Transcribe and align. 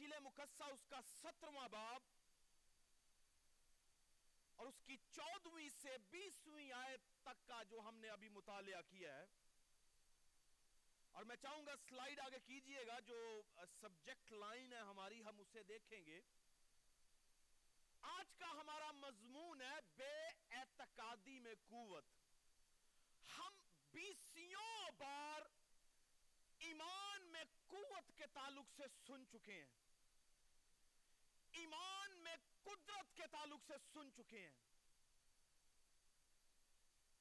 انجیل 0.00 0.18
مقصہ 0.18 0.64
اس 0.64 0.86
کا 0.88 1.00
سترواں 1.02 1.68
باب 1.68 2.02
اور 4.56 4.66
اس 4.66 4.82
کی 4.86 4.96
چودویں 4.96 5.68
سے 5.82 5.98
بیسویں 6.10 6.72
آیت 6.72 7.22
تک 7.22 7.46
کا 7.46 7.62
جو 7.62 7.80
ہم 7.80 7.96
نے 7.96 8.08
ابھی 8.08 8.28
مطالعہ 8.28 8.80
کیا 8.82 9.18
ہے۔ 9.18 9.26
اور 11.12 11.24
میں 11.24 11.36
چاہوں 11.36 11.66
گا 11.66 11.76
سلائیڈ 11.88 12.20
آگے 12.20 12.38
کیجیے 12.46 12.86
گا 12.86 12.98
جو 13.00 13.42
سبجیکٹ 13.80 14.32
لائن 14.32 14.72
ہے 14.72 14.78
ہماری، 14.78 15.24
ہم 15.24 15.40
اسے 15.40 15.62
دیکھیں 15.62 16.04
گے۔ 16.06 16.20
آج 18.00 18.34
کا 18.38 18.50
ہمارا 18.50 18.90
مضمون 18.90 19.62
ہے 19.62 19.80
بے 19.96 20.18
اعتقادی 20.50 21.38
میں 21.38 21.54
قوت۔ 21.68 22.04
ہم 23.38 23.52
بیسیوں 23.90 24.90
بار 24.98 25.42
ایمان 26.58 27.22
میں 27.22 27.44
قوت 27.66 28.18
کے 28.18 28.26
تعلق 28.26 28.66
سے 28.76 28.82
سن 29.06 29.26
چکے 29.26 29.52
ہیں۔ 29.52 29.89
ایمان 31.52 32.16
میں 32.16 32.36
قدرت 32.62 33.16
کے 33.16 33.26
تعلق 33.26 33.60
سے 33.66 33.74
سن 33.92 34.12
چکے 34.12 34.40
ہیں۔ 34.40 34.54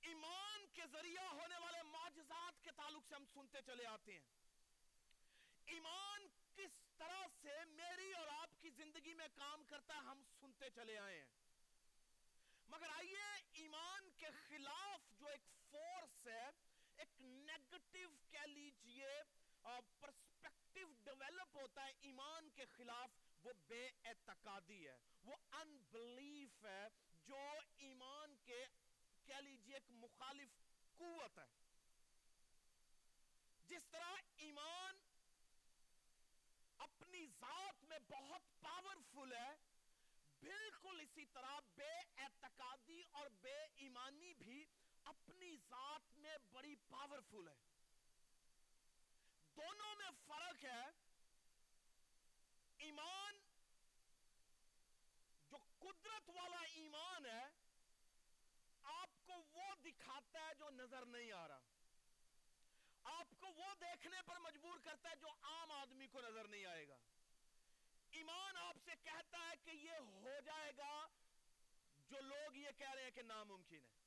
ایمان 0.01 0.67
کے 0.73 0.81
ذریعہ 0.91 1.23
ہونے 1.23 1.57
والے 1.57 1.83
معجزات 1.83 2.63
کے 2.63 2.71
تعلق 2.71 3.05
سے 3.07 3.15
ہم 3.15 3.25
سنتے 3.25 3.61
چلے 3.65 3.85
آتے 3.85 4.13
ہیں۔ 4.13 4.21
ایمان 5.65 6.27
کس 6.55 6.71
طرح 6.97 7.27
سے 7.41 7.65
میری 7.65 8.13
اور 8.13 8.27
آپ 8.27 8.61
کی 8.61 8.69
زندگی 8.69 9.13
میں 9.13 9.27
کام 9.35 9.63
کرتا 9.63 9.93
ہے 9.93 9.99
ہم 9.99 10.23
سنتے 10.39 10.69
چلے 10.75 10.97
آئے 10.97 11.19
ہیں۔ 11.19 11.27
مگر 12.67 12.87
آئیے 12.89 13.43
ایمان 13.51 14.09
کے 14.17 14.27
خلاف 14.47 15.19
جو 15.19 15.27
ایک 15.27 15.41
فورس 15.71 16.27
ہے، 16.27 16.49
ایک 16.97 17.21
نیگٹیو 17.21 18.09
کہہ 18.31 18.47
لیجیے 18.47 19.21
پرسپیکٹیو 19.99 20.87
ڈیولپ 21.03 21.55
ہوتا 21.55 21.85
ہے 21.85 21.91
ایمان 22.01 22.49
کے 22.49 22.65
خلاف۔ 22.65 23.09
وہ 23.43 23.53
بے 23.67 23.89
اعتقادی 24.03 24.87
ہے، 24.87 24.97
وہ 25.23 25.35
انبلیف 25.51 26.65
ہے، 26.65 26.87
جو 27.27 27.49
ایمان 27.77 28.35
کے، 28.45 28.65
کہہ 29.25 29.35
لیجیے 29.35 29.73
ایک 29.73 29.91
مخالف 29.91 30.49
قوت 30.97 31.39
ہے۔ 31.39 31.45
جس 33.67 33.85
طرح 33.91 34.13
ایمان 34.35 34.97
اپنی 36.77 37.27
ذات 37.27 37.83
میں 37.83 37.99
بہت 38.09 38.41
پاورفل 38.61 39.33
ہے، 39.33 39.55
بالکل 40.39 40.99
اسی 40.99 41.25
طرح 41.25 41.59
بے 41.75 41.91
اعتقادی 42.17 43.01
اور 43.11 43.29
بے 43.29 43.57
ایمانی 43.75 44.33
بھی 44.33 44.65
اپنی 45.03 45.57
ذات 45.69 46.17
میں 46.17 46.37
بڑی 46.51 46.75
پاورفل 46.75 47.47
ہے۔ 47.47 47.55
دونوں 49.55 49.95
میں 49.95 50.11
فرق 50.27 50.65
ہے 50.65 50.83
ایمان 52.77 53.37
جو 55.49 55.57
قدرت 56.01 56.29
والا 56.29 56.61
ایمان 56.73 57.25
ہے، 57.25 57.45
آپ 58.83 59.09
کو 59.25 59.33
وہ 59.53 59.75
دکھاتا 59.85 60.47
ہے 60.47 60.53
جو 60.59 60.69
نظر 60.69 61.05
نہیں 61.05 61.31
آ 61.31 61.47
رہا۔ 61.47 61.59
آپ 63.03 63.27
کو 63.39 63.47
وہ 63.47 63.73
دیکھنے 63.81 64.21
پر 64.25 64.39
مجبور 64.39 64.79
کرتا 64.79 65.09
ہے 65.09 65.15
جو 65.15 65.27
عام 65.41 65.71
آدمی 65.71 66.07
کو 66.07 66.21
نظر 66.21 66.47
نہیں 66.47 66.65
آئے 66.65 66.87
گا۔ 66.87 66.97
ایمان 68.11 68.57
آپ 68.57 68.75
سے 68.85 68.91
کہتا 69.03 69.37
ہے 69.39 69.55
کہ 69.63 69.71
یہ 69.71 69.97
ہو 69.97 70.39
جائے 70.45 70.71
گا 70.77 71.07
جو 72.09 72.21
لوگ 72.21 72.55
یہ 72.55 72.69
کہہ 72.77 72.91
رہے 72.91 73.03
ہیں 73.03 73.11
کہ 73.11 73.21
ناممکن 73.21 73.85
ہے۔ 73.85 73.97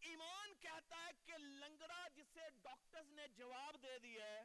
ایمان 0.00 0.54
کہتا 0.60 0.96
ہے 0.96 1.10
کہ 1.26 1.38
لنگڑا 1.38 2.08
جسے 2.14 2.50
ڈاکٹرز 2.62 3.10
نے 3.10 3.28
جواب 3.28 3.82
دے 3.82 3.98
دیا 3.98 4.26
ہے، 4.26 4.42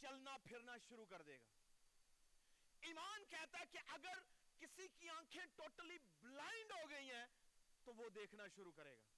چلنا 0.00 0.36
پھرنا 0.44 0.76
شروع 0.88 1.06
کر 1.06 1.22
دے 1.22 1.38
گا۔ 1.38 1.61
ایمان 2.82 3.24
کہتا 3.24 3.58
ہے 3.58 3.64
کہ 3.72 3.78
اگر 3.86 4.18
کسی 4.58 4.88
کی 4.88 5.08
آنکھیں 5.08 5.44
ٹوٹلی 5.56 5.98
بلائنڈ 6.20 6.72
ہو 6.72 6.90
گئی 6.90 7.10
ہیں، 7.10 7.26
تو 7.84 7.94
وہ 7.94 8.08
دیکھنا 8.08 8.48
شروع 8.48 8.72
کرے 8.72 8.96
گا۔ 8.98 9.10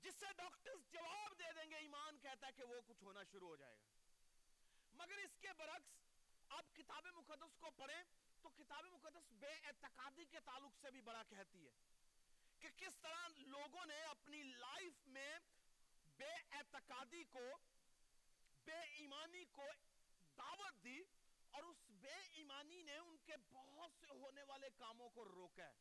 جس 0.00 0.14
سے 0.14 0.26
ڈاکٹرز 0.36 0.92
جواب 0.92 1.38
دے 1.38 1.52
دیں 1.56 1.70
گے، 1.70 1.76
ایمان 1.76 2.18
کہتا 2.18 2.46
ہے 2.46 2.52
کہ 2.52 2.64
وہ 2.64 2.80
کچھ 2.86 3.02
ہونا 3.02 3.22
شروع 3.32 3.48
ہو 3.48 3.56
جائے 3.56 3.76
گا۔ 3.76 3.86
مگر 4.92 5.18
اس 5.18 5.36
کے 5.40 5.48
برعکس 5.58 6.00
آپ 6.48 6.74
کتاب 6.74 7.06
مقدس 7.06 7.56
کو 7.58 7.70
پڑھیں 7.70 8.02
تو 8.42 8.50
کتاب 8.50 8.84
مقدس 8.84 9.32
بے 9.32 9.52
اعتقادی 9.64 10.24
کے 10.24 10.40
تعلق 10.40 10.76
سے 10.80 10.90
بھی 10.90 11.00
بڑا 11.00 11.22
کہتی 11.22 11.66
ہے 11.66 11.76
کہ 12.58 12.68
کس 12.76 12.96
طرح 12.96 13.28
لوگوں 13.36 13.86
نے 13.86 14.02
اپنی 14.02 14.42
لائف 14.42 15.06
میں 15.06 15.38
بے 16.16 16.32
اعتقادی 16.50 17.24
کو، 17.24 17.50
بے 18.64 18.80
ایمانی 18.80 19.44
کو 19.44 19.66
دعوت 20.38 20.84
دی 20.84 21.02
اور 21.50 21.62
اس 21.62 21.90
بے 21.90 22.16
ایمانی 22.32 22.82
نے 22.82 22.96
ان 22.96 23.16
کے 23.24 23.32
بہت 23.52 23.90
سے 24.00 24.06
ہونے 24.06 24.42
والے 24.42 24.68
کاموں 24.78 25.10
کو 25.10 25.24
روکا 25.24 25.66
ہے۔ 25.66 25.80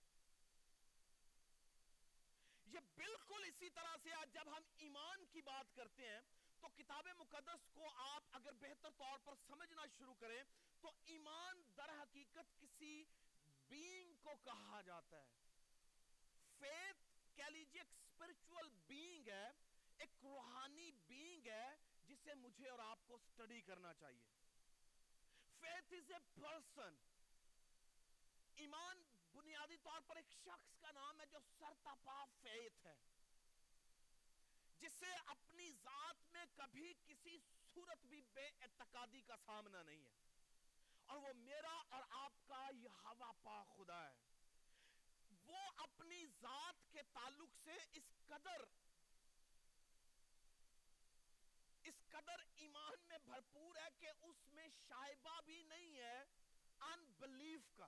یہ 2.66 2.79
بالکل 2.95 3.44
اسی 3.44 3.69
طرح 3.69 3.95
سے 4.03 4.13
آج 4.13 4.34
جب 4.34 4.57
ہم 4.57 4.63
ایمان 4.78 5.25
کی 5.25 5.41
بات 5.41 5.75
کرتے 5.75 6.06
ہیں، 6.06 6.22
تو 6.59 6.67
کتاب 6.67 7.07
مقدس 7.17 7.67
کو 7.73 7.89
آپ 7.95 8.23
اگر 8.31 8.51
بہتر 8.53 8.89
طور 8.91 9.19
پر 9.19 9.34
سمجھنا 9.47 9.85
شروع 9.97 10.13
کریں، 10.13 10.44
تو 10.81 10.91
ایمان 11.06 11.62
در 11.78 11.89
حقیقت 11.89 12.62
کسی 12.62 13.03
بینگ 13.69 14.13
کو 14.22 14.35
کہا 14.44 14.81
جاتا 14.81 15.18
ہے۔ 15.18 15.29
فیت 16.59 16.95
کہہ 17.35 17.50
لیجیے 17.50 17.81
ایک 17.81 17.91
سپرچول 17.91 18.69
بینگ 18.88 19.28
ہے، 19.28 19.50
ایک 19.97 20.09
روحانی 20.23 20.91
بینگ 20.91 21.47
ہے، 21.47 21.75
جسے 22.07 22.33
مجھے 22.33 22.69
اور 22.69 22.79
آپ 22.79 23.00
کو 23.07 23.18
سٹڈی 23.18 23.62
کرنا 23.62 23.94
چاہیے۔ 23.94 24.41
فیت 25.61 25.94
از 25.94 26.11
اے 26.11 26.19
پرسن 26.33 26.95
ایمان 28.55 29.03
بنیادی 29.33 29.77
طور 29.77 30.01
پر 30.07 30.16
ایک 30.16 30.31
شخص 30.31 30.79
کا 30.79 30.91
نام 30.91 31.22
ہے 31.22 31.25
جو 31.25 31.39
سرتپا 31.59 32.25
فیت 32.41 32.85
ہے، 32.85 32.97
جسے 34.79 35.11
اپنی 35.25 35.71
ذات 35.71 36.31
میں 36.31 36.45
کبھی 36.55 36.94
کسی 37.05 37.38
صورت 37.73 38.05
بھی 38.05 38.21
بے 38.33 38.47
اعتقادی 38.47 39.21
کا 39.21 39.38
سامنا 39.45 39.83
نہیں 39.83 40.05
ہے۔ 40.05 40.19
اور 41.05 41.17
وہ 41.17 41.33
میرا 41.33 41.81
اور 41.89 42.01
آپ 42.09 42.47
کا 42.47 42.67
یہ 42.75 42.89
ہوا 43.03 43.31
پا 43.31 43.63
خدا 43.63 44.09
ہے۔ 44.09 44.19
وہ 45.45 45.57
اپنی 45.77 46.25
ذات 46.41 46.91
کے 46.91 47.01
تعلق 47.13 47.55
سے 47.63 47.75
اس 47.91 48.09
قدر 48.27 48.63
اس 51.83 51.94
قدر 52.09 52.44
ایمان 52.55 53.07
میں 53.09 53.17
بھرپور 53.31 53.75
ہے 53.75 53.88
کہ 54.00 54.09
اس 54.22 54.47
میں 54.47 54.68
شائبہ 54.88 55.42
بھی 55.46 55.64
نہیں 55.64 55.97
ہے 55.97 56.24
انبلیف 56.80 57.62
کا۔ 57.75 57.88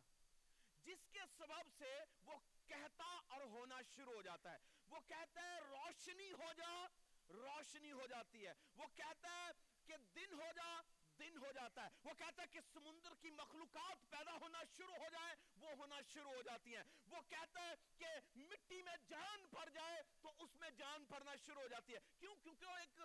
جس 0.83 1.07
کے 1.11 1.19
سبب 1.37 1.69
سے 1.77 1.99
وہ 2.21 2.33
کہتا 2.67 3.19
اور 3.27 3.41
ہونا 3.41 3.81
شروع 3.95 4.13
ہو 4.13 4.21
جاتا 4.21 4.51
ہے۔ 4.51 4.57
وہ 4.89 4.99
کہتا 5.07 5.41
ہے 5.41 5.59
روشنی 5.59 6.31
ہو 6.31 6.53
جا، 6.57 6.87
روشنی 7.29 7.91
ہو 7.91 8.07
جاتی 8.07 8.47
ہے۔ 8.47 8.53
وہ 8.75 8.85
کہتا 8.95 9.29
ہے 9.29 9.51
کہ 9.85 9.97
دن 10.15 10.33
ہو 10.33 10.51
جا 10.55 10.81
دن 11.23 11.37
ہو 11.37 11.51
جاتا 11.51 11.83
ہے۔ 11.83 11.89
وہ 12.03 12.13
کہتا 12.13 12.43
ہے 12.43 12.47
کہ 12.47 12.59
سمندر 12.73 13.13
کی 13.21 13.29
مخلوقات 13.29 14.09
پیدا 14.09 14.37
ہونا 14.41 14.59
شروع 14.77 14.95
ہو 14.95 15.09
جائے، 15.11 15.35
وہ 15.59 15.71
ہونا 15.71 16.01
شروع 16.13 16.33
ہو 16.33 16.41
جاتی 16.41 16.75
ہیں۔ 16.75 16.83
وہ 17.09 17.21
کہتا 17.29 17.61
ہے 17.61 17.73
کہ 17.97 18.05
مٹی 18.35 18.81
میں 18.81 18.97
جان 19.09 19.47
پڑ 19.51 19.69
جائے 19.69 20.03
تو 20.21 20.31
اس 20.39 20.55
میں 20.55 20.69
جان 20.71 21.05
پڑنا 21.05 21.35
شروع 21.45 21.61
ہو 21.61 21.67
جاتی 21.67 21.93
ہے۔ 21.93 21.99
کیوں؟ 22.19 22.35
کیونکہ 22.35 22.65
وہ 22.65 22.77
ایک 22.77 23.01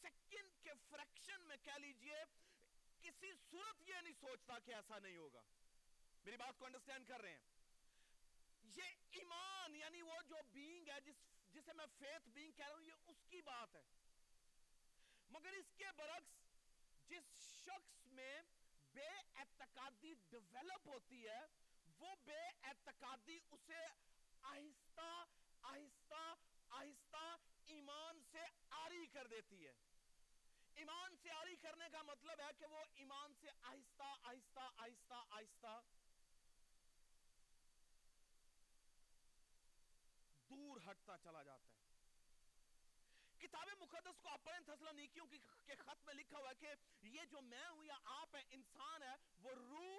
سیکنڈ 0.00 0.62
کے 0.62 0.70
فریکشن 0.88 1.40
میں 1.40 1.56
کہہ 1.56 1.78
لیجیے، 1.78 2.24
کسی 3.00 3.32
صورت 3.50 3.88
یہ 3.88 3.94
نہیں 3.94 4.14
سوچتا 4.20 4.58
کہ 4.58 4.74
ایسا 4.74 4.98
نہیں 4.98 5.16
ہوگا۔ 5.16 5.42
میری 6.24 6.36
بات 6.36 6.58
کو 6.58 6.66
انڈرسٹینڈ 6.66 7.08
کر 7.08 7.20
رہے 7.20 7.30
ہیں۔ 7.30 7.40
یہ 8.62 8.82
ایمان 9.10 9.76
یعنی 9.76 10.02
وہ 10.02 10.22
جو 10.28 10.36
بینگ 10.52 10.88
ہے، 10.88 11.00
جس، 11.00 11.16
جسے 11.54 11.72
میں 11.72 11.86
فیتھ 11.98 12.28
بینگ 12.28 12.52
کہہ 12.52 12.66
رہا 12.66 12.74
ہوں، 12.74 12.82
یہ 12.82 12.92
اس 13.06 13.16
کی 13.28 13.42
بات 13.42 13.76
ہے۔ 13.76 13.82
مگر 15.30 15.52
اس 15.52 15.72
کے 15.76 15.84
برعکس 15.96 16.49
جس 17.10 17.28
شخص 17.64 18.06
میں 18.06 18.34
بے 18.94 19.08
اعتقادی 19.34 20.14
ڈیولپ 20.30 20.88
ہوتی 20.88 21.26
ہے، 21.28 21.40
وہ 21.98 22.14
بے 22.24 22.40
اعتقادی 22.62 23.38
اسے 23.50 23.84
آہستہ 24.42 25.08
آہستہ 25.62 26.22
آہستہ 26.70 27.24
ایمان 27.66 28.20
سے 28.30 28.44
آری 28.70 29.06
کر 29.06 29.26
دیتی 29.26 29.66
ہے۔ 29.66 29.72
ایمان 30.74 31.16
سے 31.22 31.30
آری 31.30 31.56
کرنے 31.56 31.88
کا 31.92 32.02
مطلب 32.02 32.40
ہے 32.40 32.50
کہ 32.58 32.66
وہ 32.66 32.84
ایمان 32.94 33.34
سے 33.40 33.48
آہستہ 33.62 34.14
آہستہ 34.22 34.68
آہستہ 34.76 35.24
آہستہ 35.30 35.80
دور 40.50 40.80
ہٹتا 40.90 41.16
چلا 41.18 41.42
جاتا 41.42 41.74
ہے۔ 41.74 41.79
کتاب 43.40 43.68
مقدس 43.80 44.20
کو 44.20 44.28
آپ 44.28 44.44
پڑھیں 44.44 44.60
تھسلونیکیوں 44.60 45.26
کے 45.26 45.38
خط 45.74 46.06
میں 46.06 46.14
لکھا 46.14 46.38
ہوا 46.38 46.50
ہے 46.50 46.74
کہ 47.00 47.06
یہ 47.06 47.24
جو 47.24 47.40
میں 47.40 47.68
ہوں، 47.68 47.84
یا 47.84 47.98
آپ 48.04 48.36
ہے 48.36 48.42
انسان 48.50 49.02
ہے، 49.02 49.14
وہ 49.38 49.50
روح، 49.52 49.98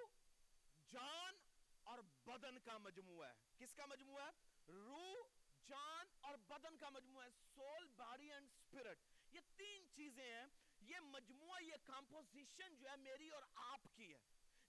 جان 0.92 1.36
اور 1.84 2.00
بدن 2.00 2.60
کا 2.60 2.78
مجموعہ 2.78 3.28
ہے۔ 3.28 3.34
کس 3.58 3.74
کا 3.74 3.86
مجموعہ 3.86 4.26
ہے؟ 4.26 4.32
روح، 4.72 5.28
جان 5.68 6.06
اور 6.22 6.38
بدن 6.38 6.78
کا 6.78 6.90
مجموعہ 6.90 7.26
ہے۔ 7.26 7.30
سول 7.56 7.88
باڈی 7.88 8.32
اینڈ 8.32 8.50
سپرٹ 8.52 9.00
یہ 9.32 9.40
تین 9.58 9.88
چیزیں 9.96 10.34
ہیں۔ 10.34 10.48
یہ 10.80 11.00
مجموعہ، 11.00 11.64
یہ 11.64 11.74
کمپوزیشن 11.84 12.76
جو 12.76 12.90
ہے، 12.90 12.96
میری 12.96 13.30
اور 13.30 13.44
آپ 13.56 13.82
کی 13.96 14.14
ہے۔ 14.14 14.20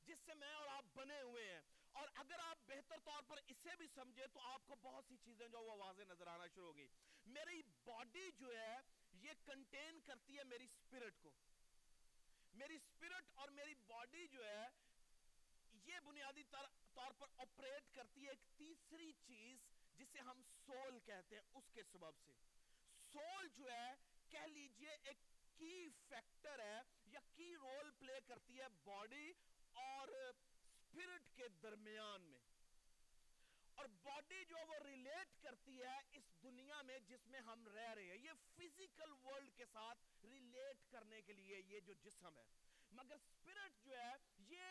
جس 0.05 0.19
سے 0.19 0.35
میں 0.35 0.55
اور 0.55 0.69
آپ 0.69 0.85
بنے 0.95 1.23
ہوئے 1.23 1.53
ہیں۔ 1.53 1.61
اور 1.93 2.09
اگر 2.15 2.39
آپ 2.39 2.59
بہتر 2.67 3.01
طور 3.05 3.23
پر 3.23 3.37
اسے 3.47 3.77
بھی 3.79 3.87
سمجھے 3.95 4.27
تو 4.27 4.41
آپ 4.41 4.67
کو 4.67 4.75
بہت 4.75 5.05
سی 5.09 5.17
چیزیں 5.17 5.49
جو 5.49 5.61
وہ 5.61 5.77
واضح 5.77 6.03
نظر 6.03 6.27
آنا 6.27 6.47
شروع 6.47 6.67
ہوگی 6.67 6.87
میری 7.27 7.63
باڈی 7.85 8.31
جو 8.39 8.59
ہے، 8.59 8.77
یہ 9.13 9.31
کنٹین 9.45 10.01
کرتی 10.01 10.39
ہے 10.39 10.45
میری 10.45 10.67
سپیرٹ 10.67 11.21
کو۔ 11.21 11.31
میری 12.53 12.79
سپیرٹ 12.79 13.25
اور 13.35 13.49
میری 13.49 13.75
باڈی 13.75 14.27
جو 14.29 14.47
ہے، 14.47 14.67
یہ 15.73 16.01
بنیادی 16.05 16.43
طور 16.95 17.11
پر 17.11 17.27
آپریٹ 17.37 17.95
کرتی 17.95 18.25
ہے 18.25 18.29
ایک 18.29 18.59
تیسری 18.59 19.13
چیز 19.13 19.59
جسے 19.99 20.21
ہم 20.21 20.43
سول 20.67 20.99
کہتے 21.01 21.37
ہیں، 21.37 21.43
اس 21.55 21.71
کے 21.73 21.83
سبب 21.93 22.19
سے۔ 22.25 22.33
سول 23.13 23.49
جو 23.49 23.71
ہے، 23.73 23.95
کہہ 24.29 24.47
لیجیے 24.47 24.91
ایک 25.05 25.19
کی 25.57 25.89
فیکٹر 26.09 26.59
ہے 26.59 26.81
یا 27.05 27.21
کی 27.35 27.57
رول 27.57 27.91
پلے 27.91 28.21
کرتی 28.27 28.61
ہے 28.61 28.69
باڈی 28.85 29.33
اور 29.73 30.09
سپیرٹ 30.93 31.37
کے 31.37 31.49
درمیان 31.49 32.23
میں۔ 32.23 32.41
اور 33.75 33.85
باڈی 34.03 34.45
جو 34.45 34.57
وہ 34.69 34.75
ریلیٹ 34.85 35.43
کرتی 35.43 35.83
ہے 35.83 35.99
اس 36.13 36.23
دنیا 36.43 36.83
میں 36.83 36.99
جس 36.99 37.27
میں 37.27 37.41
ہم 37.41 37.69
رہ 37.69 37.95
رہے 37.95 38.05
ہیں۔ 38.05 38.19
یہ 38.19 38.31
فزیکل 38.57 39.13
ورلڈ 39.25 39.53
کے 39.57 39.65
ساتھ 39.73 40.25
ریلیٹ 40.25 40.93
کرنے 40.93 41.23
کے 41.23 41.33
لیے 41.33 41.63
یہ 41.67 41.81
جو 41.81 41.93
جسم 41.93 42.39
ہے۔ 42.39 42.45
مگر 42.93 43.17
سپیرٹ 43.19 43.85
جو 43.85 43.97
ہے 43.97 44.13
یہ 44.39 44.65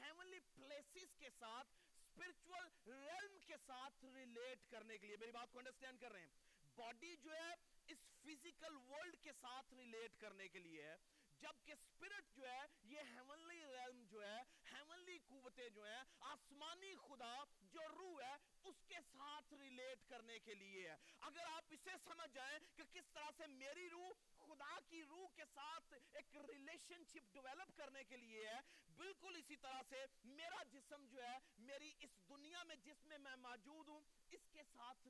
ہیونلی 0.00 0.40
پلیسز 0.40 1.16
کے 1.18 1.30
ساتھ 1.38 1.68
سپیرچول 2.02 2.68
ریلم 2.86 3.38
کے 3.46 3.56
ساتھ 3.66 4.04
ریلیٹ 4.04 4.70
کرنے 4.70 4.98
کے 4.98 5.06
لیے۔ 5.06 5.16
میری 5.16 5.32
بات 5.32 5.52
کو 5.52 5.58
انڈرسٹینڈ 5.58 6.00
کر 6.00 6.12
رہے 6.12 6.20
ہیں۔ 6.20 6.32
باڈی 6.76 7.16
جو 7.16 7.34
ہے 7.34 7.52
اس 7.86 7.98
فزیکل 8.22 8.76
ورلڈ 8.76 9.16
کے 9.22 9.32
ساتھ 9.32 9.74
ریلیٹ 9.74 10.20
کرنے 10.20 10.48
کے 10.48 10.58
لیے 10.58 10.82
ہے۔ 10.82 10.96
جبکہ 11.40 11.74
سپیرٹ 11.74 12.36
جو 12.36 12.48
ہے، 12.48 12.62
یہ 12.82 13.00
ہیونلی 13.00 13.66
ریلم 13.66 14.04
جو 14.04 14.22
ہے 14.22 14.38
ہیونلی 14.72 15.18
قوتیں 15.18 15.68
جو 15.68 15.84
ہیں، 15.84 16.02
آسمانی 16.20 16.94
خدا 16.96 17.34
جو 17.60 17.80
روح 17.88 18.22
ہے، 18.22 18.36
اس 18.64 18.82
کے 18.88 18.94
ساتھ 19.12 19.54
ریلیٹ 19.54 20.08
کرنے 20.08 20.38
کے 20.38 20.54
لیے 20.54 20.88
ہے۔ 20.88 20.96
اگر 21.20 21.46
آپ 21.50 21.64
اسے 21.70 21.90
سمجھ 22.04 22.30
جائیں 22.34 22.58
کہ 22.76 22.82
کس 22.92 23.10
طرح 23.12 23.30
سے 23.36 23.46
میری 23.46 23.90
روح 23.90 24.10
خدا 24.36 24.78
کی 24.88 25.04
روح 25.04 25.28
کے 25.36 25.44
ساتھ 25.54 25.94
ایک 26.12 26.36
ریلیشن 26.36 27.04
شپ 27.04 27.32
ڈیولپ 27.32 27.76
کرنے 27.76 28.04
کے 28.04 28.16
لیے 28.16 28.48
ہے، 28.48 28.60
بالکل 28.96 29.36
اسی 29.36 29.56
طرح 29.56 29.82
سے 29.88 30.04
میرا 30.24 30.62
جسم 30.62 31.04
جو 31.06 31.22
ہے، 31.22 31.36
میری 31.58 31.92
اس 32.00 32.10
دنیا 32.28 32.62
میں 32.62 32.76
جس 32.76 33.04
میں 33.06 33.18
میں 33.18 33.36
موجود 33.36 33.88
ہوں، 33.88 34.00
اس 34.30 34.48
کے 34.52 34.62
ساتھ 34.72 35.08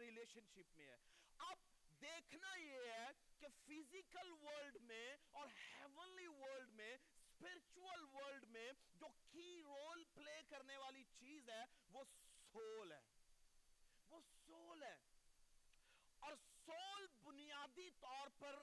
ریلیشن 0.00 0.46
شپ 0.54 0.76
میں 0.76 0.86
ہے۔ 0.86 0.96
اب 1.38 1.58
دیکھنا 2.00 2.56
یہ 2.56 2.90
ہے 2.92 3.08
کہ 3.38 3.46
فزیکل 3.48 4.30
ورلڈ 4.30 4.76
میں 4.80 5.16
اور 5.30 5.48
ہیونلی 5.48 6.26
ورلڈ 6.26 6.70
میں 6.70 6.94
اسپرچول 6.94 8.04
ورلڈ 8.12 8.44
میں 8.44 8.72
جو 8.94 9.08
کی 9.30 9.62
رول 9.64 10.04
پلے 10.04 10.42
کرنے 10.48 10.76
والی 10.76 11.04
چیز 11.04 11.50
ہے، 11.50 11.64
وہ 11.90 12.04
سول 12.52 12.92
ہے۔ 12.92 13.00
وہ 14.08 14.20
سول 14.46 14.82
ہے۔ 14.82 14.96
اور 16.18 16.32
سول 16.66 17.06
بنیادی 17.22 17.90
طور 17.90 18.28
پر 18.38 18.62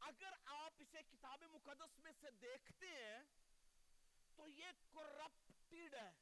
اگر 0.00 0.32
آپ 0.44 0.72
اسے 0.78 1.02
کتاب 1.02 1.42
مقدس 1.42 1.98
میں 1.98 2.12
سے 2.20 2.30
دیکھتے 2.30 2.86
ہیں، 2.86 3.22
تو 4.34 4.48
یہ 4.48 4.66
کرپٹیڈ 4.92 5.94
ہے۔ 5.94 6.12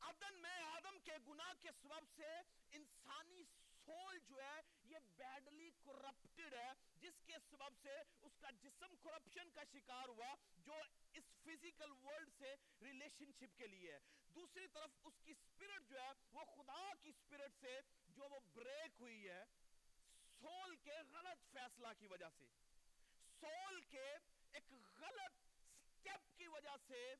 عدن 0.00 0.34
میں 0.34 0.62
آدم 0.62 0.98
کے 0.98 1.12
گناہ 1.28 1.52
کے 1.60 1.68
سبب 1.82 2.04
سے 2.16 2.38
انسانی 2.70 3.44
سول 3.84 4.18
جو 4.18 4.42
ہے 4.42 4.79
یہ 4.90 4.98
بیڈلی 5.16 5.70
کرپٹڈ 5.70 6.54
ہے، 6.54 6.70
جس 7.00 7.22
کے 7.26 7.34
سبب 7.50 7.76
سے 7.82 7.94
اس 8.20 8.32
کا 8.40 8.50
جسم 8.50 8.96
کرپشن 9.02 9.50
کا 9.50 9.64
شکار 9.72 10.08
ہوا، 10.08 10.34
جو 10.56 10.72
اس 11.12 11.24
فزیکل 11.42 11.92
ورلڈ 12.04 12.30
سے 12.38 12.54
ریلیشن 12.80 13.32
شپ 13.32 13.58
کے 13.58 13.66
لیے 13.66 13.92
ہے۔ 13.92 13.98
دوسری 14.34 14.66
طرف 14.66 14.90
اس 15.04 15.14
کی 15.24 15.34
سپیرٹ 15.34 15.88
جو 15.90 16.00
ہے، 16.00 16.10
وہ 16.32 16.44
خدا 16.44 16.94
کی 17.02 17.12
سپیرٹ 17.12 17.52
سے 17.60 17.80
جو 18.08 18.28
وہ 18.30 18.40
بریک 18.52 19.00
ہوئی 19.00 19.28
ہے 19.28 19.44
سول 20.40 20.76
کے 20.76 20.98
غلط 21.12 21.52
فیصلہ 21.52 21.88
کی 21.98 22.06
وجہ 22.06 22.28
سے۔ 22.38 22.46
سول 23.40 23.80
کے 23.80 24.06
ایک 24.52 24.72
غلط 24.72 25.38
سٹیپ 25.90 26.38
کی 26.38 26.46
وجہ 26.46 26.76
سے، 26.86 27.14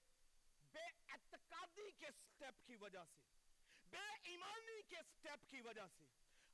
بے 0.72 0.86
اعتقادی 1.08 1.90
کے 1.90 2.06
سٹیپ 2.10 2.66
کی 2.66 2.76
وجہ 2.76 3.04
سے، 3.04 3.22
بے 3.90 4.06
ایمانی 4.22 4.82
کے 4.82 4.96
سٹیپ 5.02 5.50
کی 5.50 5.60
وجہ 5.60 5.86
سے۔ 5.98 6.04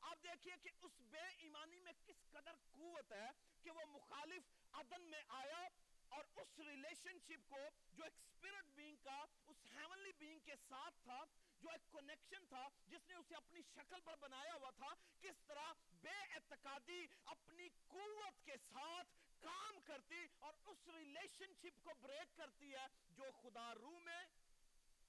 آپ 0.00 0.22
دیکھیے 0.22 0.54
کہ 0.62 0.70
اس 0.80 1.00
بے 1.00 1.26
ایمانی 1.38 1.80
میں 1.80 1.92
کس 2.06 2.30
قدر 2.30 2.56
قوت 2.72 3.12
ہے 3.12 3.30
کہ 3.62 3.70
وہ 3.70 3.84
مخالف 3.84 4.42
عدن 4.72 5.02
میں 5.02 5.22
آیا 5.28 5.68
اور 6.08 6.24
اس 6.36 6.58
ریلیشن 6.58 7.18
شپ 7.18 7.48
کو 7.48 7.68
جو 7.92 8.04
ایک 8.04 8.12
سپیرٹ 8.16 8.64
بینگ 8.74 8.96
کا، 9.02 9.24
اس 9.46 9.56
ہیونلی 9.76 10.12
بینگ 10.18 10.38
کے 10.44 10.54
ساتھ 10.68 10.94
تھا، 11.04 11.24
جو 11.60 11.70
ایک 11.70 11.92
کنیکشن 11.92 12.44
تھا، 12.48 12.68
جس 12.86 13.08
نے 13.08 13.14
اسے 13.14 13.34
اپنی 13.34 13.60
شکل 13.74 14.00
پر 14.00 14.16
بنایا 14.16 14.54
ہوا 14.54 14.70
تھا، 14.70 14.94
کس 15.20 15.40
طرح 15.46 15.72
بے 16.02 16.18
اعتقادی 16.34 17.06
اپنی 17.24 17.68
قوت 17.86 18.44
کے 18.44 18.56
ساتھ 18.72 19.08
کام 19.40 19.80
کرتی 19.84 20.26
اور 20.38 20.54
اس 20.64 20.88
ریلیشن 20.88 21.52
شپ 21.62 21.84
کو 21.84 21.94
بریک 22.00 22.36
کرتی 22.36 22.74
ہے 22.74 22.86
جو 23.10 23.30
خدا 23.42 23.74
روح 23.74 23.98
میں 23.98 24.24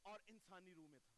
اور 0.04 0.19
انسانی 0.28 0.75
روح 0.75 0.88
میں 0.88 1.01
تھا۔ 1.01 1.16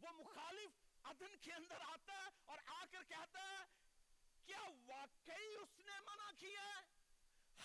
وہ 0.00 0.12
مخالف 0.12 0.79
ادن 1.04 1.36
کے 1.36 1.52
اندر 1.52 1.80
آتا 1.80 2.12
ہے 2.12 2.28
اور 2.44 2.58
آ 2.66 2.84
کر 2.90 3.02
کہتا 3.08 3.40
ہے، 3.42 3.64
کیا 4.44 4.60
واقعی 4.86 5.54
اس 5.54 5.78
نے 5.78 6.00
منع 6.06 6.30
کیا 6.38 6.62
ہے؟ 6.62 6.80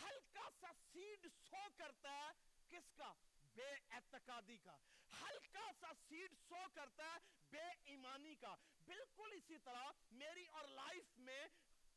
ہلکا 0.02 0.50
سا 0.60 0.68
سیڈ 0.92 1.28
سو 1.50 1.68
کرتا 1.78 2.12
ہے 2.12 2.32
کس 2.70 2.92
کا؟ 2.96 3.14
بے 3.56 3.76
اعتقادی 3.90 4.58
کا۔ 4.58 4.78
ہلکا 5.22 5.72
سا 5.80 5.92
سیڈ 6.08 6.34
سو 6.50 6.64
کرتا 6.74 7.04
ہے 7.06 7.18
بے 7.50 7.64
ایمانی 7.84 8.36
کا۔ 8.36 8.56
بالکل 8.86 9.30
اسی 9.34 9.58
طرح 9.58 9.84
میری 10.12 10.46
اور 10.46 10.68
لائف 10.68 11.18
میں 11.18 11.48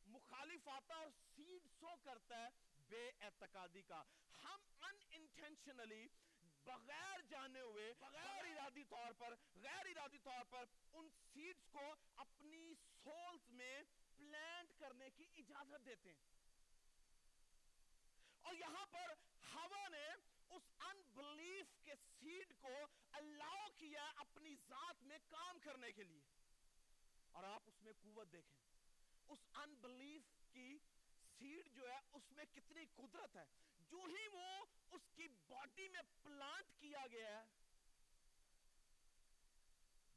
مخالف 0.05 0.67
آتا 0.67 0.95
اور 0.95 1.09
سیڈ 1.35 1.67
سو 1.79 1.95
کرتا 2.03 2.43
ہے 2.43 2.47
بے 2.87 3.11
اعتقادی 3.19 3.81
کا۔ 3.81 4.03
ہم 4.43 4.59
ان 4.81 4.95
انٹینشنلی 5.11 6.07
بغیر 6.69 7.21
جانے 7.29 7.61
ہوئے 7.61 7.93
بغیر 7.99 8.45
ارادی 8.45 8.83
طور 8.83 9.13
پر 9.13 9.35
غیر 9.55 9.85
ارادی 9.85 10.17
طور 10.17 10.45
پر 10.49 10.65
ان 10.93 11.09
سیڈز 11.33 11.67
کو 11.71 11.95
اپنی 12.15 12.73
سولز 13.03 13.49
میں 13.49 13.81
پلانٹ 14.17 14.79
کرنے 14.79 15.09
کی 15.09 15.25
اجازت 15.35 15.85
دیتے 15.85 16.13
ہیں۔ 16.13 16.23
اور 18.41 18.53
یہاں 18.53 18.85
پر 18.85 19.13
ہوا 19.55 19.87
نے 19.87 20.07
اس 20.49 20.61
ان 20.79 21.01
بلیف 21.13 21.83
کے 21.83 21.95
سیڈ 22.19 22.53
کو 22.59 22.75
الاؤ 23.11 23.67
کیا 23.77 24.11
اپنی 24.15 24.55
ذات 24.69 25.03
میں 25.03 25.19
کام 25.27 25.59
کرنے 25.59 25.91
کے 25.91 26.03
لیے۔ 26.03 26.21
اور 27.31 27.43
آپ 27.43 27.63
اس 27.65 27.81
میں 27.81 27.93
قوت 27.99 28.31
دیکھیں۔ 28.31 28.59
اس 29.27 29.39
ان 29.55 29.73
بلیف 29.73 30.21
کی 30.51 30.77
سیڈ 31.37 31.69
جو 31.75 31.89
ہے 31.89 31.99
اس 32.13 32.31
میں 32.31 32.45
کتنی 32.45 32.85
قدرت 32.95 33.35
ہے۔ 33.35 33.45
جو 33.91 34.05
ہی 34.05 34.27
وہ 34.27 34.47
اس 34.91 35.09
کی 35.15 35.27
باڈی 35.47 35.87
میں 35.87 36.01
پلانٹ 36.23 36.79
کیا 36.81 37.05
گیا 37.11 37.39
ہے، 37.39 37.45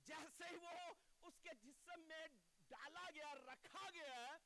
جیسے 0.07 0.49
ہی 0.51 0.57
وہ 0.57 0.77
اس 1.23 1.43
کے 1.43 1.55
جسم 1.63 2.01
میں 2.09 2.27
ڈالا 2.69 3.09
گیا، 3.15 3.35
رکھا 3.35 3.89
گیا 3.95 4.15
ہے، 4.17 4.37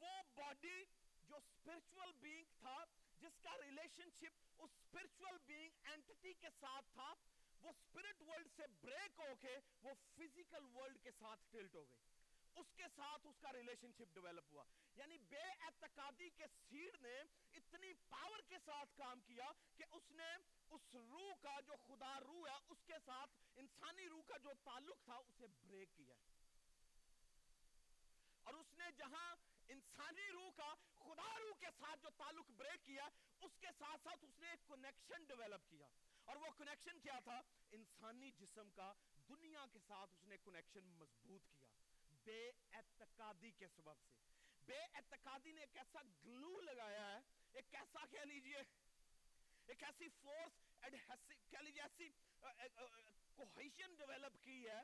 وہ 0.00 0.22
باڈی 0.34 0.84
جو 1.28 1.36
اسپرچل 1.36 2.12
بینگ 2.20 2.58
تھا، 2.60 2.76
جس 3.20 3.42
کا 3.42 3.56
ریلیشن 3.58 4.10
شپ 4.10 4.62
اس 4.62 4.70
اسپرچل 4.70 5.36
بینگ 5.46 5.88
اینٹی 5.90 6.32
کے 6.34 6.48
ساتھ 6.60 6.92
تھا، 6.94 7.12
وہ 7.60 7.68
اسپرٹ 7.68 8.22
ورلڈ 8.22 8.48
سے 8.56 8.66
بریک 8.80 9.18
ہو 9.18 9.34
کے 9.40 9.56
وہ 9.82 9.94
فزیکل 10.16 10.64
ورلڈ 10.74 11.02
کے 11.02 11.10
ساتھ 11.18 11.40
ٹلٹ 11.50 11.74
ہو 11.74 11.84
گئی۔ 11.84 11.98
اس 12.54 12.66
کے 12.76 12.84
ساتھ 12.96 13.26
اس 13.26 13.38
کا 13.40 13.52
ریلیشن 13.52 13.92
شپ 13.92 14.14
ڈیولپ 14.14 14.52
ہوا۔ 14.52 14.64
یعنی 14.96 15.18
بے 15.18 15.42
اعتقادی 15.60 16.30
کے 16.30 16.44
سیڈ 16.68 16.96
نے 17.00 17.20
اتنی 17.52 17.92
پاور 18.08 18.40
کے 18.48 18.58
ساتھ 18.64 18.96
کام 18.96 19.20
کیا 19.20 19.52
کہ 19.76 19.84
اس 19.90 20.10
نے 20.10 20.34
اس 20.70 20.94
روح 20.94 21.34
کا 21.40 21.60
جو 21.60 21.72
خدا 21.86 22.20
روح 22.20 22.48
ہے، 22.48 22.54
اس 22.68 22.78
کے 22.86 22.92
ساتھ 23.04 23.30
انسانی 23.56 24.08
روح 24.08 24.22
کا 24.22 24.36
جو 24.36 24.50
تعلق 24.64 25.04
تھا، 25.04 25.14
اسے 25.14 25.46
بریک 25.46 25.88
کیا۔ 25.96 26.14
اور 28.42 28.54
اس 28.54 28.74
نے 28.74 28.84
جہاں 28.96 29.36
انسانی 29.68 30.30
روح 30.30 30.50
کا، 30.50 30.74
خدا 30.98 31.38
روح 31.38 31.52
کے 31.60 31.66
ساتھ 31.78 32.00
جو 32.02 32.10
تعلق 32.10 32.50
بریک 32.50 32.86
کیا، 32.86 33.08
اس 33.40 33.52
کے 33.60 33.66
ساتھ 33.78 34.00
ساتھ 34.02 34.24
اس 34.24 34.38
نے 34.38 34.50
ایک 34.50 34.68
کنیکشن 34.68 35.24
ڈیولپ 35.24 35.70
کیا۔ 35.70 35.88
اور 36.24 36.36
وہ 36.36 36.46
کنیکشن 36.58 37.00
کیا 37.00 37.18
تھا؟ 37.24 37.40
انسانی 37.72 38.30
جسم 38.30 38.70
کا، 38.70 38.92
دنیا 39.28 39.66
کے 39.72 39.78
ساتھ 39.86 40.10
اس 40.14 40.24
نے 40.24 40.36
کنیکشن 40.38 40.84
مضبوط 40.84 41.42
کیا۔ 41.46 41.68
بے 42.24 42.50
اعتقادی 42.72 43.50
کے 43.50 43.66
سبب 43.68 44.00
سے۔ 44.08 44.18
بے 44.66 44.78
اعتقادی 44.94 45.52
نے 45.52 45.60
ایک 45.60 45.76
ایسا 45.76 46.00
گلو 46.24 46.60
لگایا 46.60 47.06
ہے، 47.10 47.20
ایک 47.52 47.74
ایسا 47.74 48.06
کہہ 48.10 48.20
لیجیے، 48.20 48.62
ایک 49.66 49.82
ایسی 49.84 50.08
فورس 50.08 50.80
کہہ 51.50 51.58
لیجیے، 51.58 51.82
ایسی 51.82 52.08
کوہیشن 53.34 53.94
ڈیولپ 53.94 54.44
کی 54.44 54.68
ہے 54.68 54.82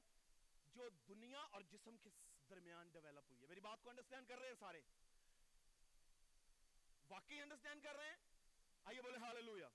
جو 0.74 0.88
دنیا 0.88 1.40
اور 1.40 1.62
جسم 1.62 1.96
کے 1.96 2.10
درمیان 2.50 2.88
ڈیولپ 2.88 3.30
ہوئی 3.30 3.42
ہے۔ 3.42 3.46
میری 3.46 3.60
بات 3.60 3.78
کو 3.82 3.90
انڈرسٹینڈ 3.90 4.28
کر 4.28 4.38
رہے 4.38 4.48
ہیں 4.48 4.54
سارے؟ 4.58 4.80
واقعی 7.08 7.40
انڈرسٹینڈ 7.40 7.82
کر 7.82 7.96
رہے 7.96 8.06
ہیں؟ 8.06 8.16
آئیے 8.84 9.02
بولے 9.02 9.18
ہاللویا 9.18 9.68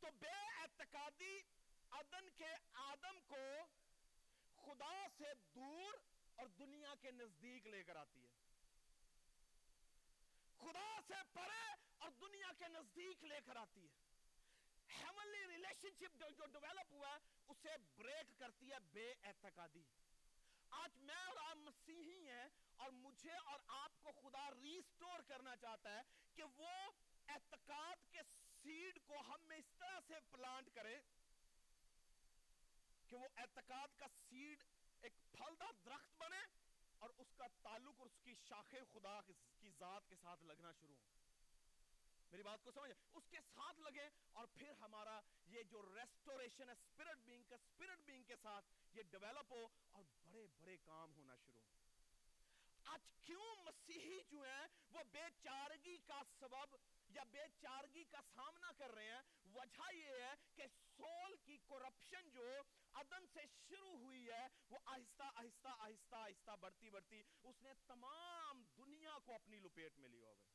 تو 0.00 0.06
بے 0.18 0.34
اعتقادی 0.60 1.38
ادن 1.90 2.30
کے 2.30 2.54
آدم 2.72 3.20
کو 3.20 3.44
خدا 4.64 5.06
سے 5.18 5.34
دور 5.54 6.05
اور 6.36 6.46
دنیا 6.46 6.94
کے 7.00 7.10
نزدیک 7.10 7.66
لے 7.66 7.82
کر 7.82 7.96
آتی 7.96 8.26
ہے۔ 8.26 8.30
خدا 10.58 11.00
سے 11.06 11.14
پرے 11.32 11.74
اور 11.98 12.10
دنیا 12.10 12.52
کے 12.58 12.68
نزدیک 12.68 13.24
لے 13.24 13.40
کر 13.46 13.56
آتی 13.56 13.88
ہے۔ 13.88 13.94
ہیونلی 15.00 15.46
ریلیشن 15.46 15.88
شپ 15.94 16.18
جو, 16.18 16.30
جو 16.30 16.46
ڈیولپ 16.46 16.92
ہوا 16.92 17.08
ہے 17.08 17.18
اسے 17.48 17.68
بریک 17.96 18.38
کرتی 18.38 18.72
ہے 18.72 18.78
بے 18.92 19.14
اعتقادی۔ 19.22 19.82
آج 20.70 20.98
میں 20.98 21.14
اور 21.14 21.36
آپ 21.36 21.56
مسیحی 21.56 22.28
ہیں 22.30 22.48
اور 22.76 22.90
مجھے 22.90 23.32
اور 23.32 23.60
آپ 23.68 24.02
کو 24.02 24.12
خدا 24.12 24.50
ریسٹور 24.62 25.18
کرنا 25.28 25.56
چاہتا 25.56 25.96
ہے 25.96 26.02
کہ 26.34 26.42
وہ 26.42 26.68
اعتقاد 27.28 28.12
کے 28.12 28.18
سیڈ 28.62 28.98
کو 29.04 29.20
ہم 29.20 29.46
میں 29.46 29.56
اس 29.56 29.72
طرح 29.78 30.00
سے 30.06 30.14
پلانٹ 30.30 30.74
کرے 30.74 31.00
کہ 33.08 33.16
وہ 33.16 33.28
اعتقاد 33.36 33.98
کا 33.98 34.06
سیڈ 34.28 34.62
ایک 35.06 35.18
پھلدار 35.32 35.72
درخت 35.84 36.14
بنے 36.18 36.38
اور 37.02 37.10
اس 37.18 37.34
کا 37.36 37.46
تعلق 37.62 38.00
اور 38.00 38.06
اس 38.06 38.18
کی 38.24 38.34
شاخیں 38.44 38.80
خدا 38.92 39.20
کی 39.60 39.70
ذات 39.78 40.08
کے 40.08 40.16
ساتھ 40.22 40.44
لگنا 40.44 40.72
شروع 40.72 40.94
ہوں 40.94 41.14
میری 42.32 42.42
بات 42.42 42.64
کو 42.64 42.70
سمجھیں؟ 42.70 42.94
اس 43.14 43.28
کے 43.30 43.40
ساتھ 43.54 43.80
لگیں 43.80 44.08
اور 44.32 44.46
پھر 44.54 44.70
ہمارا 44.80 45.20
یہ 45.46 45.62
جو 45.62 45.82
ریسٹوریشن 45.94 46.68
ہے 46.68 46.74
سپیرٹ 46.74 47.18
بینگ 47.24 47.44
کا 47.48 47.56
سپیرٹ 47.58 48.00
بینگ 48.06 48.22
کے 48.22 48.36
ساتھ 48.42 48.72
یہ 48.94 49.02
ڈیولپ 49.10 49.52
ہو 49.52 49.66
اور 49.92 50.04
بڑے 50.24 50.46
بڑے 50.58 50.76
کام 50.84 51.12
ہونا 51.16 51.36
شروع 51.36 51.60
ہوں 51.60 51.85
آج 52.86 53.00
کیوں 53.24 53.54
مسیحی 53.64 54.20
جو 54.30 54.42
ہیں 54.42 54.66
وہ 54.90 55.02
بے 55.12 55.24
چارگی 55.42 55.96
کا 56.06 56.22
سبب 56.38 56.76
یا 57.08 57.22
بے 57.30 57.44
چارگی 57.60 58.04
کا 58.04 58.20
سامنا 58.34 58.72
کر 58.72 58.94
رہے 58.94 59.10
ہیں؟ 59.10 59.22
وجہ 59.54 59.94
یہ 59.94 60.22
ہے 60.22 60.34
کہ 60.54 60.66
سول 60.96 61.36
کی 61.44 61.58
کرپشن 61.68 62.30
جو 62.30 62.44
عدن 62.94 63.26
سے 63.32 63.40
شروع 63.68 63.96
ہوئی 63.98 64.26
ہے، 64.30 64.46
وہ 64.70 64.78
آہستہ 64.84 65.22
آہستہ 65.34 65.68
آہستہ 65.78 66.16
آہستہ 66.16 66.50
بڑھتی 66.60 66.90
بڑھتی 66.90 67.22
اس 67.42 67.62
نے 67.62 67.70
تمام 67.86 68.62
دنیا 68.76 69.18
کو 69.24 69.34
اپنی 69.34 69.58
لپیٹ 69.58 69.98
میں 69.98 70.08
لیا 70.08 70.28
ہوگا۔ 70.28 70.54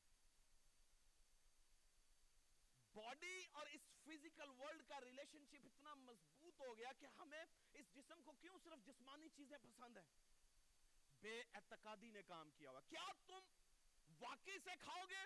باڈی 2.94 3.46
اور 3.52 3.68
اس 3.68 3.82
فزیکل 4.04 4.50
ورلڈ 4.50 4.88
کا 4.88 5.00
ریلیشن 5.02 5.46
شپ 5.46 5.66
اتنا 5.66 5.94
مضبوط 5.94 6.60
ہو 6.60 6.78
گیا 6.78 6.92
کہ 7.00 7.06
ہمیں 7.06 7.46
اس 7.74 7.94
جسم 7.94 8.22
کو 8.24 8.32
کیوں 8.32 8.58
صرف 8.64 8.86
جسمانی 8.86 9.30
چیزیں 9.30 9.58
پسند 9.58 9.98
ہیں؟ 9.98 10.31
بے 11.22 11.44
اعتقادی 11.54 12.12
نے 12.12 12.24
کام 12.24 12.52
کیا 12.52 12.70
ہوا۔ 12.70 12.80
کیا 12.80 13.12
تم 13.28 13.40
واقعی 14.20 14.60
سے 14.64 14.70
کھاؤ 14.80 15.06
گے؟ 15.10 15.24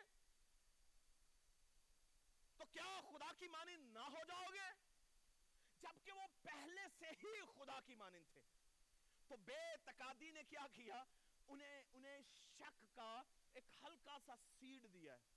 تو 2.58 2.66
کیا 2.72 3.02
خدا 3.12 3.32
کی 3.40 3.48
مانند 3.48 3.94
نہ 3.94 4.00
ہو 4.00 4.26
جاؤ 4.28 4.46
گے؟ 4.54 4.74
جبکہ 5.82 6.12
وہ 6.12 6.28
پہلے 6.42 6.82
سے 7.00 7.06
ہی 7.06 7.42
خدا 7.56 7.80
کی 7.86 7.96
مانند 7.96 8.34
تھے۔ 8.34 8.42
تو 9.28 9.38
بے 9.38 9.58
اعتقادی 9.58 10.32
نے 10.32 10.44
کیا 10.44 10.68
کیا؟ 10.74 11.04
انہیں 11.48 11.84
انہیں 11.94 12.22
شک 12.34 12.96
کا 12.96 13.22
ایک 13.54 13.64
ہلکا 13.84 14.18
سا 14.26 14.36
سیڈ 14.60 14.94
دیا 14.94 15.14
ہے۔ 15.14 15.36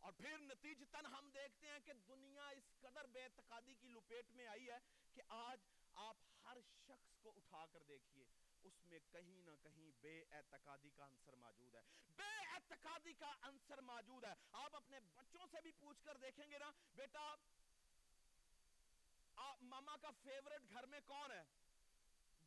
اور 0.00 0.12
پھر 0.12 0.38
نتیجتاً 0.38 1.06
ہم 1.06 1.30
دیکھتے 1.34 1.68
ہیں 1.68 1.78
کہ 1.80 1.92
دنیا 1.92 2.48
اس 2.48 2.64
قدر 2.80 3.06
بے 3.06 3.24
اعتقادی 3.24 3.74
کی 3.74 3.88
لپیٹ 3.88 4.30
میں 4.30 4.46
آئی 4.46 4.70
ہے 4.70 4.78
کہ 5.14 5.22
آج 5.28 5.58
شخص 6.86 7.18
کو 7.22 7.32
اٹھا 7.36 7.66
کر 7.72 7.82
دیکھیے، 7.82 8.24
اس 8.62 8.84
میں 8.84 8.98
کہیں 9.10 9.40
نہ 9.40 9.50
کہیں 9.62 9.90
بے 10.00 10.24
اعتقادی 10.30 10.90
کا 10.90 11.04
انصر 11.04 11.36
موجود 11.36 11.74
ہے۔ 11.74 11.80
بے 12.16 12.46
اعتقادی 12.52 13.12
کا 13.12 13.34
انصر 13.42 13.80
موجود 13.80 14.24
ہے۔ 14.24 14.34
آپ 14.52 14.76
اپنے 14.76 15.00
بچوں 15.14 15.46
سے 15.50 15.56
بھی 15.62 15.72
پوچھ 15.72 16.02
کر 16.04 16.16
دیکھیں 16.16 16.50
گے 16.50 16.58
نا، 16.58 16.70
بیٹا 16.94 17.34
ماما 19.62 19.96
کا 19.96 20.10
فیورٹ 20.22 20.70
گھر 20.70 20.86
میں 20.86 21.00
کون 21.06 21.30
ہے؟ 21.30 21.42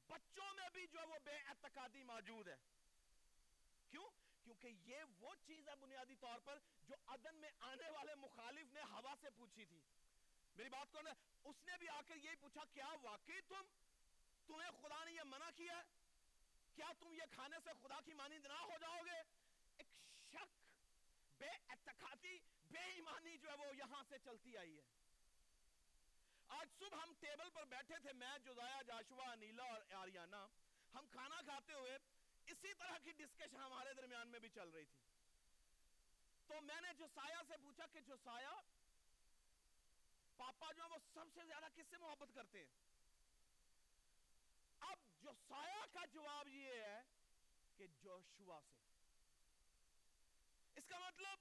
بچوں 0.07 0.53
میں 0.55 0.69
بھی 0.73 0.87
جو 0.87 0.99
وہ 1.07 1.15
بے 1.23 1.35
اعتقادی 1.35 2.03
موجود 2.03 2.47
ہے۔ 2.47 2.55
کیوں؟ 3.89 4.09
کیونکہ 4.43 4.67
یہ 4.67 5.03
وہ 5.19 5.35
چیز 5.45 5.67
ہے 5.67 5.75
بنیادی 5.75 6.15
طور 6.15 6.39
پر 6.39 6.59
جو 6.87 6.95
عدن 7.07 7.35
میں 7.35 7.49
آنے 7.59 7.89
والے 7.89 8.15
مخالف 8.15 8.73
نے 8.73 8.81
ہوا 8.81 9.13
سے 9.21 9.29
پوچھی 9.29 9.65
تھی۔ 9.65 9.79
میری 10.55 10.69
بات 10.69 10.91
کون 10.91 11.07
ہے 11.07 11.11
اس 11.43 11.55
نے 11.65 11.77
بھی 11.77 11.89
آ 11.89 12.01
کر 12.07 12.15
یہی 12.15 12.35
پوچھا، 12.35 12.63
کیا 12.73 12.87
واقعی 13.01 13.41
تم 13.41 13.61
تمہیں 14.47 14.71
خدا 14.81 15.03
نے 15.03 15.11
یہ 15.11 15.21
منع 15.25 15.49
کیا 15.55 15.77
ہے؟ 15.77 15.83
کیا 16.75 16.91
تم 16.99 17.13
یہ 17.13 17.23
کھانے 17.31 17.57
سے 17.63 17.69
خدا 17.81 17.99
کی 18.05 18.13
مانند 18.13 18.45
نہ 18.45 18.53
ہو 18.53 18.77
جاؤ 18.81 18.97
گے؟ 19.05 19.19
ایک 19.77 19.87
شک، 20.31 20.49
بے 21.37 21.49
اعتقادی، 21.69 22.39
بے 22.71 22.79
ایمانی 22.79 23.37
جو 23.37 23.49
ہے 23.49 23.55
وہ 23.55 23.75
یہاں 23.75 24.03
سے 24.09 24.15
چلتی 24.23 24.57
آئی 24.57 24.77
ہے۔ 24.77 24.83
آج 26.47 26.69
صبح 26.79 26.97
ہم 26.97 27.13
ٹیبل 27.19 27.49
پر 27.49 27.65
بیٹھے 27.65 27.95
تھے، 28.01 28.13
میں 28.13 28.37
جوزایا 28.43 28.81
جاشوا 28.81 29.35
نیلا 29.35 29.63
اور 29.63 29.81
آریانہ 29.93 30.47
ہم 30.93 31.07
کھانا 31.11 31.41
کھاتے 31.41 31.73
ہوئے 31.73 31.97
اسی 32.45 32.73
طرح 32.73 32.97
کی 33.03 33.11
ڈسکشن 33.11 33.55
ہمارے 33.55 33.93
درمیان 33.93 34.27
میں 34.27 34.39
بھی 34.39 34.49
چل 34.49 34.69
رہی 34.69 34.85
تھی۔ 34.85 34.99
تو 36.47 36.61
میں 36.61 36.81
نے 36.81 36.93
جو 36.97 37.05
سایہ 37.15 37.41
سے 37.47 37.53
پوچھا 37.63 37.85
کہ 37.93 38.01
جو 38.01 38.15
سایہ، 38.23 38.61
پاپا 40.37 40.71
جو 40.71 40.83
ہے 40.83 40.89
وہ 40.89 40.97
سب 41.13 41.25
سے 41.33 41.41
زیادہ 41.47 41.65
کس 41.75 41.85
سے 41.89 41.97
محبت 41.97 42.35
کرتے 42.35 42.59
ہیں؟ 42.59 42.94
جو 45.25 45.31
سایہ 45.47 45.85
کا 45.93 46.05
جواب 46.05 46.47
یہ 46.47 46.71
ہے 46.71 47.01
کہ 47.77 47.87
جوشوا 47.87 48.59
سے۔ 48.61 48.83
اس 50.75 50.85
کا 50.85 50.99
مطلب 50.99 51.39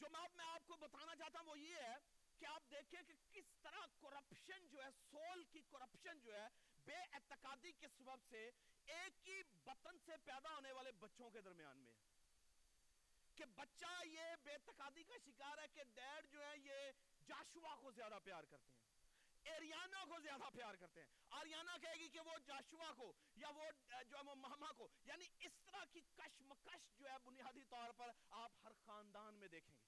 جو 0.00 0.08
بات 0.08 0.36
میں 0.36 0.44
آپ 0.44 0.66
کو 0.66 0.76
بتانا 0.76 1.16
چاہتا 1.16 1.38
ہوں 1.38 1.46
وہ 1.46 1.58
یہ 1.58 1.76
ہے 1.76 1.94
کہ 2.38 2.46
آپ 2.46 2.62
دیکھیں 2.70 3.02
کہ 3.02 3.14
کس 3.32 3.44
طرح 3.62 3.86
کرپشن 4.00 4.66
جو 4.66 4.84
ہے 4.84 4.88
سول 5.10 5.44
کی 5.44 5.60
کرپشن 5.60 6.20
جو 6.20 6.34
ہے، 6.34 6.48
بے 6.84 6.94
اعتقادی 6.94 7.72
کے 7.72 7.88
سبب 7.88 8.22
سے 8.28 8.50
ایک 8.86 9.28
ہی 9.28 9.42
بطن 9.42 9.98
سے 9.98 10.12
پیدا 10.24 10.54
ہونے 10.54 10.72
والے 10.72 10.92
بچوں 10.92 11.30
کے 11.30 11.40
درمیان 11.40 11.78
میں۔ 11.78 11.94
کہ 13.36 13.44
بچہ 13.44 14.06
یہ 14.06 14.22
بے 14.44 14.52
اعتقادی 14.52 15.04
کا 15.04 15.14
شکار 15.24 15.58
ہے 15.58 15.68
کہ 15.68 15.84
ڈیڈ 15.84 16.32
جو 16.32 16.46
ہے، 16.46 16.58
یہ 16.58 16.92
جاشوا 17.26 17.74
کو 17.74 17.90
زیادہ 17.90 18.18
پیار 18.24 18.44
کرتے 18.44 18.74
ہیں۔ 18.74 18.95
ایریانا 19.46 20.04
کو 20.04 20.20
زیادہ 20.20 20.50
پیار 20.54 20.74
کرتے 20.74 21.00
ہیں۔ 21.00 21.08
آریانا 21.30 21.76
کہے 21.78 21.94
گی 22.00 22.08
کہ 22.08 22.20
وہ 22.20 22.38
جاشوا 22.46 22.92
کو 22.92 23.12
یا 23.36 23.48
وہ 23.48 23.64
جو 23.90 24.16
ہے 24.16 24.22
وہ 24.26 24.34
ماما 24.34 24.72
کو 24.72 24.88
یعنی 25.04 25.24
اس 25.40 25.52
طرح 25.66 25.84
کی 25.92 26.00
کشمکش 26.00 26.98
جو 26.98 27.08
ہے 27.10 27.14
بنیادی 27.24 27.64
طور 27.64 27.90
پر 27.96 28.10
آپ 28.30 28.52
ہر 28.64 28.72
خاندان 28.86 29.34
میں 29.34 29.48
دیکھیں 29.48 29.74
گے۔ 29.74 29.86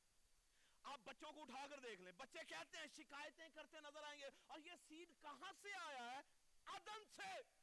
آپ 0.83 1.01
بچوں 1.05 1.33
کو 1.33 1.43
اٹھا 1.43 1.67
کر 1.67 1.81
دیکھ 1.81 2.01
لیں۔ 2.01 2.13
بچے 2.13 2.45
کہتے 2.45 2.79
ہیں، 2.79 2.87
شکایتیں 2.97 3.49
کرتے 3.49 3.81
نظر 3.81 4.03
آئیں 4.03 4.21
گے۔ 4.21 4.29
اور 4.47 4.59
یہ 4.59 4.73
سیڈ 4.89 5.23
کہاں 5.23 5.53
سے 5.63 5.69
آیا 5.75 6.13
ہے؟ 6.13 6.21
عدن 6.67 7.05
سے۔ 7.17 7.59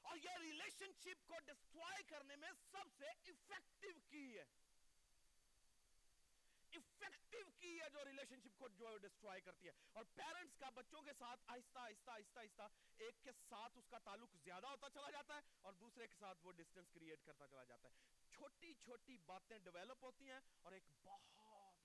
اور 0.00 0.16
یہ 0.16 0.36
ریلیشن 0.40 0.92
شپ 0.92 1.28
کو 1.28 1.38
ڈسٹرائے 1.38 2.02
کرنے 2.02 2.36
میں 2.36 2.48
سب 2.70 2.88
سے 2.98 3.06
افیکٹو 3.06 4.00
کی 4.08 4.38
ہے 4.38 4.44
افیکٹو 6.72 7.50
کی 7.58 7.80
ہے 7.80 7.81
جو 7.92 8.04
ریلیشن 8.04 8.40
شپ 8.40 8.58
کو 8.58 8.68
جو 8.68 8.96
ڈسٹرائے 8.98 9.40
کرتی 9.40 9.66
ہے۔ 9.66 9.72
اور 9.92 10.04
پیرنٹس 10.14 10.58
کا 10.58 10.70
بچوں 10.70 11.02
کے 11.02 11.12
ساتھ 11.18 11.40
آہستہ 11.46 11.78
آہستہ 11.78 12.10
آہستہ 12.10 12.40
آہستہ 12.40 12.62
ایک 12.98 13.22
کے 13.22 13.32
ساتھ 13.48 13.78
اس 13.78 13.88
کا 13.88 13.98
تعلق 13.98 14.36
زیادہ 14.44 14.66
ہوتا 14.66 14.90
چلا 14.90 15.10
جاتا 15.10 15.36
ہے 15.36 15.40
اور 15.60 15.72
دوسرے 15.72 16.06
کے 16.08 16.14
ساتھ 16.18 16.38
وہ 16.42 16.52
ڈسٹنس 16.52 16.90
کریٹ 16.90 17.24
کرتا 17.24 17.46
چلا 17.48 17.64
جاتا 17.64 17.88
ہے۔ 17.88 17.94
چھوٹی 18.30 18.74
چھوٹی 18.74 19.16
باتیں 19.16 19.58
ڈیولپ 19.58 20.04
ہوتی 20.04 20.30
ہیں 20.30 20.40
اور 20.62 20.72
ایک 20.72 20.82
بہت 21.02 21.20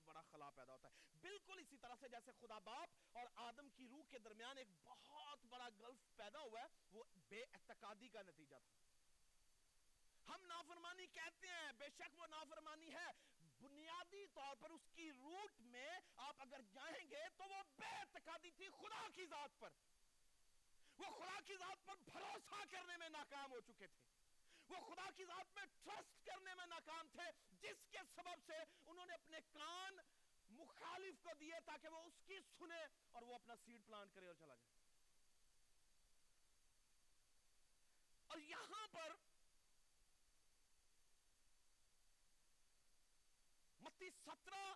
بڑا 0.04 0.20
خلا 0.20 0.50
پیدا 0.50 0.72
ہوتا 0.72 0.88
ہے۔ 0.88 1.18
بالکل 1.20 1.58
اسی 1.58 1.76
طرح 1.76 1.94
سے 2.00 2.08
جیسے 2.08 2.32
خدا 2.40 2.58
باپ 2.58 2.88
اور 3.12 3.26
آدم 3.34 3.68
کی 3.68 3.88
روح 3.88 4.02
کے 4.08 4.18
درمیان 4.18 4.58
ایک 4.58 4.68
بہت 4.84 5.44
بڑا 5.44 5.68
گلف 5.68 6.16
پیدا 6.16 6.38
ہوا 6.38 6.60
ہے، 6.60 6.66
وہ 6.92 7.04
بے 7.28 7.42
اعتقادی 7.42 8.08
کا 8.08 8.22
نتیجہ 8.22 8.56
تھا۔ 8.56 8.72
ہم 10.28 10.46
نافرمانی 10.46 11.06
کہتے 11.06 11.48
ہیں، 11.48 11.72
بے 11.78 11.86
شک 11.98 12.20
وہ 12.20 12.26
نافرمانی 12.26 12.94
ہے 12.94 13.06
بنیادی 13.60 14.26
طور 14.26 14.56
پر 14.56 14.70
اس 14.70 14.88
کی 14.94 15.12
روٹ 15.12 15.60
میں 15.60 15.88
آپ 16.16 16.36
اگر 16.38 16.60
جائیں 16.60 17.10
گے 17.10 17.22
تو 17.36 17.44
وہ 17.44 17.62
بے 17.78 17.86
اعتقادی 17.86 18.50
تھی 18.50 18.68
خدا 18.68 19.06
کی 19.14 19.26
ذات 19.26 19.58
پر۔ 19.58 19.68
وہ 20.98 21.04
خدا 21.04 21.40
کی 21.40 21.56
ذات 21.56 21.86
پر 21.86 21.96
بھروسہ 21.96 22.64
کرنے 22.70 22.96
میں 22.96 23.08
ناکام 23.08 23.52
ہو 23.52 23.60
چکے 23.60 23.86
تھے۔ 23.86 24.08
وہ 24.68 24.94
خدا 24.94 25.10
کی 25.16 25.24
ذات 25.24 25.56
میں 25.56 25.64
ٹرسٹ 25.84 26.26
کرنے 26.26 26.54
میں 26.54 26.66
ناکام 26.66 27.08
تھے، 27.08 27.56
جس 27.60 27.86
کے 27.90 27.98
سبب 28.14 28.46
سے 28.46 28.54
انہوں 28.86 29.06
نے 29.06 29.14
اپنے 29.14 29.38
کان 29.52 29.96
مخالف 30.50 31.14
کو 31.22 31.30
دیے 31.40 31.60
تاکہ 31.64 31.88
وہ 31.88 31.98
اس 31.98 32.12
کی 32.26 32.38
سنے 32.58 32.86
اور 33.12 33.22
وہ 33.22 33.34
اپنا 33.34 33.54
سیڈ 33.64 33.86
پلانٹ 33.86 34.14
کرے 34.14 34.26
اور 34.26 34.34
چلا 34.34 34.54
جائے۔ 34.54 34.74
اور 38.26 38.38
یہاں 38.38 38.88
پر 38.92 39.27
متی 43.98 44.10
سترہ، 44.10 44.74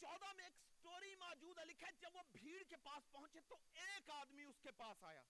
چودہ 0.00 0.32
میں 0.36 0.44
ایک 0.44 0.52
سٹوری 0.56 1.14
موجود 1.14 1.58
ہے، 1.58 1.64
لکھا 1.64 1.86
ہے، 1.86 1.92
جب 2.00 2.16
وہ 2.16 2.22
بھیڑ 2.32 2.62
کے 2.68 2.76
پاس 2.76 3.12
پہنچے 3.12 3.40
تو 3.48 3.56
ایک 3.72 4.10
آدمی 4.10 4.44
اس 4.44 4.54
کے 4.62 4.70
پاس 4.70 5.04
آیا 5.04 5.22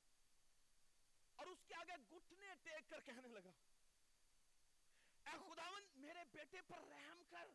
اور 1.36 1.46
اس 1.46 1.58
کے 1.68 1.74
آگے 1.74 1.92
گھٹنے 2.10 2.54
ٹیک 2.62 2.90
کر 2.90 3.00
کہنے 3.00 3.28
لگا، 3.28 3.50
اے 5.24 5.30
خداون، 5.30 5.82
میرے 5.96 6.24
بیٹے 6.32 6.62
پر 6.62 6.80
رحم 6.88 7.22
کر۔ 7.30 7.48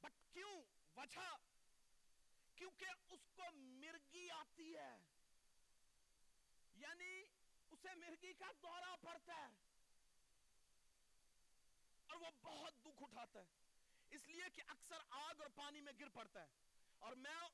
بٹ 0.00 0.32
کیوں؟ 0.32 0.62
وجہ؟ 0.96 1.36
کیونکہ 2.56 2.86
اس 3.10 3.20
کو 3.36 3.42
مرگی 3.56 4.30
آتی 4.30 4.76
ہے۔ 4.76 4.98
یعنی 6.74 7.22
اسے 7.70 7.94
مرگی 7.94 8.32
کا 8.32 8.50
دورہ 8.62 8.96
پڑتا 9.00 9.34
ہے 9.34 9.48
اور 12.06 12.16
وہ 12.16 12.30
بہت 12.42 12.74
دکھ 12.84 13.02
اٹھاتا 13.02 13.40
ہے۔ 13.40 13.69
اس 14.10 14.28
لیے 14.28 14.50
کہ 14.54 14.62
اکثر 14.66 14.98
آگ 15.10 15.34
اور 15.40 15.50
پانی 15.54 15.80
میں 15.80 15.92
گر 16.00 16.08
پڑتا 16.08 16.40
ہے۔ 16.40 16.46
اور 16.98 17.12
میں 17.12 17.48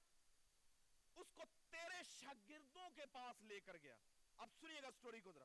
اس 1.15 1.27
کو 1.35 1.43
تیرے 1.71 2.03
شاگردوں 2.03 2.91
کے 2.91 3.07
پاس 3.07 3.43
لے 3.43 3.61
کر 3.61 3.77
گیا۔ 3.83 3.97
اب 4.37 4.49
سنیے 4.61 4.83
گا 4.83 4.91
سٹوری 4.91 5.21
کو 5.21 5.33
ذرا۔ 5.33 5.45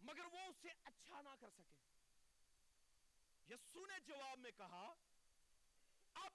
مگر 0.00 0.24
وہ 0.24 0.38
اسے 0.38 0.68
اچھا 0.84 1.20
نہ 1.20 1.28
کر 1.40 1.50
سکے۔ 1.50 1.78
یسو 3.48 3.86
نے 3.86 4.00
جواب 4.00 4.38
میں 4.38 4.50
کہا، 4.50 4.94
اب 6.14 6.32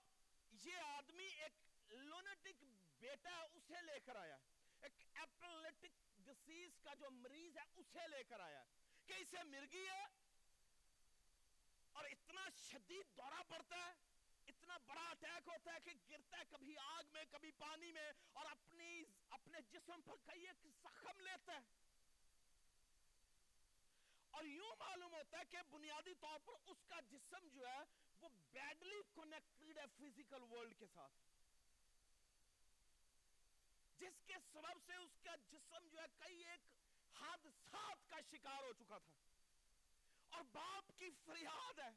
یہ 0.51 0.75
آدمی 0.75 1.25
ایک 1.25 1.53
لونٹک 1.91 2.63
بیٹا 2.99 3.29
ہے، 3.29 3.47
اسے 3.53 3.81
لے 3.81 3.99
کر 3.99 4.15
آیا 4.15 4.35
ہے۔ 4.35 4.47
ایک 4.81 4.93
ایپلیٹک 5.13 6.19
ڈسیز 6.19 6.71
کا 6.83 6.93
جو 6.93 7.09
مریض 7.11 7.57
ہے، 7.57 7.63
اسے 7.75 8.07
لے 8.07 8.23
کر 8.23 8.39
آیا 8.39 8.59
ہے۔ 8.59 8.67
کہ 9.05 9.13
اسے 9.13 9.43
مرگی 9.43 9.87
ہے 9.87 10.28
اور 11.99 12.07
اتنا 12.07 12.49
شدید 12.55 13.17
دورہ 13.17 13.41
پڑتا 13.47 13.75
ہے، 13.75 13.93
اتنا 14.47 14.77
بڑا 14.77 15.09
اٹیک 15.09 15.47
ہوتا 15.47 15.73
ہے 15.73 15.79
کہ 15.79 15.91
گرتا 16.09 16.37
ہے 16.37 16.43
کبھی 16.49 16.77
آگ 16.77 17.03
میں، 17.13 17.23
کبھی 17.31 17.51
پانی 17.51 17.91
میں، 17.91 18.11
اور 18.33 18.45
اپنی 18.45 19.03
اپنے 19.29 19.57
جسم 19.71 20.01
پر 20.01 20.15
کئی 20.25 20.47
ایک 20.47 20.67
زخم 20.83 21.19
لیتا 21.19 21.53
ہے۔ 21.53 21.59
اور 24.31 24.43
یوں 24.43 24.75
معلوم 24.79 25.13
ہوتا 25.13 25.37
ہے 25.37 25.43
کہ 25.49 25.57
بنیادی 25.69 26.13
طور 26.13 26.39
پر 26.45 26.53
اس 26.65 26.77
کا 26.87 26.99
جسم 26.99 27.47
جو 27.47 27.67
ہے، 27.67 27.83
وہ 28.21 28.29
بیڈلی 28.51 29.01
کنیکٹڈ 29.15 29.77
ہے 29.77 29.83
فزیکل 29.97 30.43
ورلڈ 30.43 30.75
کے 30.79 30.87
ساتھ۔ 30.87 31.13
جس 33.99 34.23
کے 34.27 34.33
سبب 34.51 34.79
سے 34.85 34.95
اس 34.95 35.19
کا 35.23 35.35
جسم 35.35 35.87
جو 35.91 35.99
ہے، 35.99 36.05
کئی 36.19 36.45
ایک 36.45 36.61
حادثات 37.21 38.09
کا 38.09 38.21
شکار 38.31 38.63
ہو 38.63 38.73
چکا 38.73 38.97
تھا۔ 38.97 39.38
اور 40.39 40.47
باپ 40.51 40.99
کی 40.99 41.09
فریاد 41.25 41.79
ہے۔ 41.79 41.89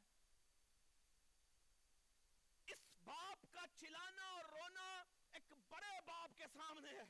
اس 2.65 2.79
باپ 3.03 3.45
کا 3.51 3.61
چلانا 3.77 4.23
اور 4.23 4.45
رونا 4.45 5.03
ایک 5.31 5.53
بڑے 5.69 6.01
باپ 6.05 6.37
کے 6.37 6.43
سامنے 6.53 6.89
ہے۔ 6.89 7.03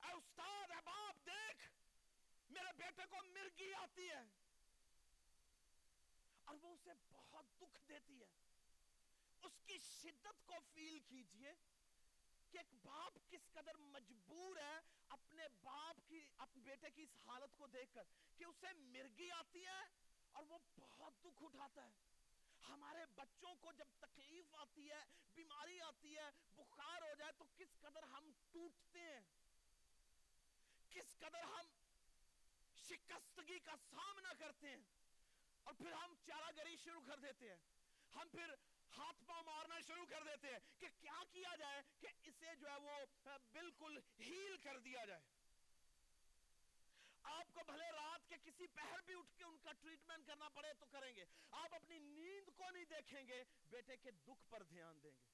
اے 0.00 0.12
استاد 0.12 0.70
ہے 0.70 0.80
باپ، 0.84 1.26
دیکھ، 1.26 1.68
میرے 2.50 2.72
بیٹے 2.76 3.02
کو 3.10 3.16
مرگی 3.24 3.74
آتی 3.74 4.10
ہے۔ 4.10 4.24
اور 6.44 6.56
وہ 6.62 6.74
اسے 6.74 6.90
بہت 7.10 7.44
دکھ 7.60 7.88
دیتی 7.88 8.20
ہے۔ 8.20 8.28
اس 9.42 9.52
کی 9.66 9.78
شدت 9.78 10.46
کو 10.46 10.54
فیل 10.74 10.98
کیجیے 11.00 11.52
کہ 12.50 12.58
ایک 12.58 12.74
باپ 12.82 13.30
کس 13.30 13.52
قدر 13.52 13.76
مجبور 13.76 14.56
ہے 14.56 14.80
اپنے 15.08 15.42
باپ 15.62 16.08
کی، 16.08 16.20
اپنے 16.38 16.62
بیٹے 16.62 16.90
کی 16.90 17.02
اس 17.02 17.28
حالت 17.28 17.58
کو 17.58 17.66
دیکھ 17.66 17.94
کر 17.94 18.02
کہ 18.36 18.44
اسے 18.44 18.72
مرگی 18.72 19.30
آتی 19.30 19.66
ہے 19.66 20.09
اور 20.32 20.42
وہ 20.42 20.58
بہت 20.78 21.12
دکھ 21.24 21.44
اٹھاتا 21.44 21.84
ہے۔ 21.84 21.90
ہمارے 22.68 23.06
بچوں 23.14 23.54
کو 23.54 23.72
جب 23.72 23.84
تکلیف 24.00 24.54
آتی 24.54 24.90
ہے، 24.90 25.04
بیماری 25.34 25.80
آتی 25.80 26.16
ہے، 26.16 26.30
بخار 26.56 27.02
ہو 27.02 27.14
جائے 27.14 27.32
تو 27.32 27.44
کس 27.56 27.80
قدر 27.80 28.02
ہم 28.02 28.30
ٹوٹتے 28.52 29.00
ہیں؟ 29.00 29.20
کس 30.90 31.18
قدر 31.18 31.42
ہم 31.42 31.66
شکستگی 32.88 33.58
کا 33.58 33.72
سامنا 33.90 34.32
کرتے 34.38 34.68
ہیں؟ 34.68 34.76
اور 35.64 35.74
پھر 35.74 35.92
ہم 35.92 36.14
چارہ 36.26 36.56
گری 36.56 36.76
شروع 36.76 37.00
کر 37.06 37.18
دیتے 37.18 37.50
ہیں۔ 37.50 37.58
ہم 38.14 38.28
پھر 38.28 38.54
ہاتھ 38.98 39.24
پاؤں 39.26 39.42
مارنا 39.42 39.80
شروع 39.86 40.06
کر 40.06 40.22
دیتے 40.22 40.48
ہیں 40.48 40.58
کہ 40.78 40.88
کیا 41.00 41.22
کیا 41.32 41.56
جائے 41.56 41.82
کہ 42.00 42.08
اسے 42.22 42.56
جو 42.56 42.70
ہے 42.70 42.76
وہ 42.76 42.98
بالکل 43.52 43.98
ہیل 44.20 44.56
کر 44.56 44.78
دیا 44.78 45.04
جائے۔ 45.04 45.20
آپ 47.30 47.54
کو 47.54 47.60
بھلے 47.72 47.90
رات 47.90 48.28
کے 48.28 48.36
کسی 48.44 48.66
پہر 48.66 49.00
بھی 49.06 49.14
اٹھ 49.14 49.38
کے 49.38 49.44
ان 49.44 49.58
کا 49.58 49.72
ٹریٹمنٹ 49.72 50.26
کرنا 50.26 50.48
پڑے 50.48 50.74
تو 50.74 50.86
کریں 50.86 51.16
گے۔ 51.16 51.24
آپ 51.50 51.74
اپنی 51.74 51.98
نیند 51.98 52.56
کو 52.56 52.70
نہیں 52.70 52.84
دیکھیں 52.84 53.26
گے، 53.26 53.44
بیٹے 53.70 53.96
کے 53.96 54.10
دکھ 54.10 54.50
پر 54.50 54.62
دھیان 54.62 55.02
دیں 55.02 55.10
گے۔ 55.10 55.24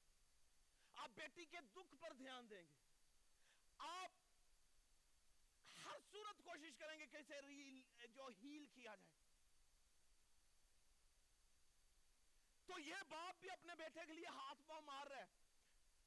آپ 0.94 1.10
بیٹی 1.14 1.44
کے 1.44 1.56
دکھ 1.60 1.94
پر 2.00 2.12
دھیان 2.12 2.50
دیں 2.50 2.62
گے۔ 2.62 2.74
آپ 3.78 4.10
ہر 5.86 5.96
صورت 6.12 6.44
کوشش 6.44 6.76
کریں 6.78 6.98
گے 6.98 7.06
کہ 7.06 7.16
اسے 7.16 8.06
جو 8.06 8.28
ہیل 8.42 8.66
کیا 8.66 8.94
جائے۔ 8.94 9.16
تو 12.66 12.78
یہ 12.78 12.94
باپ 13.08 13.40
بھی 13.40 13.50
اپنے 13.50 13.74
بیٹے 13.74 14.00
کے 14.06 14.12
لیے 14.12 14.26
ہاتھ 14.26 14.58
پاؤں 14.66 14.82
مار 14.82 15.06
رہا 15.06 15.16
ہے۔ 15.16 15.26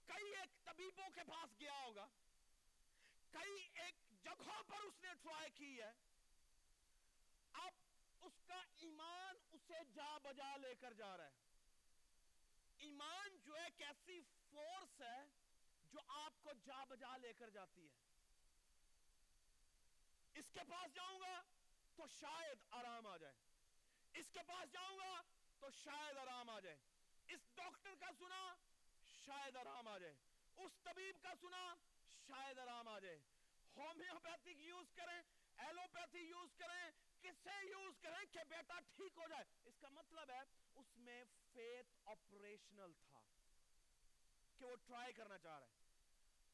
کئی 0.06 0.36
ایک 0.36 0.66
طبیبوں 0.66 1.10
کے 1.10 1.22
پاس 1.24 1.60
گیا 1.60 1.74
ہوگا۔ 1.74 2.08
کئی 3.32 3.68
ایک 3.74 4.09
جگہوں 4.24 4.64
پر 4.64 4.80
اس 4.80 5.04
نے 5.04 5.10
ٹرائی 5.22 5.52
کی 5.52 5.82
ہے۔ 5.82 5.92
اب 7.54 7.74
اس 8.22 8.34
کا 8.48 8.62
ایمان 8.76 9.36
اسے 9.52 9.84
جا 9.94 10.18
بجا 10.18 10.58
لے 10.58 10.76
کر 10.76 10.94
جا 10.94 11.18
رہا 11.18 11.26
ہے۔ 11.26 11.32
ایمان 12.78 13.38
جو 13.44 13.54
ایک 13.54 13.82
ایسی 13.82 14.22
فورس 14.52 15.02
ہے 15.02 15.26
جو 15.92 16.00
آپ 16.08 16.34
کو 16.44 16.52
جا 16.66 16.84
بجا 16.84 17.18
لے 17.18 17.34
کر 17.34 17.50
جاتی 17.50 17.88
ہے۔ 17.88 17.94
اس 20.34 20.46
کے 20.54 20.60
پاس 20.70 20.96
جاؤں 20.96 21.20
گا 21.20 21.42
تو 21.96 22.08
شاید 22.08 22.58
آرام 22.70 23.08
آ 23.08 23.18
جائے۔ 23.18 23.34
اس 24.14 24.26
کے 24.34 24.40
پاس 24.48 24.72
جاؤں 24.72 24.98
گا 24.98 25.22
تو 25.60 25.70
شاید 25.72 26.18
آرام 26.18 26.50
آ 26.50 26.60
جائے۔ 26.60 26.78
اس 27.28 27.40
ڈاکٹر 27.56 27.96
کا 28.00 28.08
سنا، 28.20 28.56
شاید 29.26 29.56
آرام 29.56 29.88
آ 29.88 29.98
جائے۔ 29.98 30.16
اس 30.58 30.72
طبیب 30.84 31.24
کا 31.24 31.34
سنا، 31.42 31.76
شاید 32.28 32.60
آرام 32.60 32.88
آ 32.88 33.00
جائے۔ 33.00 33.20
ہومیوپیتھک 33.80 34.62
یوز 34.62 34.92
کریں، 34.96 35.22
ایلوپیتھی 35.58 36.20
یوز 36.20 36.56
کریں، 36.58 36.92
کسے 37.22 37.58
یوز 37.66 38.00
کریں 38.02 38.26
کہ 38.34 38.44
بیٹا 38.50 38.80
ٹھیک 38.96 39.18
ہو 39.18 39.28
جائے. 39.28 39.44
اس 39.66 39.78
کا 39.82 39.90
مطلب 39.90 40.30
ہے 40.30 40.42
اس 40.76 40.98
میں 40.98 41.24
فیت 41.54 42.08
آپریشنل 42.08 42.94
تھا 43.02 43.20
کہ 44.58 44.66
وہ 44.66 44.76
ٹرائی 44.88 45.14
کرنا 45.14 45.38
چاہ 45.38 45.60
رہا 45.60 45.68
ہے. 45.68 45.78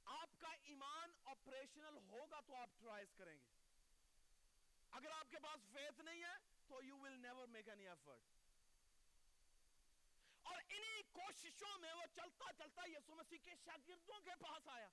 آپ 0.06 0.40
کا 0.40 0.52
ایمان 0.64 1.12
آپریشنل 1.26 1.98
ہوگا 2.10 2.40
تو 2.48 2.56
آپ 2.56 2.70
ٹرائز 2.80 3.14
کریں 3.18 3.36
گے. 3.36 3.54
اگر 4.92 5.12
آپ 5.12 5.32
کے 5.32 5.40
پاس 5.40 5.60
فیت 5.72 6.00
نہیں 6.00 6.24
ہے 6.24 6.36
تو 6.68 6.84
you 6.84 6.98
will 6.98 7.20
never 7.20 7.48
make 7.48 7.70
any 7.70 7.88
effort 7.88 8.34
اور 10.44 10.62
انہی 10.70 11.02
کوششوں 11.12 11.78
میں 11.80 11.94
وہ 11.94 12.06
چلتا 12.16 12.52
چلتا 12.58 12.82
یسو 12.88 13.16
مسیح 13.16 13.38
کے 13.44 13.56
شاگردوں 13.66 14.20
کے 14.20 14.36
پاس 14.40 14.68
آیا. 14.68 14.90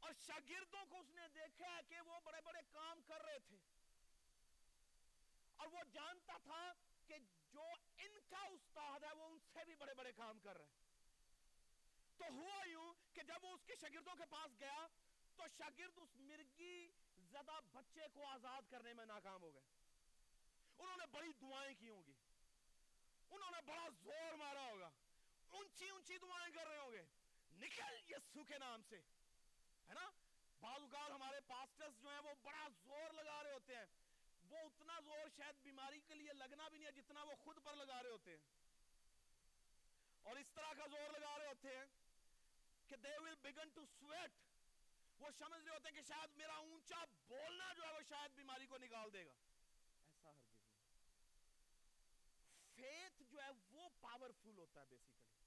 اور 0.00 0.12
شاگردوں 0.26 0.84
کو 0.86 0.98
اس 1.00 1.10
نے 1.10 1.28
دیکھا 1.34 1.80
کہ 1.88 2.00
وہ 2.00 2.20
بڑے 2.24 2.40
بڑے 2.40 2.60
کام 2.72 3.00
کر 3.06 3.22
رہے 3.22 3.38
تھے۔ 3.38 3.56
اور 5.56 5.66
وہ 5.66 5.80
جانتا 5.92 6.36
تھا 6.42 6.72
کہ 7.06 7.14
جو 7.52 7.64
ان 7.96 8.18
کا 8.28 8.42
استاد 8.42 9.00
ہے 9.00 9.12
وہ 9.16 9.24
ان 9.24 9.38
سے 9.52 9.64
بھی 9.64 9.74
بڑے 9.74 9.94
بڑے 9.94 10.12
کام 10.12 10.38
کر 10.38 10.56
رہے 10.56 10.64
ہیں 10.64 10.78
تو 12.18 12.24
ہوا 12.30 12.68
یوں 12.68 12.94
کہ 13.14 13.22
جب 13.22 13.44
وہ 13.44 13.54
اس 13.54 13.60
کے 13.66 13.74
شاگردوں 13.80 14.14
کے 14.14 14.24
پاس 14.30 14.60
گیا 14.60 14.86
تو 15.36 15.42
شاگرد 15.58 15.98
اس 15.98 16.16
مرگی 16.16 16.88
زدہ 17.18 17.60
بچے 17.72 18.08
کو 18.12 18.26
آزاد 18.26 18.62
کرنے 18.70 18.92
میں 18.92 19.06
ناکام 19.06 19.42
ہو 19.42 19.54
گئے۔ 19.54 19.62
انہوں 20.78 20.96
نے 20.96 21.06
بڑی 21.06 21.32
دعائیں 21.40 21.74
کی 21.74 21.88
ہوں 21.88 22.02
گی۔ 22.06 22.12
انہوں 23.30 23.50
نے 23.50 23.62
بڑا 23.66 23.88
زور 24.02 24.32
مارا 24.32 24.60
ہوگا۔ 24.60 24.90
اونچی 25.48 25.88
اونچی 25.88 26.18
دعائیں 26.18 26.54
کر 26.54 26.68
رہے 26.68 26.78
ہوں 26.78 26.92
گے۔ 26.92 27.02
نکل 27.52 28.10
یسو 28.10 28.44
کے 28.44 28.58
نام 28.58 28.82
سے۔ 28.88 29.19
ہے 29.90 29.94
نا؟ 29.94 30.10
بعض 30.60 30.80
اوقات 30.80 31.10
ہمارے 31.10 31.40
پاسٹرز 31.40 32.02
جو 32.02 32.10
ہیں 32.10 32.18
وہ 32.18 32.34
بڑا 32.42 32.68
زور 32.86 33.12
لگا 33.12 33.42
رہے 33.44 33.52
ہوتے 33.52 33.76
ہیں۔ 33.76 33.84
وہ 34.50 34.58
اتنا 34.58 35.00
زور 35.00 35.28
شاید 35.36 35.54
بیماری 35.62 36.00
کے 36.00 36.14
لیے 36.14 36.32
لگنا 36.32 36.68
بھی 36.68 36.78
نہیں 36.78 36.86
ہے 36.86 37.02
جتنا 37.02 37.22
وہ 37.22 37.34
خود 37.36 37.58
پر 37.64 37.74
لگا 37.74 38.02
رہے 38.02 38.10
ہوتے 38.10 38.30
ہیں۔ 38.30 38.38
اور 40.22 40.36
اس 40.36 40.50
طرح 40.50 40.72
کا 40.78 40.86
زور 40.86 41.10
لگا 41.10 41.38
رہے 41.38 41.46
ہوتے 41.46 41.76
ہیں 41.76 41.84
کہ 42.88 42.96
they 42.96 43.18
will 43.18 43.38
begin 43.46 43.68
to 43.78 43.84
sweat 44.00 44.30
وہ 45.18 45.30
سمجھ 45.38 45.64
رہے 45.64 45.74
ہوتے 45.74 45.88
ہیں 45.88 45.96
کہ 45.96 46.02
شاید 46.02 46.36
میرا 46.36 46.54
اونچا 46.54 47.04
بولنا 47.28 47.72
جو 47.74 47.84
ہے 47.84 47.92
وہ 47.92 48.00
شاید 48.08 48.30
بیماری 48.36 48.66
کو 48.66 48.78
نکال 48.78 49.12
دے 49.12 49.26
گا۔ 49.26 49.32
ایسا 50.06 50.30
ہرگز 50.30 50.58
نہیں۔ 50.58 50.86
فیتھ 52.74 53.22
جو 53.30 53.42
ہے 53.42 53.48
وہ 53.70 53.88
پاورفل 54.00 54.58
ہوتا 54.58 54.80
ہے 54.80 54.86
بیسیکلی 54.86 55.38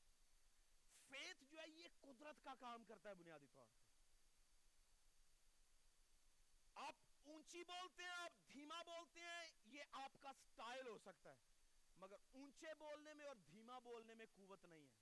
فیتھ 1.09 1.43
جو 1.51 1.61
ہے 1.61 1.69
یہ 1.69 1.87
قدرت 2.01 2.43
کا 2.43 2.55
کام 2.59 2.83
کرتا 2.83 3.09
ہے 3.09 3.15
بنیادی 3.15 3.47
طور 3.53 3.67
پر۔ 3.67 3.92
آپ 6.75 6.95
اونچی 7.23 7.63
بولتے 7.63 8.03
ہیں، 8.03 8.09
آپ 8.09 8.53
دھیما 8.53 8.81
بولتے 8.81 9.19
ہیں، 9.19 9.51
یہ 9.65 9.83
آپ 9.91 10.11
کا 10.19 10.33
سٹائل 10.33 10.87
ہو 10.87 10.97
سکتا 10.97 11.29
ہے۔ 11.29 11.37
مگر 11.97 12.15
اونچے 12.31 12.73
بولنے 12.79 13.13
میں 13.13 13.25
اور 13.25 13.35
دھیما 13.35 13.79
بولنے 13.79 14.13
میں 14.13 14.25
قوت 14.35 14.65
نہیں 14.65 14.87
ہے۔ 14.87 14.97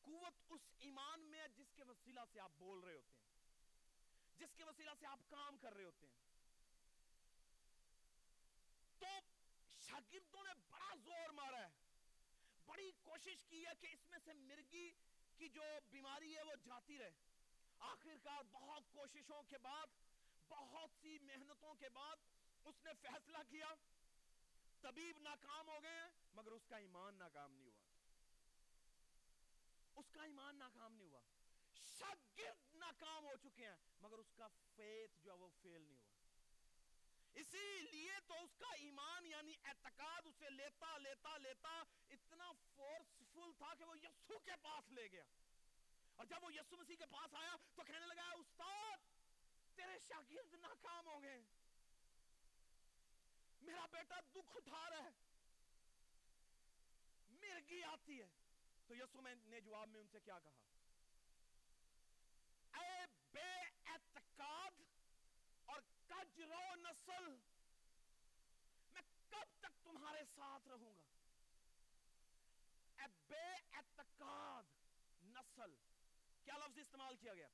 قوت 0.00 0.32
اس 0.50 0.60
ایمان 0.78 1.20
میں 1.20 1.40
ہے 1.40 1.48
جس 1.48 1.72
کے 1.76 1.82
وسیلہ 1.84 2.20
سے 2.32 2.40
آپ 2.40 2.52
بول 2.58 2.80
رہے 2.80 2.94
ہوتے 2.94 3.16
ہیں۔ 3.16 3.24
جس 4.38 4.54
کے 4.56 4.64
وسیلہ 4.64 4.90
سے 5.00 5.06
آپ 5.06 5.18
کام 5.28 5.58
کر 5.58 5.74
رہے 5.74 5.84
ہوتے 5.84 6.06
ہیں۔ 6.06 6.14
تو 8.98 9.06
شاگردوں 9.78 10.42
نے 10.42 10.54
بڑا 10.70 10.94
زور 11.04 11.28
مارا 11.28 11.60
ہے۔ 11.60 11.68
بڑی 12.66 12.92
کوشش 13.02 13.44
کی 13.48 13.66
ہے 13.66 13.72
کہ 13.80 13.86
اس 13.86 14.10
میں 14.10 14.18
سے 14.24 14.32
مرگی 14.32 14.92
کی 15.36 15.48
جو 15.48 15.62
بیماری 15.90 16.36
ہے 16.36 16.42
وہ 16.42 16.54
جاتی 16.64 16.98
رہے۔ 16.98 17.10
آخر 17.78 18.16
کار 18.22 18.42
بہت 18.52 18.82
کوششوں 18.92 19.42
کے 19.42 19.58
بعد 19.58 19.86
بہت 20.48 20.90
سی 21.00 21.18
محنتوں 21.18 21.74
کے 21.74 21.88
بعد 21.88 22.16
اس 22.64 22.74
نے 22.84 22.90
فیصلہ 23.02 23.38
کیا۔ 23.48 23.74
طبیب 24.80 25.18
ناکام 25.18 25.68
ہو 25.68 25.82
گئے 25.82 25.90
ہیں، 25.90 26.10
مگر 26.34 26.52
اس 26.52 26.66
کا 26.66 26.76
ایمان 26.76 27.14
ناکام 27.14 27.52
نہیں 27.52 27.70
ہوا۔ 27.70 27.84
اس 29.94 30.10
کا 30.10 30.22
ایمان 30.22 30.56
ناکام 30.56 30.94
نہیں 30.94 31.08
ہوا۔ 31.08 31.20
شاگرد 31.98 32.74
ناکام 32.74 33.24
ہو 33.24 33.36
چکے 33.36 33.66
ہیں، 33.66 33.76
مگر 34.00 34.18
اس 34.18 34.32
کا 34.32 34.48
فیت 34.76 35.24
جو 35.24 35.32
ہے 35.32 35.36
وہ 35.36 35.48
فیل 35.62 35.82
نہیں 35.82 35.98
ہوا۔ 35.98 36.14
اسی 37.34 37.80
لیے 37.92 38.12
تو 38.26 38.34
اس 38.42 38.50
کا 38.58 38.74
ایمان 38.74 39.26
یعنی 39.26 39.52
اعتقاد 39.64 40.22
اسے 40.24 40.50
لیتا 40.50 40.98
لیتا 40.98 41.36
لیتا 41.36 41.82
اتنا 42.10 42.52
فورسفل 42.74 43.52
تھا 43.58 43.74
کہ 43.74 43.84
وہ 43.84 43.94
یسو 43.98 44.38
کے 44.38 44.52
پاس 44.62 44.92
لے 44.92 45.08
گیا۔ 45.12 45.24
اور 46.16 46.26
جب 46.26 46.44
وہ 46.44 46.54
یسو 46.54 46.76
مسیح 46.76 46.96
کے 46.96 47.06
پاس 47.06 47.34
آیا 47.34 47.56
تو 47.74 47.82
کہنے 47.82 48.06
لگا، 48.06 48.30
استاد! 48.30 49.23
تیرے 49.76 49.98
شاگرد 50.08 50.54
ناکام 50.54 51.06
ہو 51.06 51.22
گئے 51.22 51.42
میرا 53.60 53.86
بیٹا 53.86 54.20
دکھ 54.20 54.56
اٹھا 54.56 54.90
رہا 54.90 55.04
ہے۔ 55.04 55.10
مرگی 57.28 57.82
آتی 57.82 58.20
ہے۔ 58.20 58.28
تو 58.86 58.94
یسو 58.94 59.20
میں 59.20 59.34
نے 59.44 59.60
جواب 59.60 59.88
میں 59.88 60.00
ان 60.00 60.06
سے 60.12 60.20
کیا 60.20 60.38
کہا؟ 60.38 60.52
اے 62.80 63.04
بے 63.32 63.54
اعتقاد 63.86 64.70
اور 65.64 65.80
کجرو 66.06 66.74
نسل، 66.74 67.36
میں 68.92 69.02
کب 69.28 69.60
تک 69.60 69.84
تمہارے 69.84 70.24
ساتھ 70.34 70.68
رہوں 70.68 70.94
گا؟ 70.98 71.04
اے 73.02 73.06
بے 73.28 73.54
اعتقاد 73.72 74.64
نسل، 75.22 75.74
کیا 76.44 76.56
لفظ 76.56 76.78
استعمال 76.78 77.16
کیا 77.16 77.34
گیا؟ 77.34 77.48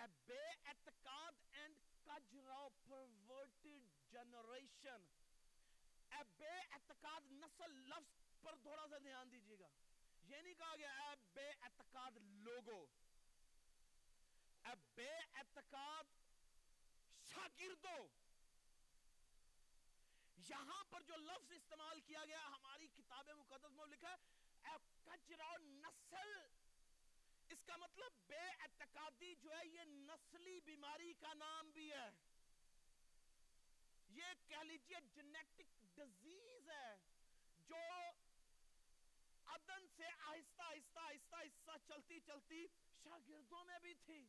اے 0.00 0.06
بے 0.26 0.44
اعتقاد 0.64 1.32
اینڈ 1.52 1.80
کجرو 2.04 2.68
پرورٹڈ 2.88 3.88
جنریشن 4.12 5.02
اے 6.10 6.22
بے 6.36 6.52
اعتقاد 6.58 7.30
نسل 7.32 7.74
لفظ 7.88 8.42
پر 8.42 8.56
تھوڑا 8.62 8.86
سا 8.90 8.98
دھیان 8.98 9.32
دیجیے 9.32 9.58
گا. 9.58 9.68
یہ 10.22 10.36
نہیں 10.36 10.54
کہا 10.54 10.76
گیا 10.76 10.92
اے 10.92 11.14
بے 11.34 11.48
اعتقاد 11.48 12.16
لوگو. 12.46 12.86
اے 14.64 14.74
بے 14.94 15.10
اعتقاد 15.10 16.04
شاگردو. 17.28 18.08
یہاں 20.48 20.84
پر 20.84 21.02
جو 21.02 21.16
لفظ 21.16 21.52
استعمال 21.52 22.00
کیا 22.00 22.24
گیا، 22.24 22.46
ہماری 22.46 22.86
کتاب 22.96 23.30
مقدس 23.30 23.72
میں 23.72 23.86
لکھا 23.86 24.10
ہے، 24.10 24.70
اے 24.70 24.76
کجرا 25.04 25.56
نسل 25.60 26.32
اس 27.50 27.62
کا 27.66 27.76
مطلب 27.76 28.12
بے 28.26 28.48
اعتقادی 28.60 29.34
جو 29.34 29.50
ہے، 29.50 29.66
یہ 29.66 29.80
نسلی 29.84 30.60
بیماری 30.60 31.12
کا 31.12 31.34
نام 31.34 31.70
بھی 31.70 31.92
ہے۔ 31.92 32.10
یہ 34.08 34.24
کہہ 34.48 34.56
لیجیے 34.56 34.96
جنیٹک 35.14 35.82
ڈیزیز 35.94 36.70
ہے، 36.70 36.96
جو 37.68 37.76
ادن 39.46 39.86
سے 39.96 40.04
آہستہ 40.18 40.62
آہستہ 40.62 40.98
آہستہ 40.98 41.36
آہستہ 41.36 41.70
چلتی 41.88 42.20
چلتی 42.20 42.66
شاگردوں 43.04 43.64
میں 43.64 43.78
بھی 43.78 43.94
تھی۔ 43.94 44.26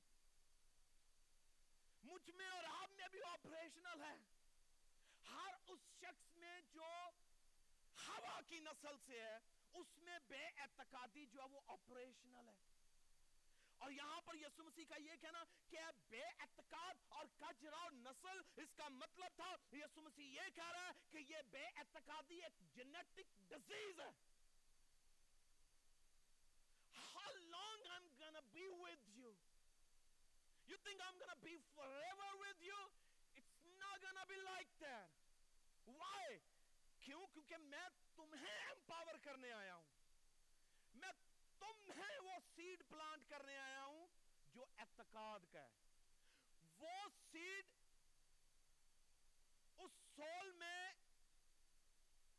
مجھ 2.04 2.30
میں 2.30 2.50
اور 2.50 2.64
آپ 2.64 2.92
میں 2.92 3.08
بھی 3.12 3.20
آپریشنل 3.24 4.04
ہے۔ 4.04 4.16
ہر 5.32 5.54
اس 5.68 5.80
شخص 6.00 6.38
میں 6.38 6.62
جو 6.62 7.10
ہوا 8.08 8.40
کی 8.48 8.60
نسل 8.60 8.98
سے 9.06 9.22
ہے، 9.22 9.38
اس 9.74 9.98
میں 9.98 10.20
بے 10.28 10.46
اعتقادی 10.46 11.26
جو 11.26 11.42
ہے، 11.42 11.48
وہ 11.48 11.62
آپریشنل 11.68 12.50
ہے۔ 12.50 12.71
اور 13.82 13.92
یہاں 13.92 14.22
پر 14.22 14.36
یسو 14.36 14.64
مسیح 14.64 14.86
کا 14.90 14.96
یہ 14.96 15.16
کہنا 15.22 15.44
کہ 15.70 15.78
بے 16.10 16.24
اعتقاد 16.24 16.94
اور 17.10 17.26
کجرا 17.40 17.90
نسل، 17.92 18.42
اس 18.56 18.74
کا 18.76 18.88
مطلب 18.90 19.36
تھا 19.36 19.56
یسو 19.72 20.02
مسیح 20.02 20.24
یہ 20.24 20.50
کہہ 20.56 20.72
رہا 20.72 20.88
ہے 20.88 20.92
کہ 21.12 21.18
یہ 21.18 21.38
بے 21.52 21.66
اعتقادی 21.66 22.44
ایک 22.44 22.76
جنیٹک 22.76 23.40
ڈیزیز 23.50 24.00
ہے۔ 24.00 24.10
How 27.14 27.32
long 27.56 27.80
I'm 27.96 28.08
gonna 28.22 28.46
be 28.58 28.68
with 28.86 29.18
you? 29.18 29.34
You 30.70 30.78
think 30.88 31.02
I'm 31.08 31.18
gonna 31.22 31.40
be 31.44 31.56
forever 31.76 32.30
with 32.44 32.62
you? 32.70 32.88
It's 33.40 33.66
not 33.82 33.98
gonna 34.06 34.28
be 34.32 34.40
like 34.52 34.88
that. 34.88 35.10
Why? 35.98 36.38
کیوں؟ 37.00 37.28
کیونکہ 37.28 37.58
میں 37.58 37.90
تمہیں 38.16 38.58
امپاور 38.70 39.16
کرنے 39.24 39.52
آیا 39.52 39.76
ہوں۔ 39.76 39.91
سیڈ 42.72 42.84
پلانٹ 42.90 43.30
کرنے 43.30 43.58
آیا 43.58 43.84
ہوں 43.84 44.08
جو 44.54 44.66
اعتقاد 44.78 45.40
کا 45.52 45.62
ہے۔ 45.62 45.70
وہ 46.80 47.10
سیڈ 47.32 47.66
اس 49.78 49.92
سول 50.16 50.52
میں 50.52 50.94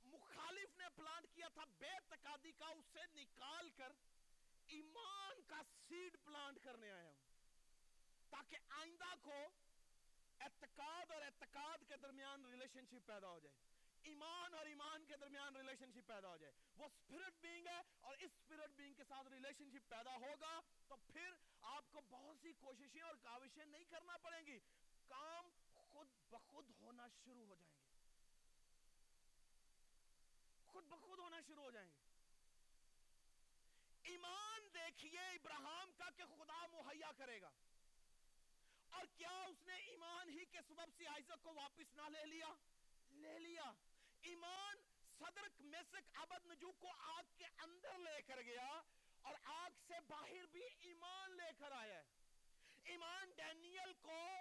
مخالف 0.05 0.77
نے 0.77 0.85
پلانٹ 0.97 1.35
کیا 1.35 1.49
تھا، 1.49 1.65
بے 1.65 1.91
تقادی 2.09 2.53
کا 2.53 2.67
اسے 2.67 3.01
نکال 3.15 3.71
کر 3.71 3.93
ایمان 4.67 5.43
کا 5.47 5.61
سیڈ 5.89 6.17
پلانٹ 6.25 6.59
کرنے 6.65 6.91
آیا 6.93 7.11
ہوں۔ 7.11 7.21
تاکہ 8.31 8.57
آئندہ 8.69 9.15
کو 9.23 9.51
اعتقاد 10.41 11.11
اور 11.11 11.23
اعتقاد 11.23 11.89
کے 11.89 11.97
درمیان 11.97 12.45
ریلیشن 12.45 12.87
شپ 12.87 13.07
پیدا 13.07 13.29
ہو 13.29 13.39
جائے۔ 13.39 13.72
ایمان 14.03 14.55
اور 14.55 14.67
ایمان 14.67 15.05
کے 15.05 15.17
درمیان 15.17 15.57
ریلیشن 15.57 15.93
شپ 15.93 16.07
پیدا 16.07 16.29
ہو 16.29 16.37
جائے۔ 16.37 16.53
وہ 16.77 16.85
اسپرٹ 16.85 17.35
بینگ 17.41 17.67
ہے 17.67 17.81
اور 18.01 18.17
اس 18.19 18.31
اسپرٹ 18.35 18.71
بینگ 18.71 18.95
کے 18.95 19.05
ساتھ 19.05 19.29
ریلیشن 19.29 19.71
شپ 19.71 19.91
پیدا 19.91 20.17
ہوگا 20.17 20.61
تو 20.89 20.97
پھر 20.97 21.31
آپ 21.63 21.85
کو 21.93 22.01
بہت 22.11 22.37
سی 22.43 22.53
کوششیں 22.53 23.03
اور 23.03 23.15
کاوشیں 23.15 23.65
نہیں 23.65 23.85
کرنا 23.85 24.17
پڑیں 24.17 24.47
گی۔ 24.47 24.59
کام 25.09 25.51
خود 25.75 26.09
بخود 26.31 26.71
ہونا 26.81 27.07
شروع 27.25 27.47
ہو 27.47 27.55
جائیں 27.55 27.77
گے۔ 27.77 27.83
خود 30.67 30.85
بخود 30.85 31.19
ہونا 31.19 31.41
شروع 31.47 31.63
ہو 31.63 31.71
جائیں 31.71 31.89
گے۔ 31.89 31.99
ایمان 34.03 34.75
دیکھیے 34.75 35.21
ابراہم 35.21 35.91
کا 35.99 36.11
کہ 36.17 36.23
خدا 36.25 36.67
مہیا 36.67 37.11
کرے 37.17 37.41
گا۔ 37.41 37.51
اور 38.91 39.07
کیا 39.17 39.31
اس 39.31 39.67
نے 39.67 39.75
ایمان 39.75 40.29
ہی 40.29 40.45
کے 40.45 40.59
سبب 40.69 40.91
سے 40.97 41.07
آئزک 41.07 41.43
کو 41.43 41.55
واپس 41.55 41.97
نہ 41.97 42.03
لے 42.03 42.27
لیا؟ 42.27 42.49
لے 43.11 43.39
لیا۔ 43.39 43.73
ایمان 44.23 44.77
صدرک 45.19 45.61
میسک 45.61 46.11
عبد 46.15 46.47
نجو 46.47 46.73
کو 46.73 46.89
آگ 46.99 47.23
کے 47.37 47.45
اندر 47.59 47.99
لے 47.99 48.23
کر 48.23 48.43
گیا 48.43 48.81
اور 49.23 49.35
آگ 49.45 49.71
سے 49.87 50.01
باہر 50.09 50.47
بھی 50.47 50.63
ایمان 50.81 51.37
لے 51.37 51.53
کر 51.59 51.73
آیا 51.73 51.99
ہے۔ 51.99 52.05
ایمان 52.85 53.31
ڈینیل 53.31 53.93
کو 53.93 54.35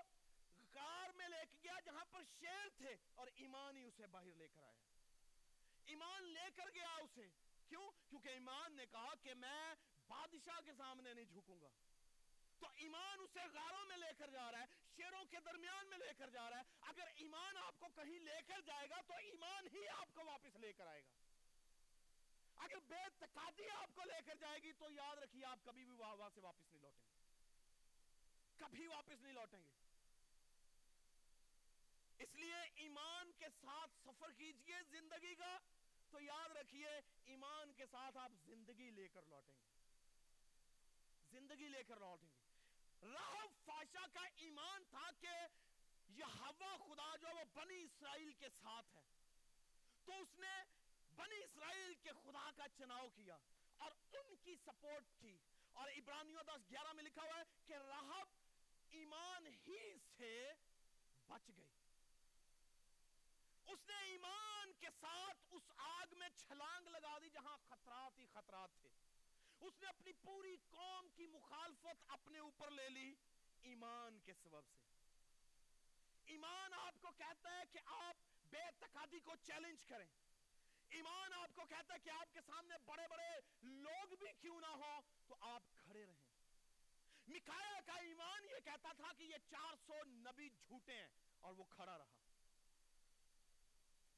غار 0.73 1.09
میں 1.09 1.27
لے 1.27 1.45
کے 1.49 1.57
گیا 1.63 1.79
جہاں 1.85 2.05
پر 2.11 2.23
شیر 2.39 2.69
تھے 2.77 2.95
اور 3.15 3.27
ایمان 3.35 3.77
ہی 3.77 3.83
اسے 3.83 4.07
باہر 4.07 4.33
لے 4.33 4.47
کر 4.47 4.63
آیا۔ 4.63 4.81
ایمان 5.85 6.23
لے 6.23 6.51
کر 6.55 6.69
گیا 6.75 6.95
اسے۔ 6.95 7.29
کیوں؟ 7.69 7.91
کیونکہ 8.09 8.29
ایمان 8.29 8.75
نے 8.75 8.85
کہا 8.85 9.13
کہ 9.21 9.33
میں 9.33 9.75
بادشاہ 10.07 10.61
کے 10.65 10.71
سامنے 10.77 11.13
نہیں 11.13 11.25
جھکوں 11.25 11.61
گا۔ 11.61 11.69
تو 12.59 12.67
ایمان 12.75 13.19
اسے 13.19 13.39
غاروں 13.53 13.85
میں 13.85 13.97
لے 13.97 14.13
کر 14.17 14.29
جا 14.29 14.51
رہا 14.51 14.59
ہے۔ 14.59 14.80
شیروں 14.95 15.25
کے 15.25 15.37
درمیان 15.45 15.87
میں 15.89 15.97
لے 15.97 16.13
کر 16.17 16.29
جا 16.29 16.49
رہا 16.49 16.57
ہے۔ 16.57 16.63
اگر 16.81 17.07
ایمان 17.15 17.57
آپ 17.57 17.79
کو 17.79 17.87
کہیں 17.95 18.19
لے 18.19 18.41
کر 18.47 18.61
جائے 18.61 18.89
گا 18.89 19.01
تو 19.07 19.13
ایمان 19.13 19.67
ہی 19.73 19.87
آپ 19.87 20.07
کو 20.13 20.25
واپس 20.25 20.55
لے 20.55 20.73
کر 20.73 20.87
آئے 20.87 21.01
گا۔ 21.01 21.11
اگر 22.55 22.79
بے 22.79 23.03
تقادی 23.19 23.69
آپ 23.69 23.95
کو 23.95 24.03
لے 24.03 24.21
کر 24.25 24.35
جائے 24.35 24.63
گی 24.63 24.73
تو 24.73 24.85
یاد 24.89 25.17
رکھیے، 25.17 25.45
آپ 25.45 25.59
کبھی 25.65 25.85
بھی 25.85 25.91
وہاں 25.91 26.29
سے 26.35 26.41
واپس 26.41 26.71
نہیں 26.71 26.81
لوٹیں 26.81 27.05
گے۔ 27.05 27.15
کبھی 28.57 28.87
واپس 28.87 29.21
نہیں 29.21 29.33
لوٹیں 29.33 29.59
گے۔ 29.59 29.71
اس 32.23 32.35
لیے 32.35 32.55
ایمان 32.75 33.31
کے 33.31 33.45
ساتھ 33.61 33.91
سفر 34.03 34.31
کیجیے 34.31 34.75
زندگی 34.89 35.35
کا۔ 35.35 35.57
تو 36.09 36.19
یاد 36.19 36.49
رکھیے، 36.49 36.89
ایمان 37.25 37.73
کے 37.73 37.85
ساتھ 37.85 38.17
آپ 38.17 38.31
زندگی 38.45 38.89
لے 38.89 39.07
کر 39.07 39.21
لوٹیں 39.21 39.55
گے۔ 39.55 39.69
زندگی 41.31 41.67
لے 41.67 41.83
کر 41.83 41.99
لوٹیں 41.99 42.29
گے۔ 42.35 42.40
رہب 43.01 43.65
فاشا 43.65 44.07
کا 44.13 44.25
ایمان 44.35 44.83
تھا 44.89 45.09
کہ 45.19 45.29
یہ 46.07 46.23
ہوا 46.23 46.77
خدا 46.77 47.15
جو 47.15 47.27
وہ 47.35 47.45
بنی 47.53 47.83
اسرائیل 47.83 48.33
کے 48.33 48.49
ساتھ 48.49 48.95
ہے۔ 48.95 49.05
تو 50.05 50.11
اس 50.21 50.39
نے 50.39 50.63
بنی 51.15 51.37
اسرائیل 51.37 51.93
کے 51.93 52.09
خدا 52.23 52.51
کا 52.55 52.67
چناؤ 52.77 53.09
کیا 53.09 53.37
اور 53.77 53.91
ان 54.13 54.35
کی 54.35 54.55
سپورٹ 54.55 55.19
کی۔ 55.19 55.37
اور 55.73 55.89
ابرانیوں 55.89 56.43
دس 56.43 56.71
گیارہ 56.71 56.93
میں 56.93 57.03
لکھا 57.03 57.23
ہوا 57.23 57.37
ہے 57.37 57.43
کہ 57.65 57.73
رہب 57.73 58.27
ایمان 58.89 59.47
ہی 59.47 59.93
سے 60.17 60.51
بچ 61.27 61.51
گئی۔ 61.57 61.71
اس 63.65 63.87
نے 63.87 63.95
ایمان 63.95 64.73
کے 64.79 64.87
ساتھ 65.01 65.37
اس 65.51 65.71
آگ 65.77 66.05
میں 66.11 66.29
چھلانگ 66.29 66.87
لگا 66.87 67.17
دی 67.21 67.29
جہاں 67.29 67.57
خطرات 67.69 68.19
ہی 68.19 68.25
خطرات 68.33 68.69
تھے۔ 68.81 68.89
اس 69.61 69.81
نے 69.81 69.87
اپنی 69.87 70.11
پوری 70.13 70.57
قوم 70.69 71.09
کی 71.09 71.27
مخالفت 71.27 72.03
اپنے 72.07 72.39
اوپر 72.39 72.71
لے 72.71 72.89
لی 72.89 73.15
ایمان 73.61 74.19
کے 74.19 74.33
سبب 74.33 74.61
سے۔ 74.65 74.83
ایمان 76.25 76.73
آپ 76.73 77.01
کو 77.01 77.11
کہتا 77.17 77.57
ہے 77.57 77.63
کہ 77.71 77.79
آپ 77.85 78.15
بے 78.49 78.71
تقادی 78.79 79.19
کو 79.19 79.35
چیلنج 79.35 79.85
کریں۔ 79.85 80.07
ایمان 80.89 81.33
آپ 81.33 81.55
کو 81.55 81.65
کہتا 81.65 81.93
ہے 81.93 81.99
کہ 81.99 82.09
آپ 82.09 82.33
کے 82.33 82.41
سامنے 82.41 82.75
بڑے 82.85 83.07
بڑے 83.07 83.29
لوگ 83.61 84.15
بھی 84.19 84.27
کیوں 84.41 84.61
نہ 84.61 84.65
ہو 84.65 84.99
تو 85.27 85.35
آپ 85.39 85.63
کھڑے 85.75 86.05
رہیں۔ 86.05 86.19
مکایا 87.27 87.79
کا 87.85 87.93
ایمان 87.93 88.43
یہ 88.43 88.59
کہتا 88.63 88.91
تھا 88.97 89.13
کہ 89.17 89.23
یہ 89.23 89.37
چار 89.49 89.75
سو 89.85 90.03
نبی 90.03 90.49
جھوٹے 90.49 90.93
ہیں 90.93 91.07
اور 91.41 91.53
وہ 91.53 91.63
کھڑا 91.63 91.97
رہا۔ 91.97 92.30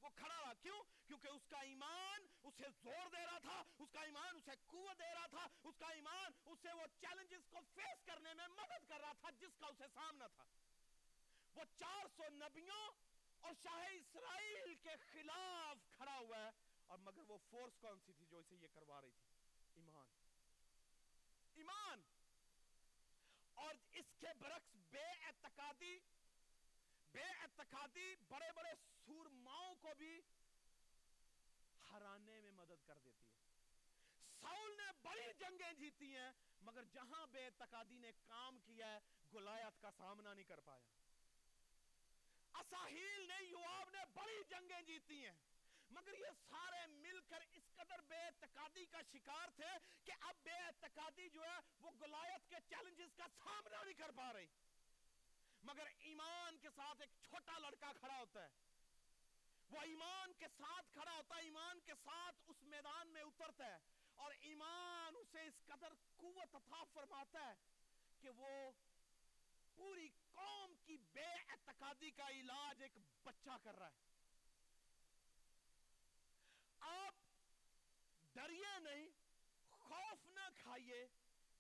وہ 0.04 0.10
کھڑا 0.16 0.42
رہا۔ 0.42 0.54
کیوں؟ 0.54 0.84
کیونکہ 1.08 1.28
اس 1.28 1.42
کا 1.50 1.60
ایمان 1.60 2.26
اسے 2.44 2.63
زور 2.84 3.10
دے 3.10 3.26
رہا 3.26 3.39
تھا، 3.39 3.63
اس 3.80 3.89
کا 3.92 4.02
ایمان 4.02 4.36
اسے 4.36 4.52
قوت 4.66 5.00
دے 5.00 5.13
رہا 5.13 5.28
تھا، 5.28 5.48
اس 5.63 5.76
کا 5.78 5.88
ایمان 5.88 6.32
اسے 6.46 6.72
وہ 6.72 6.88
چیلنجز 7.02 7.48
کو 7.50 7.58
فیس 7.76 8.06
کرنے 8.06 8.34
میں 8.34 8.48
مدد 8.48 8.89
کر 8.89 9.00
رہا 9.02 9.12
تھا 9.12 9.30
جس 9.30 9.58
کا 9.60 9.68
اسے 9.68 9.84
سامنا 9.94 10.28
تھا۔ 10.28 10.44
وہ 11.56 11.63
چار 11.80 12.06
سو 12.18 12.24
نبیوں 12.30 12.92
اور 13.39 13.54
شاہ 13.63 13.94
اسرائیل 13.94 14.76
کے 14.76 14.89
خلاف 15.13 15.92
کھڑا 15.92 16.18
ہوا 16.18 16.38
ہے۔ 16.38 16.50
اور 16.88 16.98
مگر 16.98 17.22
وہ 17.28 17.38
فورس 17.50 17.74
کون 17.78 18.00
سی 18.06 18.13
تھی 18.13 18.26
جو 18.26 18.39
اسے 18.39 18.56
یہ 18.56 18.68
کروا 18.74 19.02
رہی 19.02 19.12
تھی؟ 19.12 19.28
ایمان۔ 19.76 20.10
ایمان۔ 21.56 22.02
اور 23.54 23.76
اس 23.92 24.06
کے 24.20 24.28
برعکس 24.39 24.76
بے 24.76 25.04
اعتقادی 25.04 26.00
بے 27.13 27.23
اعتقادی 27.41 28.15
بڑے 28.28 28.52
بڑے 28.56 28.69
سورماؤں 29.06 29.76
کو 29.76 29.93
بھی 29.97 30.21
ہرانے 31.91 32.39
میں 32.41 32.52
مدد 32.52 32.86
کر 32.86 32.97
دیتی 32.97 33.32
ہے۔ 33.32 33.41
ساؤل 34.41 34.78
نے 34.78 34.91
بڑی 35.02 35.34
جنگیں 35.39 35.73
جیتی 35.73 36.15
ہیں، 36.15 36.32
مگر 36.62 36.84
جہاں 36.84 37.28
بے 37.28 37.45
اعتقادی 37.45 37.97
نے 37.97 38.12
کام 38.28 38.60
کیا 38.60 38.88
ہے، 38.88 38.99
گلایت 39.34 39.82
کا 39.82 39.91
سامنا 39.97 40.34
نہیں 40.34 40.43
کر 40.43 40.60
پایا۔ 40.60 40.88
اساہیل 42.54 43.28
نے 43.28 43.43
یواب 43.43 43.89
نے 43.89 43.99
بڑی 44.13 44.41
جنگیں 44.49 44.82
جیتی 44.82 45.26
ہیں، 45.26 45.36
مگر 45.91 46.13
یہ 46.13 46.32
سارے 46.49 46.86
مل 46.88 47.19
کر 47.30 47.41
اس 47.52 47.63
قدر 47.76 48.02
بے 48.02 48.17
اعتقادی 48.17 48.86
کا 48.86 49.02
شکار 49.12 49.49
تھے 49.56 49.71
کہ 50.04 50.12
اب 50.19 50.36
بے 50.43 50.58
اعتقادی 50.58 51.30
جو 51.30 51.43
ہے، 51.43 51.60
وہ 51.82 51.91
گلایت 52.02 52.49
کے 52.49 52.56
چیلنجز 52.69 53.15
کا 53.17 53.28
سامنا 53.43 53.84
نہیں 53.84 53.93
کر 53.93 54.12
پا 54.12 54.34
رہی۔ 54.34 54.47
مگر 55.63 55.88
ایمان 55.99 56.58
کے 56.58 56.69
ساتھ 56.76 57.02
ایک 57.02 57.10
چھوٹا 57.23 57.58
لڑکا 57.58 57.91
کھڑا 57.99 58.19
ہوتا 58.19 58.43
ہے۔ 58.43 58.49
وہ 59.69 59.82
ایمان 59.82 60.34
کے 60.34 60.45
ساتھ 60.58 60.93
کھڑا 60.93 61.15
ہوتا 61.15 61.36
ہے، 61.36 61.41
ایمان 61.41 61.80
کے 61.80 61.93
ساتھ 62.04 62.36
اس 62.47 62.63
میدان 62.63 63.08
میں 63.08 63.21
اترتا 63.21 63.65
ہے 63.65 63.78
اور 64.15 64.32
ایمان 64.39 65.15
اسے 65.15 65.41
اس 65.41 65.54
قدر 65.65 65.93
قوت 66.17 66.56
عطا 66.56 66.84
فرماتا 66.84 67.47
ہے 67.47 67.54
کہ 68.21 68.30
وہ 68.30 68.71
پوری 69.76 70.10
قوم 70.32 70.73
کی 70.86 70.97
بے 70.97 71.26
اعتقادی 71.26 72.12
کا 72.12 72.30
علاج 72.30 72.82
ایک 72.82 72.97
بچہ 73.23 73.58
کر 73.63 73.76
رہا 73.76 73.88
ہے۔ 73.88 73.97
آپ 76.80 77.13
ڈریے 78.34 78.80
نہیں، 78.80 79.08
خوف 79.69 80.26
نہ 80.26 80.49
کھائیے۔ 80.56 81.08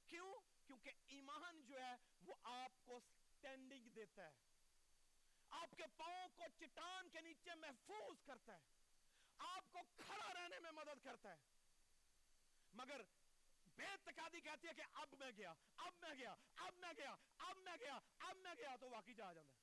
کیوں؟ 0.07 0.33
کیونکہ 0.65 0.91
ایمان 1.07 1.61
جو 1.61 1.79
ہے 1.81 1.95
وہ 2.21 2.33
آپ 2.43 2.71
کو 2.85 2.99
سٹینڈنگ 3.43 3.89
دیتا 3.89 4.27
ہے۔ 4.27 4.31
آپ 5.49 5.75
کے 5.77 5.83
پاؤں 5.97 6.27
کو 6.35 6.43
چٹان 6.59 7.09
کے 7.09 7.21
نیچے 7.21 7.55
محفوظ 7.55 8.23
کرتا 8.25 8.53
ہے۔ 8.55 8.61
آپ 9.37 9.63
کو 9.71 9.79
کھڑا 9.95 10.33
رہنے 10.33 10.59
میں 10.59 10.71
مدد 10.71 11.03
کرتا 11.03 11.29
ہے۔ 11.29 11.37
مگر 12.73 13.01
بے 13.75 13.85
تقادی 14.03 14.41
کہتی 14.41 14.67
ہے 14.67 14.73
کہ 14.73 14.81
اب 14.93 15.07
میں 15.19 15.31
گیا، 15.37 15.53
اب 15.77 15.93
میں 16.01 16.13
گیا، 16.17 16.35
اب 16.55 16.73
میں 16.77 16.93
گیا، 16.97 17.15
اب 17.37 17.57
میں 17.57 17.77
گیا، 17.79 17.99
اب 18.19 18.37
میں 18.37 18.55
گیا، 18.57 18.75
تو 18.79 18.89
واقعی 18.89 19.13
جا 19.13 19.33
جاتا 19.33 19.55
ہے۔ 19.55 19.61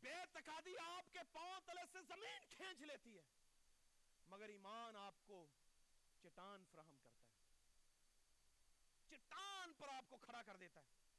بے 0.00 0.14
تقادی 0.32 0.78
آپ 0.78 1.12
کے 1.12 1.18
پاؤں 1.32 1.60
تلے 1.66 1.82
سے 1.92 1.98
زمین 2.02 2.44
کھینچ 2.50 2.80
لیتی 2.80 3.16
ہے، 3.16 3.22
مگر 4.28 4.48
ایمان 4.48 4.96
آپ 4.96 5.14
کو 5.26 5.46
چٹان 6.22 6.64
فراہم 6.70 6.96
کرتا 7.02 7.26
ہے۔ 7.26 7.32
چٹان 9.08 9.72
پر 9.72 9.88
آپ 9.88 10.04
کو 10.08 10.16
کھڑا 10.16 10.42
کر 10.42 10.56
دیتا 10.56 10.80
ہے۔ 10.80 11.11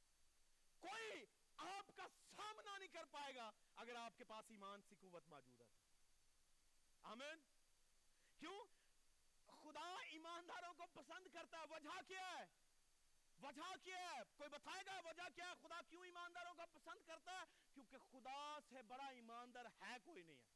کوئی 0.83 1.25
آپ 1.57 1.91
کا 1.95 2.07
سامنا 2.35 2.77
نہیں 2.77 2.87
کر 2.87 3.05
پائے 3.11 3.35
گا 3.35 3.51
اگر 3.75 3.95
آپ 3.95 4.17
کے 4.17 4.23
پاس 4.23 4.45
ایمان 4.49 4.81
سی 4.81 4.95
قوت 4.99 5.27
موجود 5.27 5.61
ہے۔ 5.61 5.65
آمین۔ 7.03 7.37
کیوں؟ 8.39 8.65
خدا 9.45 9.95
ایمانداروں 10.07 10.73
کو 10.73 10.83
پسند 10.93 11.27
کرتا 11.33 11.57
ہے۔ 11.59 11.63
وجہ 11.69 12.01
کیا 12.07 12.37
ہے؟ 12.37 12.45
وجہ 13.41 13.75
کیا 13.83 14.11
ہے؟ 14.11 14.19
کوئی 14.37 14.49
بتائے 14.49 14.83
گا 14.85 14.99
وجہ 15.05 15.29
کیا 15.35 15.49
ہے؟ 15.49 15.53
خدا 15.61 15.81
کیوں 15.81 16.05
ایمانداروں 16.05 16.53
کو 16.53 16.79
پسند 16.79 17.07
کرتا 17.07 17.31
ہے؟ 17.31 17.43
کیونکہ 17.73 17.97
خدا 18.11 18.59
سے 18.69 18.81
بڑا 18.81 19.05
ایماندار 19.05 19.65
ہے 19.81 19.95
کوئی 20.03 20.23
نہیں 20.23 20.37
ہے۔ 20.37 20.53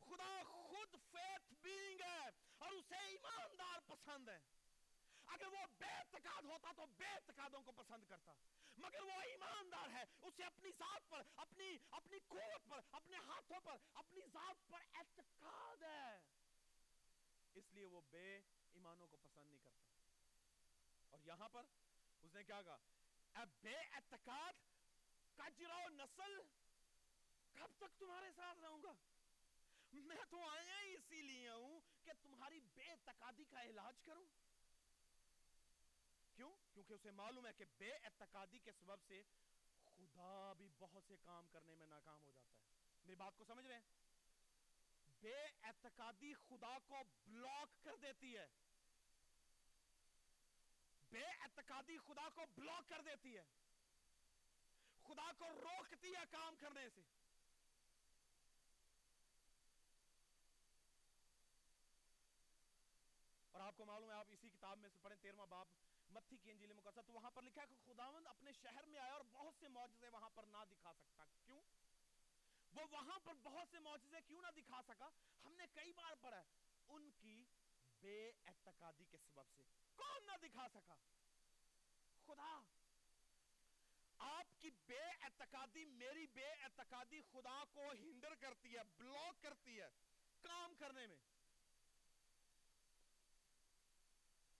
خدا 0.00 0.42
خود 0.44 0.96
فیتھ 1.10 1.54
بینگ 1.62 2.00
ہے 2.00 2.30
اور 2.58 2.72
اسے 2.72 2.96
ایماندار 2.96 3.80
پسند 3.86 4.28
ہے۔ 4.28 4.61
اگر 5.32 5.46
وہ 5.46 5.66
بے 5.78 5.86
اعتقاد 5.86 6.42
ہوتا 6.42 6.72
تو 6.76 6.86
بے 6.86 7.06
اعتقادوں 7.06 7.62
کو 7.62 7.72
پسند 7.72 8.04
کرتا۔ 8.08 8.32
مگر 8.76 9.02
وہ 9.02 9.20
ایماندار 9.20 9.88
ہے، 9.90 10.04
اسے 10.22 10.44
اپنی 10.44 10.70
ذات 10.78 11.10
پر، 11.10 11.22
اپنی 11.36 11.78
اپنی 11.90 12.18
قوت 12.28 12.68
پر، 12.68 12.80
اپنے 12.92 13.16
ہاتھوں 13.16 13.60
پر، 13.60 13.76
اپنی 13.94 14.20
ذات 14.32 14.70
پر 14.70 14.80
اعتقاد 14.94 15.82
ہے۔ 15.82 16.20
اس 17.54 17.72
لیے 17.72 17.86
وہ 17.86 18.00
بے 18.10 18.40
ایمانوں 18.72 19.06
کو 19.06 19.16
پسند 19.16 19.48
نہیں 19.48 19.60
کرتا۔ 19.64 19.86
اور 21.10 21.18
یہاں 21.24 21.48
پر 21.48 21.66
اس 22.22 22.34
نے 22.34 22.44
کیا 22.44 22.62
کہا؟ 22.62 22.76
اے 23.36 23.44
بے 23.62 23.76
اعتقاد 23.76 24.52
کجرو 25.36 25.88
نسل، 25.88 26.36
کب 27.52 27.70
تک 27.78 27.98
تمہارے 27.98 28.32
ساتھ 28.36 28.58
رہوں 28.58 28.82
گا؟ 28.82 28.94
میں 29.92 30.16
تو 30.30 30.42
آیا 30.48 30.80
ہی 30.80 30.94
اسی 30.94 31.22
لیے 31.22 31.50
ہوں 31.50 31.80
کہ 32.02 32.12
تمہاری 32.22 32.60
بے 32.60 32.84
اعتقادی 32.84 33.44
کا 33.44 33.62
علاج 33.62 34.00
کروں۔ 34.02 34.26
کیونکہ 36.74 36.92
اسے 36.92 37.10
معلوم 37.10 37.46
ہے 37.46 37.52
کہ 37.52 37.64
بے 37.78 37.92
اعتقادی 37.92 38.58
کے 38.58 38.72
سبب 38.72 38.96
سے 39.08 39.22
خدا 39.84 40.52
بھی 40.52 40.68
بہت 40.78 41.02
سے 41.08 41.16
کام 41.24 41.46
کرنے 41.52 41.74
میں 41.74 41.86
ناکام 41.86 42.22
ہو 42.22 42.30
جاتا 42.30 42.56
ہے۔ 42.56 42.62
میری 43.04 43.14
بات 43.14 43.32
کو 43.38 43.44
سمجھ 43.44 43.66
رہے 43.66 43.74
ہیں؟ 43.74 43.82
بے 45.20 45.46
اعتقادی 45.62 46.34
خدا 46.34 46.78
کو 46.88 47.02
بلاک 47.26 47.84
کر 47.84 47.96
دیتی 47.96 48.36
ہے۔ 48.36 48.46
بے 51.10 51.24
اعتقادی 51.24 51.98
خدا 51.98 52.28
کو 52.28 52.42
بلاک 52.54 52.88
کر 52.88 53.00
دیتی 53.00 53.36
ہے۔ 53.36 53.44
خدا 55.02 55.32
کو 55.38 55.48
روکتی 55.48 56.14
ہے 56.14 56.22
کام 56.30 56.54
کرنے 56.60 56.90
سے۔ 56.94 57.00
اور 63.50 63.60
آپ 63.60 63.76
کو 63.76 63.84
معلوم 63.84 64.10
ہے، 64.10 64.14
آپ 64.14 64.26
اسی 64.30 64.48
کتاب 64.48 64.78
میں 64.78 64.90
سے 64.90 64.98
پڑھیں، 65.02 65.22
تیرواں 65.22 65.46
باب 65.46 65.66
متھی 66.12 66.36
کی 66.36 66.50
انجیل 66.50 66.72
مقدسہ 66.72 67.00
تو 67.06 67.12
وہاں 67.12 67.30
پر 67.30 67.42
لکھا 67.42 67.62
ہے 67.62 67.66
کہ 67.66 67.76
خداوند 67.84 68.26
اپنے 68.26 68.52
شہر 68.52 68.84
میں 68.86 69.00
آیا 69.00 69.12
اور 69.12 69.24
بہت 69.32 69.54
سے 69.60 69.68
معجزے 69.68 70.08
وہاں 70.08 70.30
پر 70.30 70.42
نہ 70.42 70.56
دکھا 70.70 70.92
سکتا۔ 70.92 71.24
کیوں؟ 71.44 71.60
وہ 72.72 72.82
وہاں 72.90 73.18
پر 73.18 73.34
بہت 73.42 73.68
سے 73.70 73.78
معجزے 73.78 74.16
کیوں 74.26 74.42
نہ 74.42 74.46
دکھا 74.56 74.82
سکا؟ 74.82 75.08
ہم 75.44 75.54
نے 75.54 75.66
کئی 75.74 75.92
بار 75.92 76.12
پڑھا 76.20 76.36
ہے، 76.36 76.44
ان 76.88 77.10
کی 77.10 77.44
بے 78.00 78.32
اعتقادی 78.46 79.04
کے 79.04 79.18
سبب 79.18 79.44
سے۔ 79.56 79.62
کون 79.94 80.26
نہ 80.26 80.36
دکھا 80.46 80.68
سکا؟ 80.68 80.94
خدا۔ 82.26 82.60
آپ 84.18 84.62
کی 84.62 84.70
بے 84.70 85.00
اعتقادی 85.00 85.84
میری 85.84 86.26
بے 86.26 86.46
اعتقادی 86.46 87.20
خدا 87.32 87.64
کو 87.72 87.92
ہنڈر 87.92 88.34
کرتی 88.34 88.76
ہے، 88.76 88.82
بلاک 88.96 89.42
کرتی 89.42 89.80
ہے 89.80 89.88
کام 90.42 90.74
کرنے 90.74 91.06
میں۔ 91.06 91.31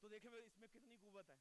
تو 0.02 0.08
دیکھیں 0.08 0.30
اس 0.30 0.58
میں 0.58 0.68
کتنی 0.68 0.96
قوت 0.96 1.30
ہے۔ 1.30 1.34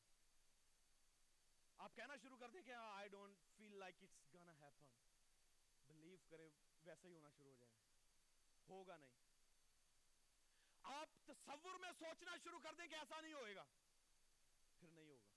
آپ 1.78 1.96
کہنا 1.96 2.16
شروع 2.22 2.38
کر 2.38 2.50
دیں 2.50 2.62
کہ 2.62 2.72
I 2.72 3.10
don't 3.10 3.38
feel 3.56 3.76
like 3.76 3.96
it's 4.02 4.34
gonna 4.34 4.60
happen 4.60 4.86
believe 5.88 6.18
کرے 6.30 6.50
ویسا 6.84 7.08
ہی 7.08 7.14
ہونا 7.14 7.30
شروع 7.30 7.50
ہو 7.50 7.56
جائے۔ 7.56 7.72
ہوگا 8.70 8.98
نہیں۔ 8.98 9.12
آپ 10.84 11.10
تصور 11.26 11.80
میں 11.80 11.92
سوچنا 12.00 12.32
شروع 12.44 12.60
کر 12.60 12.74
دیں 12.74 12.88
کہ 12.88 12.96
ایسا 12.96 13.22
نہیں 13.22 13.34
ہوئے 13.34 13.56
گا۔ 13.56 13.66
پھر 14.80 14.88
نہیں 14.88 15.08
ہوگا۔ 15.08 15.28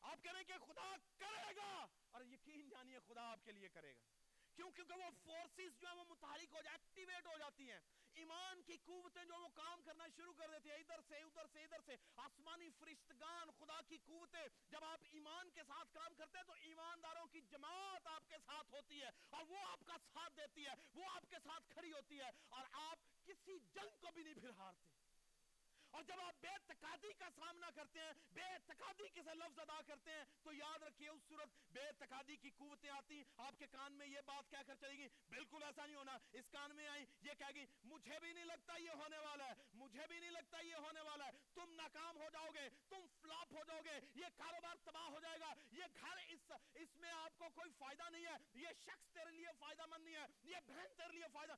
آپ 0.00 0.18
کہہ 0.22 0.32
رہے 0.32 0.40
ہیں 0.40 0.46
کہ 0.46 0.72
خدا 0.72 0.96
کرے 1.18 1.56
گا 1.56 1.86
اور 2.10 2.22
یقین 2.22 2.68
جانیے 2.68 2.98
خدا 3.06 3.32
آپ 3.32 3.44
کے 3.44 3.52
لیے 3.52 3.68
کرے 3.68 3.94
گا۔ 3.96 4.19
کیوں 4.60 4.70
کیونکہ 4.70 4.94
وہ 4.94 5.10
فورسز 5.24 5.80
جو 5.80 5.88
ہیں 5.88 5.94
وہ 5.94 6.04
متحرک 6.08 6.52
ہو 6.52 6.60
جائے 6.62 6.76
ایکٹیویٹ 6.76 7.26
ہو 7.26 7.38
جاتی 7.38 7.70
ہیں۔ 7.70 7.78
ایمان 8.14 8.62
کی 8.62 8.76
قوتیں 8.76 9.24
جو 9.24 9.34
وہ 9.34 9.48
کام 9.48 9.82
کرنا 9.82 10.04
شروع 10.16 10.32
کر 10.32 10.48
دیتی 10.50 10.70
ہیں، 10.70 10.76
ادھر 10.76 11.00
سے 11.08 11.16
ادھر 11.16 11.46
سے 11.52 11.62
ادھر 11.62 11.80
سے۔ 11.86 11.96
آسمانی 12.16 12.70
فرشتگان، 12.70 13.50
خدا 13.58 13.80
کی 13.88 13.98
قوتیں 13.98 14.48
جب 14.70 14.84
آپ 14.84 15.00
ایمان 15.10 15.50
کے 15.50 15.60
ساتھ 15.66 15.92
کام 15.92 16.14
کرتے 16.14 16.38
ہیں 16.38 16.44
تو 16.44 16.52
ایمانداروں 16.52 17.26
کی 17.26 17.40
جماعت 17.40 18.06
آپ 18.06 18.28
کے 18.28 18.36
ساتھ 18.46 18.72
ہوتی 18.72 19.00
ہے 19.00 19.10
اور 19.30 19.44
وہ 19.48 19.58
آپ 19.58 19.80
کا 19.86 19.96
ساتھ 20.12 20.36
دیتی 20.36 20.66
ہے، 20.66 20.74
وہ 20.94 21.04
آپ 21.10 21.30
کے 21.30 21.36
ساتھ 21.44 21.70
کھڑی 21.70 21.92
ہوتی 21.92 22.20
ہے 22.20 22.30
اور 22.48 22.66
آپ 22.72 23.26
کسی 23.26 23.58
جنگ 23.58 23.96
کو 24.00 24.12
بھی 24.14 24.22
نہیں 24.22 24.34
پھر 24.34 24.50
ہارتے۔ 24.50 25.09
اور 25.90 26.02
جب 26.02 26.20
آپ 26.20 26.34
بے 26.40 26.54
تقادی 26.66 27.12
کا 27.12 27.28
سامنا 27.36 27.70
کرتے 27.70 28.00
ہیں، 28.00 28.12
بے 28.32 28.48
تقادی 28.66 29.08
کے 29.08 29.22
سے 29.24 29.34
لفظ 29.34 29.58
ادا 29.58 29.80
کرتے 29.86 30.10
ہیں، 30.10 30.24
تو 30.42 30.52
یاد 30.52 30.82
رکھیے 30.82 31.08
اس 31.08 31.22
صورت 31.28 31.48
بے 31.72 31.86
تقادی 31.98 32.36
کی 32.36 32.50
قوتیں 32.50 32.90
آتی 32.90 33.16
ہیں۔ 33.16 33.24
آپ 33.36 33.58
کے 33.58 33.66
کان 33.66 33.92
میں 33.92 34.06
یہ 34.06 34.20
بات 34.26 34.50
کہہ 34.50 34.66
کر 34.66 34.74
چلے 34.74 34.98
گی 34.98 35.08
بالکل 35.28 35.62
ایسا 35.62 35.86
نہیں 35.86 35.96
ہونا۔ 35.96 36.18
اس 36.32 36.48
کان 36.50 36.76
میں 36.76 36.88
آئی 36.88 37.04
یہ 37.22 37.34
کہہ 37.38 37.54
گی 37.54 37.66
مجھے 37.84 38.18
بھی 38.20 38.32
نہیں 38.32 38.44
لگتا 38.44 38.76
یہ 38.76 38.90
ہونے 38.90 39.18
والا 39.18 39.48
ہے، 39.48 39.54
مجھے 39.72 40.06
بھی 40.08 40.20
نہیں 40.20 40.30
لگتا 40.30 40.60
یہ 40.60 40.74
ہونے 40.74 41.00
والا 41.00 41.26
ہے۔ 41.26 41.30
تم 41.54 41.72
ناکام 41.72 42.16
ہو 42.16 42.28
جاؤ 42.32 42.48
گے، 42.54 42.68
تم 42.88 43.06
فلاپ 43.22 43.52
ہو 43.52 43.64
جاؤ 43.66 43.80
گے، 43.84 43.98
یہ 44.14 44.26
کاروبار 44.36 44.76
تباہ 44.84 45.08
ہو 45.08 45.20
جائے 45.20 45.40
گا۔ 45.40 45.52
یہ 45.70 46.00
گھر 46.00 46.16
اس 46.28 46.52
اس 46.74 46.96
میں 46.96 47.10
آپ 47.10 47.38
کو 47.38 47.48
کوئی 47.54 47.70
فائدہ 47.78 48.08
نہیں 48.10 48.26
ہے، 48.26 48.36
یہ 48.54 48.68
شخص 48.84 49.12
تیرے 49.12 49.30
لیے 49.30 49.48
فائدہ 49.58 49.86
مند 49.86 50.04
نہیں 50.04 50.14
ہے، 50.14 50.26
یہ 50.42 50.56
بہن 50.66 50.94
تیرے 50.96 51.12
لیے 51.12 51.28
فائدہ 51.32 51.54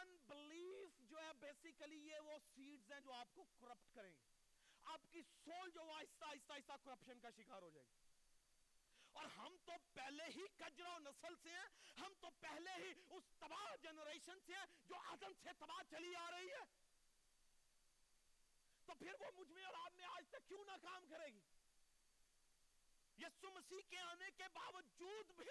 انبلیف 0.00 1.10
جو 1.10 1.18
ہے 1.22 1.32
بیسیکلی 1.40 1.96
یہ 1.96 2.20
وہ 2.20 2.38
سیڈز 2.54 2.92
ہیں 2.92 3.00
جو 3.00 3.12
آپ 3.12 3.28
کو 3.34 3.44
کرپٹ 3.44 3.94
کریں۔ 3.94 4.12
گے 4.12 4.32
آپ 4.84 5.00
کی 5.10 5.22
سول 5.22 5.70
جو 5.70 5.90
آہستہ 5.92 6.24
آہستہ 6.24 6.52
آہستہ 6.52 6.72
کرپشن 6.84 7.20
کا 7.20 7.30
شکار 7.30 7.62
ہو 7.62 7.70
جائے 7.70 7.86
گی۔ 7.86 7.94
اور 9.12 9.24
ہم 9.24 9.56
تو 9.64 9.72
پہلے 9.92 10.24
ہی 10.24 10.42
کجرا 10.56 10.98
نسل 10.98 11.34
سے 11.42 11.50
ہیں، 11.50 12.00
ہم 12.00 12.12
تو 12.20 12.28
پہلے 12.40 12.70
ہی 12.70 12.92
اس 13.10 13.24
تباہ 13.38 13.76
جنریشن 13.82 14.40
سے 14.46 14.52
ہیں 14.54 14.66
جو 14.84 14.94
آدم 14.96 15.32
سے 15.42 15.48
تباہ 15.58 15.82
چلی 15.90 16.16
آ 16.16 16.30
رہی 16.30 16.46
ہے۔ 16.46 16.64
تو 18.86 18.94
پھر 18.94 19.12
وہ 19.20 19.30
مجھ 19.36 19.52
میں 19.52 19.64
اور 19.64 19.74
آپ 19.74 19.92
میں 19.96 20.04
آج 20.04 20.28
تک 20.28 20.48
کیوں 20.48 20.64
ناکام 20.64 21.06
کرے 21.06 21.26
گی؟ 21.26 21.40
یسو 23.18 23.50
مسیح 23.50 23.80
کے 23.90 23.98
آنے 23.98 24.30
کے 24.36 24.44
باوجود 24.52 25.30
بھی 25.36 25.46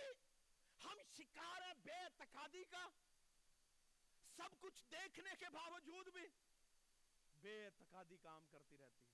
ہم 0.85 0.97
شکار 1.17 1.61
ہیں 1.61 1.73
بے 1.73 1.93
اعتقادی 1.93 2.63
کا۔ 2.63 2.87
سب 4.37 4.61
کچھ 4.61 4.83
دیکھنے 4.91 5.29
کے 5.39 5.45
باوجود 5.49 6.07
بھی 6.07 6.27
بے 7.41 7.65
اعتقادی 7.65 8.17
کام 8.17 8.45
کرتی 8.51 8.77
رہتی 8.77 9.05
ہے۔ 9.05 9.11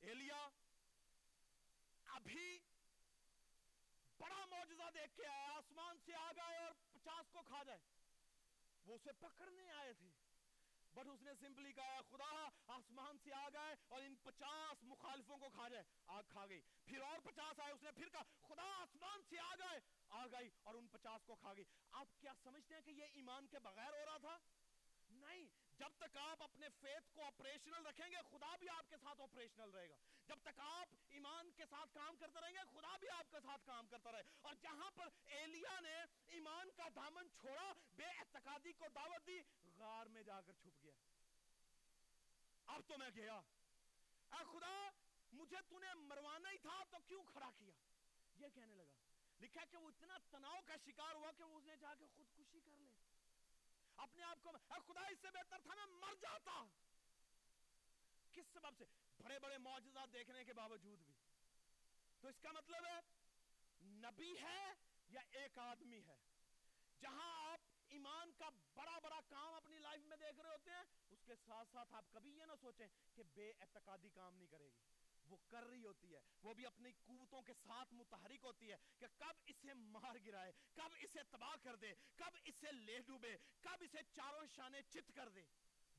ایلیا، 0.00 0.48
ابھی 2.04 2.58
بڑا 4.18 4.44
معجزہ 4.44 4.90
دیکھ 4.94 5.16
کے 5.16 5.26
آیا، 5.26 5.52
آسمان 5.52 5.98
سے 6.06 6.14
آ 6.14 6.32
گئے 6.36 6.58
اور 6.58 6.72
پچاس 6.92 7.30
کو 7.32 7.42
کھا 7.42 7.62
جائے۔ 7.62 7.78
وہ 8.86 8.94
اسے 8.94 9.12
پکڑنے 9.12 9.70
آئے 9.70 9.94
تھے، 9.94 10.10
بٹ 10.94 11.06
اس 11.06 11.22
نے 11.22 11.30
سمپلی 11.40 11.72
کہا، 11.72 12.00
خدا، 12.10 12.48
آسمان 12.66 13.18
سے 13.24 13.32
آ 13.32 13.48
گئے 13.48 13.74
اور 13.88 14.02
ان 14.02 14.14
پچاس 14.22 14.84
مخالفوں 14.84 15.38
کو 15.38 15.50
کھا 15.50 15.68
جائے۔ 15.68 15.84
آگ 16.06 16.22
کھا 16.28 16.46
گئی۔ 16.46 16.60
پھر 16.84 17.00
اور 17.00 17.18
پچاس 17.18 17.60
آئے، 17.60 17.72
اس 17.72 17.82
نے 17.82 17.90
پھر 17.92 18.08
کہا، 18.08 18.22
خدا، 18.48 18.82
آسمان 18.82 19.22
سے 19.28 19.38
آ 19.38 19.54
گئے 19.54 19.80
آ 20.05 20.05
گئی 20.32 20.50
اور 20.62 20.74
ان 20.74 20.86
پچاس 20.86 21.24
کو 21.24 21.34
کھا 21.34 21.54
گئی۔ 21.54 21.64
آپ 21.92 22.08
کیا 22.20 22.32
سمجھتے 22.42 22.74
ہیں 22.74 22.82
کہ 22.82 22.90
یہ 22.90 23.04
ایمان 23.04 23.46
کے 23.46 23.58
بغیر 23.58 23.92
ہو 23.92 24.04
رہا 24.06 24.18
تھا؟ 24.18 24.38
نہیں، 25.10 25.44
جب 25.78 25.88
تک 25.98 26.16
آپ 26.16 26.42
اپنے 26.42 26.68
فیت 26.80 27.14
کو 27.14 27.24
آپریشنل 27.24 27.86
رکھیں 27.86 28.06
گے، 28.10 28.16
خدا 28.30 28.56
بھی 28.56 28.68
آپ 28.68 28.90
کے 28.90 28.96
ساتھ 29.02 29.20
آپریشنل 29.20 29.70
رہے 29.70 29.88
گا۔ 29.88 29.96
جب 30.26 30.36
تک 30.42 30.60
آپ 30.60 30.88
ایمان 31.08 31.50
کے 31.50 31.62
ساتھ 31.70 31.94
کام 31.94 32.16
کرتے 32.16 32.40
رہیں 32.40 32.54
گے، 32.54 32.58
خدا 32.72 32.96
بھی 32.96 33.08
آپ 33.08 33.30
کے 33.30 33.36
ساتھ 33.42 33.66
کام 33.66 33.86
کرتا 33.86 34.12
رہے۔ 34.12 34.22
اور 34.42 34.54
جہاں 34.54 34.90
پر 34.90 35.08
ایلیا 35.24 35.80
نے 35.80 36.04
ایمان 36.26 36.70
کا 36.76 36.88
دامن 36.96 37.28
چھوڑا، 37.40 37.72
بے 37.96 38.04
اعتقادی 38.04 38.72
کو 38.72 38.86
دعوت 38.94 39.26
دی، 39.26 39.40
غار 39.76 40.06
میں 40.06 40.22
جا 40.22 40.40
کر 40.40 40.52
چھپ 40.52 40.82
گیا۔ 40.82 40.94
اب 42.66 42.80
تو 42.86 42.98
میں 42.98 43.10
گیا۔ 43.14 43.40
اے 44.32 44.44
خدا، 44.52 44.90
مجھے 45.32 45.56
تو 45.68 45.78
نے 45.78 45.94
مروانا 45.94 46.50
ہی 46.50 46.58
تھا، 46.58 46.84
تو 46.90 46.96
کیوں 47.06 47.24
کھڑا 47.24 47.50
کیا؟ 47.58 47.74
یہ 48.36 48.46
کہنے 48.54 48.74
لگا۔ 48.74 49.05
لکھا 49.40 49.64
کہ 49.70 49.76
وہ 49.76 49.88
اتنا 49.88 50.18
تناؤ 50.30 50.60
کا 50.66 50.76
شکار 50.86 51.14
ہوا 51.14 51.32
کہ 51.32 51.44
وہ 51.44 51.58
اس 51.58 51.64
نے 51.64 51.76
جا 51.76 51.94
کے 51.94 52.06
خودکشی 52.16 52.60
کر 52.60 52.78
لے۔ 52.78 52.90
اپنے 53.96 54.22
آپ 54.22 54.38
کو 54.42 54.50
اے 54.50 54.74
خدا، 54.86 55.00
اس 55.00 55.18
سے 55.22 55.30
بہتر 55.30 55.58
تھا 55.62 55.74
میں 55.74 55.86
مر 55.86 56.14
جاتا۔ 56.20 56.64
کس 58.32 58.46
سبب 58.52 58.74
سے؟ 58.78 58.84
بڑے 59.22 59.38
بڑے 59.38 59.58
معجزات 59.58 60.12
دیکھنے 60.12 60.44
کے 60.44 60.52
باوجود 60.52 60.98
بھی۔ 60.98 61.14
تو 62.20 62.28
اس 62.28 62.38
کا 62.42 62.52
مطلب 62.52 62.86
ہے، 62.86 63.00
نبی 63.82 64.38
ہے 64.38 64.72
یا 65.08 65.20
ایک 65.30 65.58
آدمی 65.58 66.00
ہے؟ 66.06 66.16
جہاں 67.00 67.52
آپ 67.52 67.60
ایمان 67.88 68.32
کا 68.38 68.48
بڑا 68.74 68.98
بڑا 68.98 69.20
کام 69.28 69.54
اپنی 69.54 69.78
لائف 69.78 70.02
میں 70.04 70.16
دیکھ 70.16 70.40
رہے 70.40 70.50
ہوتے 70.50 70.70
ہیں، 70.70 70.84
اس 71.10 71.18
کے 71.26 71.34
ساتھ 71.46 71.68
ساتھ 71.72 71.94
آپ 71.94 72.04
کبھی 72.12 72.38
یہ 72.38 72.44
نہ 72.44 72.52
سوچیں 72.60 72.86
کہ 73.14 73.22
بے 73.22 73.52
اعتقادی 73.60 74.08
کام 74.08 74.34
نہیں 74.34 74.46
کرے 74.46 74.68
گی۔ 74.68 74.95
وہ 75.26 75.36
کر 75.48 75.64
رہی 75.64 75.84
ہوتی 75.84 76.14
ہے، 76.14 76.20
وہ 76.42 76.54
بھی 76.54 76.66
اپنی 76.66 76.92
قوتوں 77.04 77.42
کے 77.42 77.54
ساتھ 77.54 77.94
متحرک 77.94 78.44
ہوتی 78.44 78.70
ہے 78.72 78.76
کہ 78.98 79.06
کب 79.16 79.42
اسے 79.46 79.74
مار 79.74 80.16
گرائے، 80.26 80.52
کب 80.74 80.94
اسے 81.00 81.22
تباہ 81.30 81.54
کر 81.62 81.76
دے، 81.76 81.94
کب 82.16 82.36
اسے 82.44 82.72
لے 82.72 82.98
ڈوبے، 83.00 83.36
کب 83.60 83.82
اسے 83.82 83.98
چاروں 84.14 84.46
شانے 84.46 84.82
چت 84.82 85.12
کر 85.14 85.28
دے۔ 85.28 85.44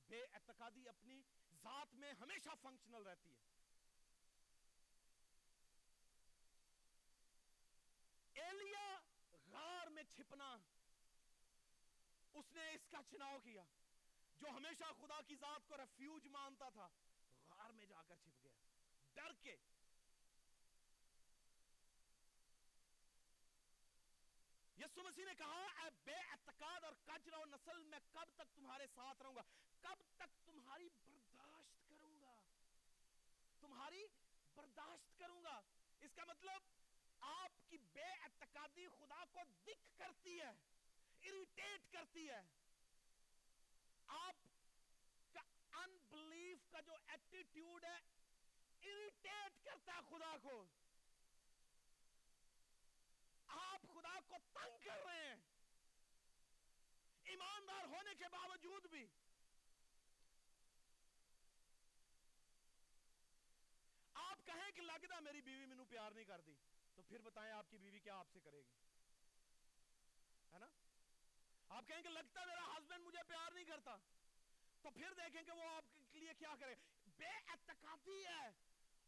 بے 0.08 0.24
اعتقادی 0.34 0.88
اپنی 0.90 1.22
ذات 1.64 1.96
میں 1.96 2.14
ہمیشہ 2.14 2.50
فنکشنل 2.62 3.04
رہتی 3.04 3.34
ہے۔ 3.34 3.46
ایلیا 8.34 9.00
غار 9.52 9.88
میں 9.88 10.04
چھپنا، 10.04 10.58
اس 12.34 12.52
نے 12.52 12.70
اس 12.74 12.88
کا 12.90 12.98
چناؤ 13.12 13.40
کیا، 13.40 13.64
جو 14.40 14.50
ہمیشہ 14.50 14.94
خدا 15.02 15.22
کی 15.28 15.36
ذات 15.36 15.68
کو 15.68 15.78
ریفیوج 15.78 16.28
مانتا 16.28 16.70
تھا، 16.70 16.88
غار 17.50 17.70
میں 17.70 17.86
جا 17.86 18.04
کر 18.04 18.16
چھپ 18.16 18.44
گیا۔ 18.44 18.77
ڈر 19.18 19.34
کے۔ 19.44 19.56
یسو 24.78 25.04
مسیح 25.04 25.26
نے 25.26 25.36
کہا، 25.36 25.66
اے 25.84 25.90
بے 26.04 26.16
اعتقاد 26.16 26.84
اور 26.84 26.94
کجر 27.06 27.34
و 27.34 27.46
نسل 27.46 27.84
میں 27.84 28.00
کب 28.12 28.26
تک 28.36 28.56
تمہارے 28.56 28.88
ساتھ 28.96 29.22
رہوں 29.22 29.36
گا؟ 29.36 29.42
کب 29.80 29.96
تک 30.16 30.46
تمہاری 30.46 30.90
برداشت 31.06 31.90
کروں 31.90 32.22
گا؟ 32.22 32.36
تمہاری 33.60 34.08
برداشت 34.56 35.20
کروں 35.20 35.44
گا۔ 35.44 35.62
اس 36.00 36.14
کا 36.16 36.24
مطلب 36.24 36.62
آپ 37.20 37.70
کی 37.70 37.78
بے 37.78 38.04
اعتقادی 38.04 38.88
خدا 38.88 39.26
کو 39.32 39.40
دکھ 39.64 39.98
کرتی 39.98 40.40
ہے 40.40 40.52
اریٹیٹ 41.22 41.92
کرتی 41.92 42.30
ہے۔ 42.30 42.42
آپ 44.08 44.36
کا 45.34 45.42
انبلیف 45.84 46.58
کا 46.72 46.82
جو 46.82 46.94
ایٹیٹیوڈ 47.08 47.86
ہے 47.86 48.00
اریٹیٹ 48.82 49.66
کرتا 49.66 49.94
ہے 49.94 50.00
خدا 50.10 50.36
کو۔ 50.42 50.66
آپ 53.48 53.82
خدا 53.82 54.20
کو 54.28 54.36
تنگ 54.54 54.78
کر 54.86 55.06
رہے 55.06 55.30
ہیں۔ 55.30 55.36
ایماندار 57.24 57.84
ہونے 57.84 58.16
کے 58.16 58.26
باوجود 58.32 58.86
بھی۔ 58.86 59.08
آپ 64.14 64.46
کہیں 64.46 64.72
کہ 64.72 64.82
لگتا 64.82 65.20
میری 65.20 65.42
بیوی 65.42 65.66
مینو 65.66 65.86
پیار 65.86 66.12
نہیں 66.12 66.26
کرتی، 66.26 66.56
تو 66.96 67.02
پھر 67.02 67.22
بتائیں 67.22 67.54
آپ 67.54 67.72
کی 67.72 67.78
بیوی 67.78 68.00
کیا 68.00 68.16
آپ 68.16 68.28
سے 68.34 68.40
کرے 68.40 68.62
گی؟ 68.62 68.74
ہے 70.54 70.60
نا؟ 70.60 70.68
آپ 71.70 71.84
کہیں 71.88 72.02
کہ 72.02 72.10
لگتا 72.10 72.46
میرا 72.46 72.78
ہسبینڈ 72.78 73.04
مجھے 73.06 73.24
پیار 73.28 73.52
نہیں 73.52 73.66
کرتا، 73.66 73.96
تو 74.82 74.90
پھر 74.92 75.14
دیکھیں 75.14 75.44
کہ 75.44 75.52
وہ 75.52 75.64
آپ 75.64 75.84
کے 76.12 76.20
لیے 76.20 76.34
کیا 76.34 76.56
کرے۔ 76.60 76.76
بے 77.18 77.26
اعتقادی 77.26 78.26
ہے۔ 78.26 78.52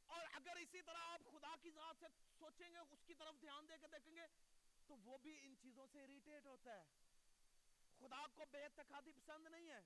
اور 0.07 0.21
اگر 0.33 0.55
اسی 0.55 0.81
طرح 0.81 0.97
آپ 0.97 1.21
خدا 1.31 1.55
کی 1.61 1.71
ذات 1.71 1.95
سے 1.99 2.05
سوچیں 2.39 2.69
گے، 2.69 2.77
اس 2.77 3.03
کی 3.07 3.13
طرف 3.13 3.35
دھیان 3.41 3.67
دے 3.69 3.77
کے 3.77 3.87
دیکھیں 3.87 4.15
گے، 4.15 4.21
تو 4.87 4.97
وہ 4.97 5.17
بھی 5.17 5.39
ان 5.41 5.55
چیزوں 5.61 5.87
سے 5.91 6.03
اریٹیٹ 6.03 6.45
ہوتا 6.45 6.79
ہے۔ 6.79 6.83
خدا 7.99 8.27
کو 8.35 8.45
بے 8.51 8.63
اعتقادی 8.63 9.11
پسند 9.11 9.47
نہیں 9.47 9.69
ہے۔ 9.69 9.81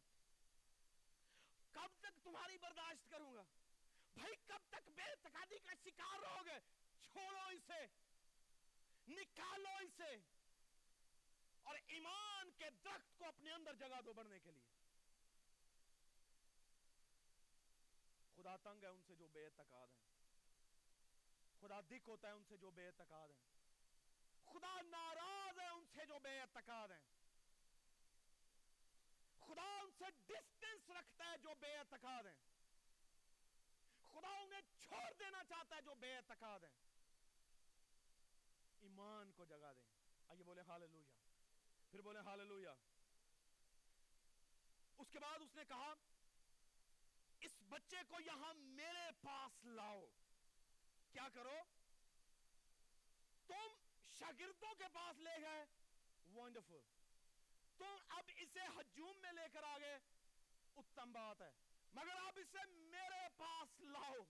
کب 1.72 2.00
تک 2.00 2.24
تمہاری 2.24 2.58
برداشت 2.58 3.10
کروں 3.10 3.36
گا؟ 3.36 3.44
بھائی، 4.16 4.36
کب 4.36 4.70
تک 4.70 4.90
بے 4.90 5.02
اعتقادی 5.02 5.60
کا 5.60 5.74
شکار 5.84 6.20
رہو 6.20 6.46
گے؟ 6.46 6.60
چھوڑو 7.02 7.42
اسے۔ 7.42 7.86
نکالو 9.08 9.70
اسے۔ 9.70 10.18
اور 11.62 11.76
ایمان 11.88 12.52
کے 12.52 12.70
درخت 12.84 13.18
کو 13.18 13.26
اپنے 13.26 13.52
اندر 13.52 13.74
جگہ 13.74 14.02
دو 14.06 14.14
بڑھنے 14.14 14.40
کے 14.40 14.52
لیے۔ 14.52 14.73
خدا 18.44 18.56
تنگ 18.58 18.84
ہے، 18.84 18.88
ان 18.88 19.02
سے 19.08 19.16
جو 19.16 19.28
بے 19.28 19.46
اعتقاد 19.46 19.88
ہیں۔ 19.88 20.04
خدا 21.60 21.82
دکھ 21.82 22.10
ہوتا 22.10 22.28
ہے، 22.28 22.34
ان 22.34 22.44
سے 22.44 22.58
جو 22.58 22.72
بے 22.72 22.88
اعتقاد 22.88 23.28
ہیں۔ 23.30 23.42
خدا 24.46 24.82
ناراض 24.82 25.60
ہے، 25.60 25.68
ان 25.68 25.86
سے 25.96 26.06
جو 26.06 26.20
بے 26.20 26.42
اعتقاد 26.42 26.88
ہیں۔ 26.88 27.02
خدا 29.40 29.80
ان 29.82 29.92
سے 29.98 30.06
ڈسٹنس 30.28 30.90
رکھتا 30.90 31.26
ہے 31.26 31.38
جو 31.38 31.50
بے 31.60 31.78
اعتقاد 31.78 32.24
ہیں۔ 32.24 32.38
خدا 34.12 34.28
انہیں 34.28 34.62
چھوڑ 34.80 35.14
دینا 35.20 35.44
چاہتا 35.50 35.76
ہے 35.76 35.82
جو 35.82 35.96
بے 35.96 36.16
اعتقاد 36.16 36.60
ہیں۔ 36.60 36.76
ایمان 38.80 39.32
کو 39.32 39.46
جگہ 39.46 39.74
دیں۔ 39.76 39.84
آئیے 40.28 40.44
بولے 40.44 40.62
ہاللویا 40.62 41.12
پھر 41.92 42.02
بولے 42.02 42.20
ہاللویا 42.20 42.74
اس 44.98 45.12
کے 45.12 45.20
بعد 45.20 45.40
اس 45.40 45.56
نے 45.56 45.66
کہا 45.66 45.94
بچے 47.74 47.98
کو 48.08 48.20
یہاں 48.20 48.54
میرے 48.54 49.10
پاس 49.22 49.66
لاؤ۔ 49.66 50.06
کیا 51.12 51.28
کرو؟ 51.34 51.56
تم 53.48 53.76
شاگردوں 54.20 54.76
کے 54.76 54.84
پاس 54.94 55.20
لے 55.20 55.42
گئے۔ 55.42 55.66
ونڈرفل 56.34 56.80
تم 57.78 57.96
اب 58.10 58.32
اسے 58.38 58.60
ہجوم 58.60 59.18
میں 59.22 59.32
لے 59.32 59.50
کر 59.54 59.64
آگے۔ 59.64 59.98
اتم 60.76 61.12
بات 61.12 61.42
ہے۔ 61.42 61.52
مگر 61.94 62.18
آپ 62.18 62.34
اسے 62.36 62.66
میرے 62.66 63.28
پاس 63.38 63.82
لاؤ۔ 63.82 64.24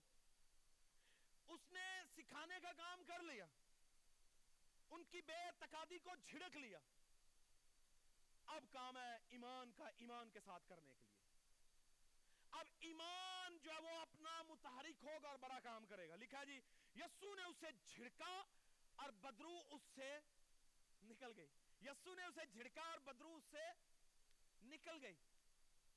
اس 1.48 1.72
نے 1.72 2.02
سکھانے 2.16 2.56
کا 2.62 2.74
کام 2.74 3.04
کر 3.04 3.24
لیا۔ 3.24 3.46
ان 4.90 5.04
کی 5.04 5.22
بے 5.22 5.52
تقادی 5.60 6.00
کو 6.00 6.16
جھڑک 6.16 6.58
لیا۔ 6.58 6.80
اب 8.46 8.64
کام 8.72 8.98
ہے 8.98 9.18
ایمان 9.30 9.72
کا 9.72 9.86
ایمان 9.88 10.30
کے 10.30 10.40
ساتھ 10.40 10.70
کرنے 10.70 10.94
کے 11.00 11.06
لیے۔ 11.06 11.13
اب 12.54 12.68
ایمان 12.80 13.58
جو 13.58 13.72
ہے 13.72 13.80
وہ 13.80 13.90
اپنا 13.90 14.42
متحرک 14.42 15.04
ہوگا 15.04 15.30
اور 15.30 15.38
بڑا 15.38 15.60
کام 15.60 15.86
کرے 15.86 16.10
گا۔ 16.10 16.16
لکھا 16.16 16.44
جی 16.44 16.62
یسو 16.96 17.36
نے 17.36 17.44
اسے 17.44 17.68
جھڑکا 17.86 18.44
اور 18.96 19.10
بدرو 19.10 19.64
اس 19.70 19.82
سے 19.96 20.20
نکل 21.04 21.32
گئی۔ 21.38 21.48
یسو 21.82 22.16
نے 22.16 22.24
اسے 22.24 22.46
جھڑکا 22.46 22.82
اور 22.82 23.00
بدرو 23.00 23.36
اس 23.36 23.44
سے 23.52 23.72
نکل 24.64 24.98
گئی۔ 25.02 25.16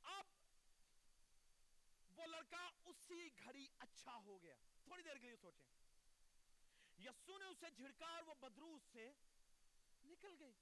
اب 0.02 0.26
وہ 2.10 2.26
لڑکا 2.26 2.70
اسی 2.84 3.28
گھڑی 3.44 3.66
اچھا 3.78 4.14
ہو 4.14 4.42
گیا۔ 4.42 4.54
تھوڑی 4.84 5.02
دیر 5.02 5.18
کے 5.18 5.26
لیے 5.26 5.36
سوچیں۔ 5.36 5.68
یسو 6.98 7.38
نے 7.38 7.44
اسے 7.44 7.70
جھڑکا 7.70 8.06
اور 8.06 8.22
وہ 8.22 8.34
بدرو 8.34 8.74
اس 8.74 8.82
سے 8.92 9.12
نکل 10.04 10.36
گئی۔ 10.40 10.54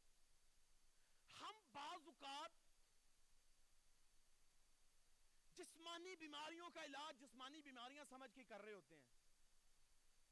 ہم 1.40 1.54
بعض 1.72 2.06
اوقات 2.06 2.63
جسمانی 5.56 6.16
بیماریوں 6.16 6.70
کا 6.70 6.84
علاج 6.84 7.20
جسمانی 7.20 7.60
بیماریاں 7.60 8.04
سمجھ 8.08 8.34
کے 8.34 8.44
کر 8.44 8.62
رہے 8.62 8.72
ہوتے 8.72 8.96
ہیں۔ 8.96 9.04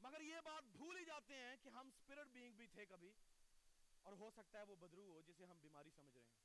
مگر 0.01 0.21
یہ 0.21 0.37
بات 0.45 0.65
بھول 0.65 0.97
ہی 0.97 1.05
جاتے 1.05 1.35
ہیں 1.35 1.57
کہ 1.63 1.69
ہم 1.69 1.87
اسپرٹ 1.87 2.27
بینگ 2.27 2.55
بھی 2.55 2.67
تھے 2.67 2.87
کبھی، 2.87 3.13
اور 4.03 4.13
ہو 4.13 4.31
سکتا 4.31 4.59
ہے 4.59 4.65
وہ 4.65 4.77
بدرو 4.77 5.05
ہو 5.11 5.21
جسے 5.23 5.45
ہم 5.45 5.59
بیماری 5.61 5.91
سمجھ 5.91 6.13
رہے 6.13 6.23
ہیں۔ 6.23 6.41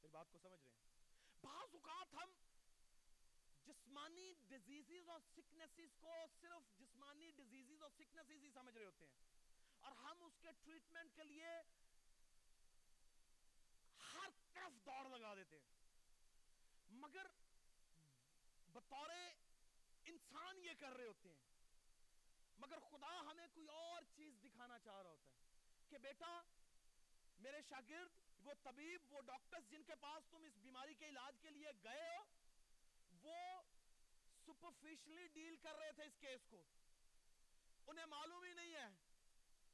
پھر 0.00 0.08
بات 0.08 0.32
کو 0.32 0.38
سمجھ 0.38 0.60
رہے 0.62 0.70
ہیں؟ 0.70 0.86
بعض 1.42 1.74
اوقات 1.74 2.14
ہم 2.14 2.30
جسمانی 3.66 4.34
ڈیزیزز 4.48 5.08
اور 5.08 5.20
سکنسز 5.20 5.96
کو 6.00 6.26
صرف 6.40 6.78
جسمانی 6.78 7.30
ڈیزیزز 7.30 7.82
اور 7.82 7.90
سکنسز 7.90 8.42
ہی 8.42 8.50
سمجھ 8.50 8.74
رہے 8.74 8.84
ہوتے 8.84 9.06
ہیں۔ 9.06 9.16
اور 9.80 9.92
ہم 9.92 10.24
اس 10.24 10.38
کے 10.40 10.48
ٹریٹمنٹ 10.64 11.16
کے 11.16 11.24
لیے 11.24 11.48
ہر 14.14 14.28
طرف 14.52 14.86
دوڑ 14.86 15.18
لگا 15.18 15.34
دیتے 15.34 15.58
ہیں۔ 15.58 15.77
مگر 16.98 17.26
بطور 18.72 19.10
انسان 20.04 20.58
یہ 20.58 20.74
کر 20.80 20.96
رہے 20.96 21.06
ہوتے 21.06 21.28
ہیں۔ 21.28 21.46
مگر 22.58 22.78
خدا 22.78 23.20
ہمیں 23.20 23.46
کوئی 23.54 23.68
اور 23.68 24.02
چیز 24.16 24.34
دکھانا 24.44 24.78
چاہ 24.78 25.02
رہا 25.02 25.10
ہوتا 25.10 25.30
ہے 25.30 25.36
کہ 25.88 25.98
بیٹا، 25.98 26.40
میرے 27.38 27.62
شاگرد، 27.68 28.10
وہ 28.38 28.54
طبیب، 28.62 29.12
وہ 29.12 29.20
ڈاکٹرز 29.20 29.70
جن 29.70 29.82
کے 29.82 29.94
پاس 29.94 30.24
تم 30.30 30.42
اس 30.42 30.56
بیماری 30.56 30.94
کے 30.94 31.08
علاج 31.08 31.36
کے 31.42 31.50
لیے 31.50 31.70
گئے 31.84 32.06
ہو، 32.06 32.24
وہ 33.22 33.62
سپرفیشلی 34.46 35.26
ڈیل 35.26 35.56
کر 35.56 35.74
رہے 35.76 35.92
تھے 35.92 36.04
اس 36.04 36.16
کیس 36.20 36.40
کو۔ 36.48 36.62
انہیں 37.86 38.06
معلوم 38.06 38.44
ہی 38.44 38.52
نہیں 38.52 38.74
ہے، 38.74 38.88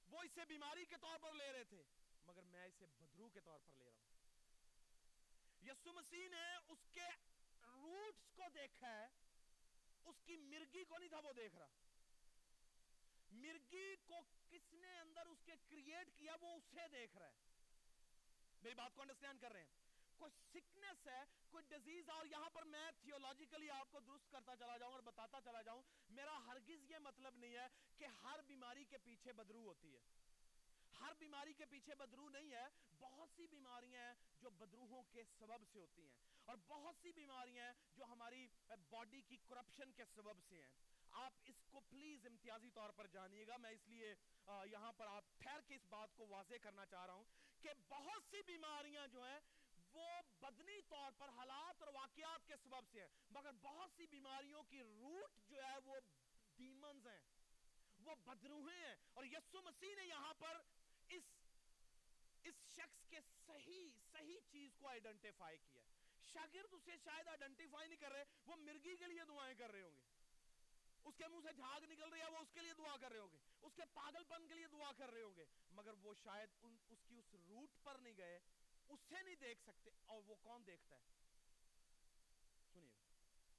وہ 0.09 0.23
اسے 0.23 0.45
بیماری 0.45 0.85
کے 0.85 0.97
طور 1.01 1.19
پر 1.19 1.33
لے 1.33 1.53
رہے 1.53 1.65
تھے، 1.65 1.83
مگر 2.25 2.43
میں 2.43 2.67
اسے 2.67 2.87
بدرو 2.87 3.29
کے 3.29 3.41
طور 3.41 3.59
پر 3.67 3.75
لے 3.75 3.91
رہا 3.91 4.01
ہوں۔ 4.01 4.14
یسو 5.67 5.93
مسیح 5.93 6.29
نے 6.29 6.55
اس 6.69 6.79
کے 6.93 7.07
روٹس 7.63 8.33
کو 8.35 8.43
دیکھا 8.55 8.89
ہے، 8.89 9.07
اس 10.05 10.17
کی 10.25 10.37
مرگی 10.37 10.85
کو 10.85 10.99
نہیں 10.99 11.09
تھا 11.09 11.19
وہ 11.19 11.33
دیکھ 11.33 11.57
رہا۔ 11.57 11.69
مرگی 13.31 13.97
کو 13.97 14.15
کس 14.51 14.73
نے 14.73 14.99
اندر 14.99 15.27
اس 15.27 15.39
کے 15.45 15.53
کریٹ 15.69 16.19
کیا 16.19 16.37
وہ 16.41 16.55
اسے 16.55 16.89
دیکھ 16.93 17.17
رہا 17.17 17.27
ہے۔ 17.27 17.35
میری 18.63 18.75
بات 18.75 18.95
کو 18.95 19.03
انڈرسٹینڈ 19.03 19.41
کر 19.41 19.53
رہے 19.53 19.63
ہیں۔ 19.63 19.73
کوئی 20.17 20.31
سکنس 20.31 21.07
ہے، 21.07 21.23
کوئی 21.51 21.65
ڈیزیز 21.69 22.09
اور 22.09 22.27
یہاں 22.27 22.51
پر 22.51 22.65
میں 22.65 22.91
تھیولوجیکلی 23.01 23.71
آپ 23.71 23.93
کو 23.93 24.01
درست 24.01 24.31
کرتا 24.31 24.57
چلا 24.57 24.77
جاؤں 24.79 24.93
اور 24.93 25.01
بتاتا 25.01 25.41
چلا 25.45 25.63
جاؤں، 25.63 25.83
میرا 26.11 26.47
ہرگز 26.47 26.91
یہ 26.91 26.99
مطلب 26.99 27.37
نہیں 27.37 27.55
ہے 27.55 27.67
کہ 27.97 28.05
ہر 28.05 28.43
بیماری 28.43 28.85
کے 28.85 28.99
پیچھے 28.99 29.33
بدرو 29.33 29.61
ہوتی 29.61 29.97
ہے۔ 29.97 30.03
ہر 31.05 31.15
بیماری 31.19 31.53
کے 31.53 31.65
پیچھے 31.67 31.95
بدرو 31.95 32.29
نہیں 32.29 32.53
ہے، 32.53 32.69
بہت 32.99 33.29
سی 33.37 33.47
بیماریاں 33.47 34.07
ہیں 34.07 34.15
جو 34.41 34.51
بدروہوں 34.51 35.03
کے 35.03 35.25
سبب 35.39 35.65
سے 35.73 35.79
ہوتی 35.79 36.03
ہیں 36.03 36.13
اور 36.45 36.57
بہت 36.69 36.95
سی 37.03 37.13
بیماریاں 37.13 37.65
ہیں 37.67 37.73
جو 37.97 38.05
ہماری 38.05 38.49
باڈی 38.91 39.21
کی 39.21 39.37
کرپشن 39.37 39.93
کے 39.93 40.05
سبب 40.15 40.41
سے 40.49 40.63
ہیں۔ 40.63 40.71
آپ 41.11 41.33
اس 41.45 41.65
کو 41.71 41.81
پلیز 41.81 42.27
امتیازی 42.27 42.71
طور 42.71 42.91
پر 42.91 43.07
جانیے 43.07 43.47
گا۔ 43.47 43.57
میں 43.57 43.71
اس 43.71 43.89
لیے 43.89 44.15
یہاں 44.49 44.93
پر 44.93 45.07
آپ 45.07 45.25
ٹھہر 45.39 45.61
کے 45.61 45.75
اس 45.75 45.87
بات 45.89 46.17
کو 46.17 46.27
واضح 46.27 46.55
کرنا 46.63 46.87
چاہ 46.87 47.07
رہا 47.07 47.15
ہوں 47.15 47.25
کہ 47.61 47.69
بہت 47.89 48.23
سی 48.31 48.43
بیماریاں 48.43 49.07
جو 49.07 49.25
ہیں، 49.25 49.41
وہ 49.93 50.09
بدنی 50.41 50.83
طور 50.83 51.13
پر 51.13 51.29
حالات 51.29 51.83
اور 51.83 51.95
واقعات 51.95 52.47
کے 52.47 52.55
سبب 52.63 52.87
سے 52.93 53.01
ہیں۔ 53.01 53.09
مگر 53.31 53.53
بہت 53.63 53.91
سی 53.97 54.07
بیماریوں 54.07 54.63
کی 54.63 54.83
روٹ 54.83 55.51
جو 55.51 55.63
ہے، 55.63 55.79
وہ 55.85 55.97
ڈیمنز 56.57 57.07
ہیں۔ 57.07 57.21
وہ 58.05 58.15
بدروہیں 58.15 58.85
ہیں۔ 58.87 58.97
اور 59.13 59.25
یسو 59.25 59.63
مسیح 59.63 59.95
نے 59.95 60.05
یہاں 60.05 60.35
پر 60.35 60.59
شخص 62.77 63.09
کے 63.09 63.17
صحیح 63.47 63.91
صحیح 64.13 64.41
چیز 64.51 64.71
کو 64.79 64.89
آئیڈنٹیفائی 64.89 65.59
کیا 65.69 65.83
ہے۔ 65.83 65.89
شاگرد 66.27 66.75
اسے 66.75 66.93
شاید 67.05 67.29
آئیڈنٹیفائی 67.29 67.89
نہیں 67.89 68.01
کر 68.01 68.13
رہے، 68.13 68.25
وہ 68.47 68.57
مرگی 68.57 68.97
کے 68.97 69.07
لیے 69.07 69.25
دعائیں 69.29 69.55
کر 69.59 69.71
رہے 69.71 69.83
ہوں 69.83 69.97
گے۔ 69.97 70.03
اس 71.05 71.15
کے 71.17 71.29
منہ 71.29 71.41
سے 71.43 71.53
جھاگ 71.53 71.81
نکل 71.81 72.09
رہی 72.09 72.21
ہے، 72.21 72.31
وہ 72.31 72.39
اس 72.39 72.51
کے 72.55 72.61
لیے 72.61 72.73
دعا 72.79 72.97
کر 72.97 73.13
رہے 73.13 73.21
ہوں 73.21 73.33
گے۔ 73.33 73.39
اس 73.63 73.73
کے 73.75 73.83
پاگل 73.95 74.25
پن 74.25 74.49
کے 74.49 74.55
لیے 74.55 74.67
دعا 74.67 74.93
کر 74.93 75.11
رہے 75.11 75.23
ہوں 75.23 75.37
گے۔ 75.37 75.45
مگر 75.71 75.95
وہ 76.03 76.15
شاید 76.15 76.49
ان، 76.63 76.77
اس 76.89 76.99
کی 77.05 77.17
اس 77.19 77.35
روٹ 77.35 77.71
پر 77.83 77.99
نہیں 77.99 78.17
گئے، 78.17 78.41
اسے 78.89 79.23
نہیں 79.23 79.35
دیکھ 79.35 79.63
سکتے۔ 79.63 79.91
اور 80.07 80.23
وہ 80.27 80.35
کون 80.35 80.67
دیکھتا 80.67 80.97
ہے؟ 80.97 81.03
سنیے، 82.73 82.99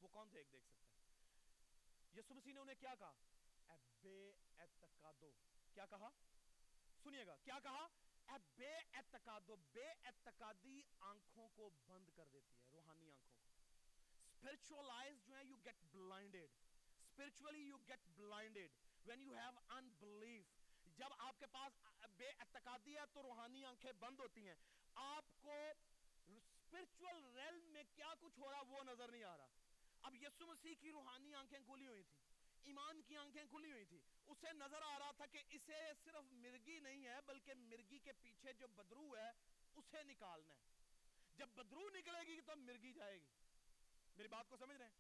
وہ 0.02 0.08
کون 0.08 0.30
دیکھ 0.34 0.50
دیکھ 0.52 0.66
سکتا 0.66 0.94
ہے؟ 0.94 1.00
یسو 2.20 2.34
مسیح 2.34 2.54
نے 2.54 2.60
انہیں 2.60 2.76
کیا 2.80 2.96
کہا؟ 2.96 3.14
اے 3.70 3.78
بے 4.02 4.34
اعتقادو۔ 4.60 5.32
کیا 5.74 5.86
کہا؟ 5.86 6.10
سنیے 7.04 7.28
گا، 7.28 7.36
کیا 7.36 7.60
کہا؟ 7.64 7.88
اے 8.28 8.38
بے 8.58 8.76
اعتقادو 8.94 9.56
بے 9.56 9.90
اعتقادی 10.04 10.82
آنکھوں 11.00 11.50
کو 11.50 11.70
بند 11.86 12.10
کر 12.16 12.28
دیتی 12.34 12.62
ہے، 12.62 12.68
روحانی 12.72 13.12
آنکھوں 13.12 13.38
کو۔ 13.38 13.46
Spiritual 14.36 15.00
eyes 15.00 15.18
جو 15.26 15.36
ہیں 15.36 15.44
you 15.44 15.58
get 15.68 15.80
blinded. 15.96 16.50
Spiritually 17.12 17.64
you 17.70 17.78
get 17.92 18.04
blinded 18.20 18.70
when 19.08 19.24
you 19.28 19.36
have 19.36 19.78
unbelief. 19.78 20.44
جب 20.98 21.08
آپ 21.18 21.40
کے 21.40 21.46
پاس 21.46 21.74
بے 22.18 22.30
اعتقادی 22.30 22.96
ہے 22.96 23.02
تو 23.14 23.24
روحانی 23.24 23.66
آنکھیں 23.66 23.92
بند 23.92 24.20
ہوتی 24.20 24.48
ہیں۔ 24.48 24.56
آپ 24.96 25.26
کو 25.42 25.72
spiritual 26.36 27.22
realm 27.38 27.64
میں 27.64 27.84
کیا 27.96 28.14
کچھ 28.20 28.40
ہو 28.40 28.52
رہا 28.52 28.62
وہ 28.62 28.84
نظر 28.84 29.12
نہیں 29.12 29.24
آ 29.24 29.38
رہا۔ 29.38 29.48
اب 30.02 30.16
یسو 30.16 30.46
مسیح 30.46 30.76
کی 30.80 30.92
روحانی 30.92 31.34
آنکھیں 31.34 31.60
کھلی 31.66 31.88
ہوئی 31.88 32.04
تھی 32.04 32.25
ایمان 32.66 33.02
کی 33.02 33.18
آنکھیں 33.18 33.46
کھلی 33.50 33.72
ہوئی 33.72 33.86
تھی۔ 33.86 34.00
اسے 34.26 34.54
نظر 34.54 34.82
آ 34.82 35.00
رہا 35.00 35.12
تھا 35.12 35.26
کہ 35.26 35.44
اسے 35.50 35.92
صرف 36.04 36.24
مرگی 36.32 36.80
نہیں 36.80 37.06
ہے، 37.06 37.22
بلکہ 37.26 37.54
مرگی 37.54 38.00
کے 38.00 38.14
پیچھے 38.14 38.54
جو 38.54 38.68
بدرو 38.68 39.18
ہے، 39.18 39.30
اسے 39.76 40.04
نکالنا 40.04 40.56
ہے۔ 40.56 40.66
جب 41.36 41.48
بدرو 41.48 41.90
نکلے 41.90 42.28
گی 42.28 42.42
تو 42.42 42.56
مرگی 42.56 42.94
جائے 42.94 43.22
گی۔ 43.22 43.30
میری 44.16 44.28
بات 44.28 44.50
کو 44.50 44.58
سمجھ 44.58 44.78
رہے 44.78 44.86
ہیں؟ 44.86 44.94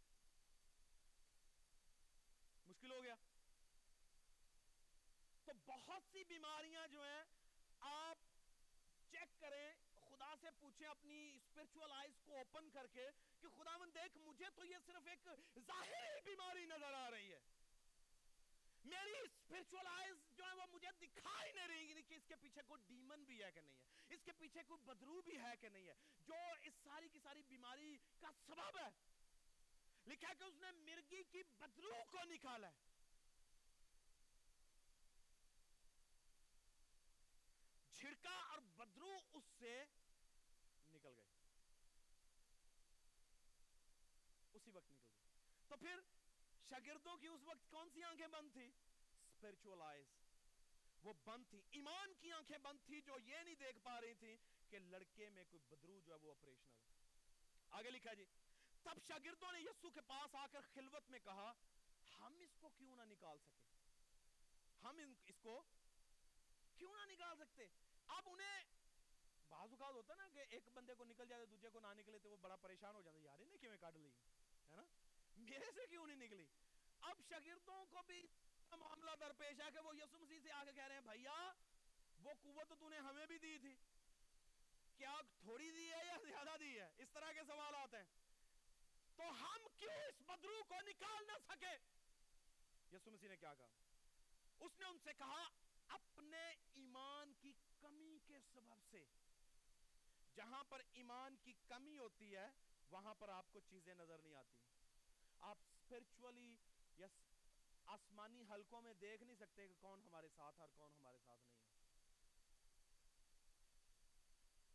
مشکل 2.67 2.91
ہو 2.91 3.03
گیا۔ 3.03 3.15
تو 5.45 5.51
بہت 5.65 6.03
سی 6.11 6.23
بیماریاں 6.23 6.87
جو 6.87 7.03
ہیں، 7.03 7.23
آپ 7.79 8.17
چیک 9.11 9.39
کریں، 9.39 9.73
خدا 10.09 10.35
سے 10.41 10.47
پوچھیں 10.59 10.87
اپنی 10.87 11.35
اسپرچول 11.35 11.91
آئیز 11.91 12.21
کو 12.23 12.37
اوپن 12.37 12.69
کر 12.69 12.87
کے 12.87 13.07
کہ 13.41 13.47
خدا 13.47 13.77
من 13.77 13.89
دیکھ، 13.93 14.17
مجھے 14.17 14.45
تو 14.55 14.65
یہ 14.65 14.77
صرف 14.85 15.07
ایک 15.07 15.27
ظاہری 15.59 16.21
بیماری 16.25 16.65
نظر 16.65 16.93
آ 16.93 17.11
رہی 17.11 17.33
ہے۔ 17.33 17.54
میری 18.85 19.19
اسپرچول 19.19 19.87
آئیز 19.87 20.37
جو 20.37 20.43
ہے 20.45 20.53
وہ 20.53 20.65
مجھے 20.71 21.05
دکھائی 21.05 21.51
نہیں 21.51 21.67
رہی 21.67 22.01
کہ 22.03 22.13
اس 22.13 22.25
کے 22.27 22.35
پیچھے 22.35 22.61
کوئی 22.67 22.81
ڈیمن 22.87 23.23
بھی 23.23 23.43
ہے 23.43 23.51
کہ 23.51 23.61
نہیں 23.61 23.75
ہے، 23.75 24.13
اس 24.13 24.19
کے 24.25 24.31
پیچھے 24.31 24.63
کوئی 24.63 24.83
بدرو 24.85 25.21
بھی 25.21 25.37
ہے 25.37 25.55
کہ 25.61 25.69
نہیں 25.69 25.87
ہے، 25.87 25.93
جو 26.27 26.35
اس 26.61 26.73
ساری 26.83 27.09
کی 27.09 27.19
ساری 27.19 27.43
بیماری 27.43 27.97
کا 28.19 28.31
سبب 28.45 28.77
ہے۔ 28.77 28.89
لکھا 30.07 30.33
کہ 30.33 30.43
اس 30.43 30.55
نے 30.55 30.71
مرگی 30.71 31.23
کی 31.23 31.43
بدرو 31.43 32.03
کو 32.11 32.23
نکالا 32.23 32.67
ہے۔ 32.67 32.83
چھڑکا 37.93 38.35
اور 38.35 38.59
بدرو 38.59 39.19
اس 39.33 39.43
سے 39.59 39.83
نکل 40.89 41.13
گئے 41.17 41.29
اسی 44.53 44.71
وقت 44.71 44.91
نکل 44.91 45.11
گئے 45.11 45.23
تو 45.67 45.77
پھر 45.77 45.99
شاگردوں 46.69 47.15
کی 47.17 47.27
اس 47.27 47.43
وقت 47.43 47.69
کون 47.69 47.89
سی 47.89 48.03
آنکھیں 48.03 48.27
بند 48.27 48.53
تھی 48.53 48.65
اسپرچول 48.65 49.81
آئیز 49.81 50.13
وہ 51.03 51.13
بند 51.23 51.49
تھی 51.49 51.61
ایمان 51.71 52.13
کی 52.13 52.31
آنکھیں 52.31 52.57
بند 52.57 52.85
تھی 52.85 53.01
جو 53.01 53.17
یہ 53.21 53.37
نہیں 53.39 53.55
دیکھ 53.55 53.79
پا 53.83 53.99
رہی 54.01 54.13
تھی 54.15 54.35
کہ 54.69 54.79
لڑکے 54.81 55.29
میں 55.29 55.43
کوئی 55.43 55.61
بدرو 55.69 55.99
جو 55.99 56.13
ہے 56.13 56.17
وہ 56.19 56.31
آپریشنل 56.31 56.73
آگے 57.71 57.89
لکھا 57.89 58.13
جی 58.13 58.25
تب 58.85 58.99
شاگردوں 59.01 59.51
نے 59.51 59.59
یسو 59.59 59.89
کے 59.89 60.01
پاس 60.07 60.35
آ 60.35 60.45
کر 60.47 60.61
خلوت 60.73 61.09
میں 61.09 61.19
کہا، 61.19 61.51
ہم 62.19 62.37
اس 62.39 62.57
کو 62.59 62.69
کیوں 62.69 62.95
نہ 62.95 63.03
نکال 63.03 63.37
سکے 63.39 63.63
ہم 64.83 64.97
اس 64.97 65.39
کو 65.41 65.61
کیوں 66.79 66.93
نہ 66.95 67.05
نکال 67.05 67.37
سکتے؟ 67.37 67.67
اب 68.07 68.29
انہیں 68.29 68.63
بعض 69.51 69.71
اوقات 69.71 69.93
ہوتا 69.93 70.13
ہے 70.13 70.17
نا 70.17 70.27
کہ 70.29 70.45
ایک 70.49 70.69
بندے 70.73 70.93
کو 70.95 71.03
نکل 71.05 71.27
جائے 71.27 71.45
دوسرے 71.45 71.69
کو 71.69 71.79
نہ 71.79 71.93
نکلے 71.97 72.19
تو 72.19 72.29
وہ 72.29 72.37
بڑا 72.41 72.55
پریشان 72.55 72.95
ہو 72.95 73.01
جاتا 73.01 73.17
ہے 73.17 73.23
یار 73.23 73.39
انہیں 73.39 73.57
کیوں 73.57 73.77
کاٹ 73.79 73.95
لی؟ 73.95 74.09
ہے 74.71 74.75
نا؟ 74.75 74.83
میرے 75.35 75.71
سے 75.75 75.87
کیوں 75.89 76.07
نہیں 76.07 76.17
نکلی؟ 76.17 76.45
اب 77.01 77.21
شاگردوں 77.29 77.85
کو 77.85 78.01
بھی 78.07 78.27
معاملہ 78.79 79.11
درپیش 79.19 79.61
ہے 79.61 79.71
کہ 79.73 79.79
وہ 79.79 79.95
یسو 79.95 80.17
مسیح 80.17 80.39
سے 80.43 80.51
آگے 80.51 80.71
کہہ 80.73 80.83
رہے 80.83 80.95
ہیں 80.95 81.01
بھیا 81.01 81.51
وہ 82.23 82.33
قوت 82.41 82.73
تو 82.79 82.89
نے 82.89 82.97
ہمیں 82.97 83.25
بھی 83.25 83.37
دی 83.37 83.57
تھی۔ 83.57 83.75
کیا 84.97 85.21
تھوڑی 85.39 85.71
دی 85.71 85.91
ہے 85.91 86.05
یا 86.05 86.17
زیادہ 86.23 86.57
دی 86.59 86.79
ہے؟ 86.79 86.89
اس 86.97 87.09
طرح 87.13 87.31
کے 87.31 87.39
سوالات 87.47 87.95
ہیں۔ 87.95 88.03
تو 89.15 89.23
ہم 89.41 89.57
کیوں 89.77 89.93
اس 89.93 90.21
بدرو 90.25 90.63
کو 90.67 90.75
نکال 90.75 91.27
نہ 91.27 91.31
سکے؟ 91.47 91.77
یسو 92.95 93.11
مسیح 93.11 93.29
نے 93.29 93.37
کیا 93.37 93.53
کہا؟ 93.53 93.69
اس 94.59 94.79
نے 94.79 94.85
ان 94.85 94.97
سے 95.03 95.13
کہا، 95.13 95.47
اپنے 95.87 96.49
ایمان 96.73 97.33
کی 97.33 97.53
کمی 97.79 98.19
کے 98.25 98.39
سبب 98.53 98.83
سے۔ 98.91 99.05
جہاں 100.35 100.63
پر 100.63 100.81
ایمان 100.93 101.35
کی 101.35 101.53
کمی 101.67 101.97
ہوتی 101.97 102.35
ہے، 102.35 102.47
وہاں 102.89 103.15
پر 103.15 103.29
آپ 103.29 103.51
کو 103.51 103.59
چیزیں 103.59 103.93
نظر 103.93 104.17
نہیں 104.17 104.35
آتی۔ 104.35 104.57
آپ 105.45 105.57
اسپرچولی 105.65 106.55
یا 106.97 107.07
آسمانی 107.85 108.43
حلقوں 108.49 108.81
میں 108.81 108.93
دیکھ 108.93 109.23
نہیں 109.23 109.35
سکتے 109.35 109.67
کہ 109.67 109.73
کون 109.81 110.01
ہمارے 110.03 110.27
ساتھ 110.35 110.61
اور 110.61 110.69
کون 110.75 110.95
ہمارے 110.95 111.17
ساتھ 111.25 111.45
نہیں 111.45 111.59
ہے۔ 111.59 111.73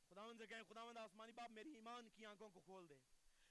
خداوند 0.08 0.38
سے 0.38 0.46
کہیں، 0.46 0.62
خداوند 0.68 0.96
آسمانی 0.96 1.32
باپ، 1.32 1.50
میری 1.50 1.74
ایمان 1.74 2.08
کی 2.08 2.26
آنکھوں 2.26 2.48
کو 2.48 2.60
کھول 2.60 2.88
دے 2.90 2.96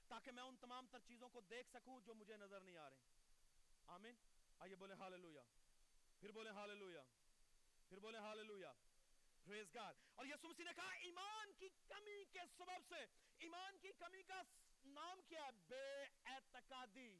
تاکہ 0.08 0.30
میں 0.30 0.42
ان 0.42 0.56
تمام 0.56 0.86
تر 0.86 1.00
چیزوں 1.00 1.28
کو 1.28 1.40
دیکھ 1.40 1.68
سکوں 1.70 2.00
جو 2.00 2.14
مجھے 2.14 2.36
نظر 2.36 2.60
نہیں 2.60 2.76
آ 2.76 2.90
رہے 2.90 3.00
آمین۔ 3.86 4.16
آئیے 4.58 4.76
بولے 4.76 4.94
ہاللویا 4.94 5.42
پھر 6.20 6.30
بولے 6.30 6.50
ہاللویا 6.50 7.02
پھر 7.88 7.98
بولے 7.98 8.18
ہاللویا 8.18 8.72
پریز 9.44 9.74
گاڈ 9.74 9.96
اور 10.14 10.26
یسوع 10.26 10.50
مسیح 10.50 10.64
نے 10.64 10.70
کہا، 10.76 10.90
ایمان 11.04 11.52
کی 11.52 11.68
کمی 11.88 12.24
کے 12.32 12.40
سبب 12.56 12.88
سے، 12.88 13.04
ایمان 13.38 13.78
کی 13.78 13.92
کمی 13.98 14.22
کا 14.22 14.42
نام 14.84 15.20
کیا 15.28 15.44
ہے؟ 15.44 15.50
بے 15.50 16.04
اعتقادی۔ 16.24 17.18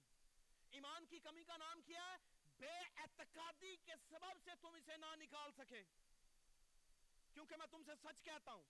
ایمان 0.70 1.06
کی 1.06 1.18
کمی 1.18 1.44
کا 1.44 1.56
نام 1.56 1.82
کیا 1.82 2.12
ہے؟ 2.12 2.16
بے 2.58 2.78
اعتقادی 2.96 3.76
کے 3.76 3.92
سبب 4.10 4.38
سے 4.44 4.50
تم 4.60 4.68
اسے 4.68 4.96
نہ 4.96 5.16
نکال 5.16 5.52
سکے۔ 5.52 5.82
کیونکہ 7.32 7.56
میں 7.56 7.66
تم 7.66 7.82
سے 7.86 7.92
سچ 8.02 8.22
کہتا 8.22 8.52
ہوں 8.52 8.64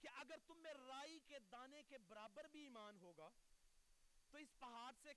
کہ 0.00 0.08
اگر 0.14 0.36
تم 0.46 0.58
میں 0.58 0.74
رائی 0.74 1.20
کے 1.20 1.38
دانے 1.38 1.82
کے 1.82 1.98
برابر 1.98 2.44
بھی 2.44 2.60
ایمان 2.60 2.98
ہوگا، 2.98 3.28
تو 4.30 4.38
اس 4.38 4.58
پہاڑ 4.58 4.92
سے 5.02 5.10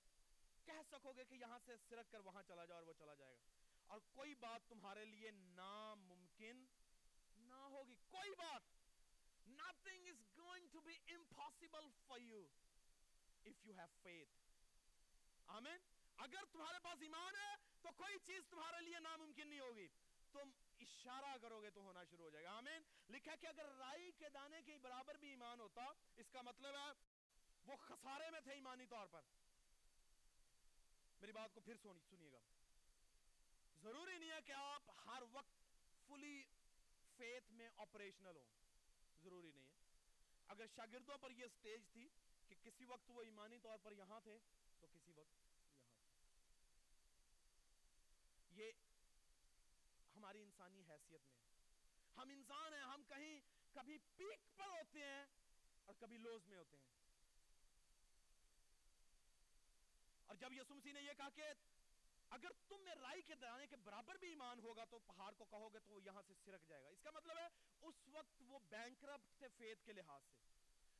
کہہ 0.64 0.82
سکو 0.90 1.12
گے 1.12 1.24
کہ 1.24 1.34
یہاں 1.34 1.58
سے 1.66 1.76
سرک 1.88 2.10
کر 2.10 2.20
وہاں 2.20 2.42
چلا 2.42 2.64
جاؤ 2.64 2.78
اور 2.78 2.86
وہ 2.86 2.92
چلا 2.98 3.14
جائے 3.14 3.36
گا۔ 3.36 3.44
اور 3.86 4.00
کوئی 4.12 4.34
بات 4.34 4.68
تمہارے 4.68 5.04
لیے 5.04 5.30
ناممکن 5.30 6.64
نہ 7.36 7.54
ہوگی۔ 7.54 7.94
کوئی 7.94 8.30
بات! 8.30 8.62
Nothing 9.48 10.00
is 10.00 10.44
going 10.44 10.64
to 10.76 10.86
be 10.86 11.18
impossible 11.18 11.88
for 12.08 12.34
you 12.34 12.65
if 13.46 13.56
you 13.64 13.74
have 13.74 13.94
faith. 14.02 14.34
آمین 15.48 15.82
اگر 16.18 16.44
تمہارے 16.52 16.78
پاس 16.82 17.02
ایمان 17.02 17.36
ہے 17.36 17.54
تو 17.82 17.90
کوئی 17.96 18.18
چیز 18.26 18.46
تمہارے 18.50 18.80
لیے 18.80 19.00
ناممکن 19.00 19.48
نہیں 19.48 19.60
ہوگی 19.60 19.86
تم 20.32 20.50
اشارہ 20.80 21.36
کرو 21.42 21.60
گے 21.62 21.70
تو 21.70 21.80
ہونا 21.80 22.02
شروع 22.04 22.24
ہو 22.24 22.30
جائے 22.30 22.44
گا 22.44 22.56
آمین 22.56 22.82
لکھا 23.10 23.34
کہ 23.40 23.46
اگر 23.46 23.68
رائی 23.78 24.10
کے 24.18 24.28
دانے 24.34 24.62
کے 24.62 24.76
برابر 24.82 25.16
بھی 25.16 25.28
ایمان 25.28 25.60
ہوتا 25.60 25.84
اس 26.16 26.30
کا 26.32 26.42
مطلب 26.42 26.76
ہے 26.76 26.90
وہ 27.66 27.76
خسارے 27.82 28.30
میں 28.30 28.40
تھے 28.40 28.52
ایمانی 28.52 28.86
طور 28.86 29.06
پر 29.12 29.30
میری 31.20 31.32
بات 31.32 31.54
کو 31.54 31.60
پھر 31.60 31.76
سنیے 31.82 32.32
گا 32.32 32.40
ضروری 33.82 34.18
نہیں 34.18 34.30
ہے 34.30 34.40
کہ 34.46 34.52
آپ 34.54 34.90
ہر 35.06 35.22
وقت 35.32 35.64
فلی 36.08 36.36
فیتھ 37.16 37.52
میں 37.52 37.68
آپریشنل 37.78 38.36
ہوں 38.36 39.22
ضروری 39.22 39.50
نہیں 39.50 39.66
ہے 39.66 39.74
اگر 40.48 40.66
شاگردوں 40.76 41.16
پر 41.18 41.30
یہ 41.32 41.46
سٹیج 41.54 41.88
تھی 41.92 42.08
کہ 42.48 42.54
کسی 42.62 42.84
وقت 42.84 43.10
وہ 43.10 43.22
ایمانی 43.22 43.58
طور 43.58 43.78
پر 43.78 43.92
یہاں 43.92 44.20
تھے، 44.20 44.38
تو 44.80 44.86
کسی 44.92 45.12
وقت 45.12 45.36
یہاں 45.36 45.50
تھے۔ 45.50 45.74
یہ 48.50 48.72
ہماری 50.16 50.42
انسانی 50.42 50.82
حیثیت 50.88 51.20
میں 51.28 51.36
ہم 52.16 52.28
انسان 52.28 52.74
ہیں، 52.74 52.80
ہم 52.80 53.02
کہیں 53.08 53.40
کبھی 53.72 53.98
پیک 53.98 54.56
پر 54.56 54.66
ہوتے 54.66 54.98
ہیں 54.98 55.24
اور 55.84 55.94
کبھی 55.98 56.18
لوز 56.18 56.46
میں 56.46 56.58
ہوتے 56.58 56.76
ہیں۔ 56.76 56.86
اور 60.26 60.34
جب 60.34 60.52
یسوع 60.52 60.76
مسیح 60.76 60.92
نے 60.92 61.00
یہ 61.00 61.12
کہا 61.12 61.28
کہ 61.28 61.42
اگر 62.30 62.48
تم 62.68 62.80
میں 62.84 62.94
رائی 62.94 63.22
کے 63.22 63.34
دانے 63.34 63.66
کے 63.66 63.76
برابر 63.76 64.14
بھی 64.14 64.28
ایمان 64.28 64.58
ہوگا 64.58 64.84
تو 64.84 64.98
پہاڑ 64.98 65.34
کو 65.34 65.44
کہو 65.44 65.74
گے 65.74 65.78
تو 65.78 65.92
وہ 65.92 66.00
یہاں 66.04 66.22
سے 66.26 66.34
سرک 66.44 66.68
جائے 66.68 66.82
گا۔ 66.82 66.88
اس 66.88 67.00
کا 67.02 67.10
مطلب 67.10 67.38
ہے، 67.38 67.46
اس 67.80 67.94
وقت 68.08 68.42
وہ 68.46 68.58
بینکرپٹ 68.58 69.38
تھے 69.38 69.48
فیت 69.48 69.86
کے 69.86 69.92
لحاظ 69.92 70.22
سے۔ 70.22 70.55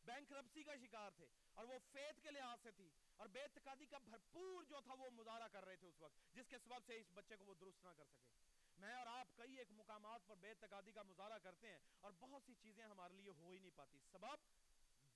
بینکرپسی 0.07 0.63
کا 0.63 0.77
شکار 0.77 1.11
تھے 1.17 1.27
اور 1.55 1.65
وہ 1.65 1.79
فیت 1.93 2.23
کے 2.23 2.31
لحاظ 2.31 2.59
سے 2.63 2.71
تھی 2.71 2.91
اور 3.17 3.29
بے 3.29 3.43
اعتقادی 3.43 3.87
کا 3.87 3.99
بھرپور 3.99 4.65
جو 4.65 4.81
تھا 4.81 4.93
وہ 4.93 5.11
مظاہرہ 5.11 5.49
کر 5.49 5.65
رہے 5.65 5.77
تھے 5.77 5.89
اس 5.89 6.01
وقت، 6.01 6.35
جس 6.35 6.49
کے 6.49 6.59
سبب 6.59 6.85
سے 6.87 6.97
اس 6.97 7.07
بچے 7.15 7.37
کو 7.37 7.45
وہ 7.45 7.55
درست 7.55 7.85
نہ 7.85 7.91
کر 7.97 8.05
سکے۔ 8.05 8.31
میں 8.79 8.95
اور 8.95 9.07
آپ 9.07 9.29
کئی 9.37 9.59
ایک 9.59 9.69
مقامات 9.71 10.27
پر 10.27 10.37
بے 10.37 10.49
اعتقادی 10.51 10.93
کا 10.93 11.03
مظاہرہ 11.03 11.39
کرتے 11.39 11.69
ہیں 11.69 11.79
اور 12.01 12.13
بہت 12.21 12.43
سی 12.47 12.55
چیزیں 12.55 12.85
ہمارے 12.85 13.15
لیے 13.15 13.31
ہو 13.31 13.51
ہی 13.51 13.59
نہیں 13.59 13.71
پاتی۔ 13.77 13.99
سبب؟ 14.13 14.37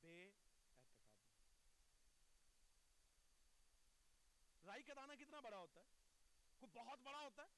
بے 0.00 0.24
اعتقادی۔ 0.24 0.70
رائی 4.66 4.82
کا 4.82 4.94
دانہ 4.96 5.12
کتنا 5.12 5.40
بڑا 5.40 5.56
ہوتا 5.56 5.80
ہے؟ 5.80 5.86
کوئی 6.58 6.70
بہت 6.74 6.98
بڑا 6.98 7.20
ہوتا 7.20 7.42
ہے؟ 7.42 7.48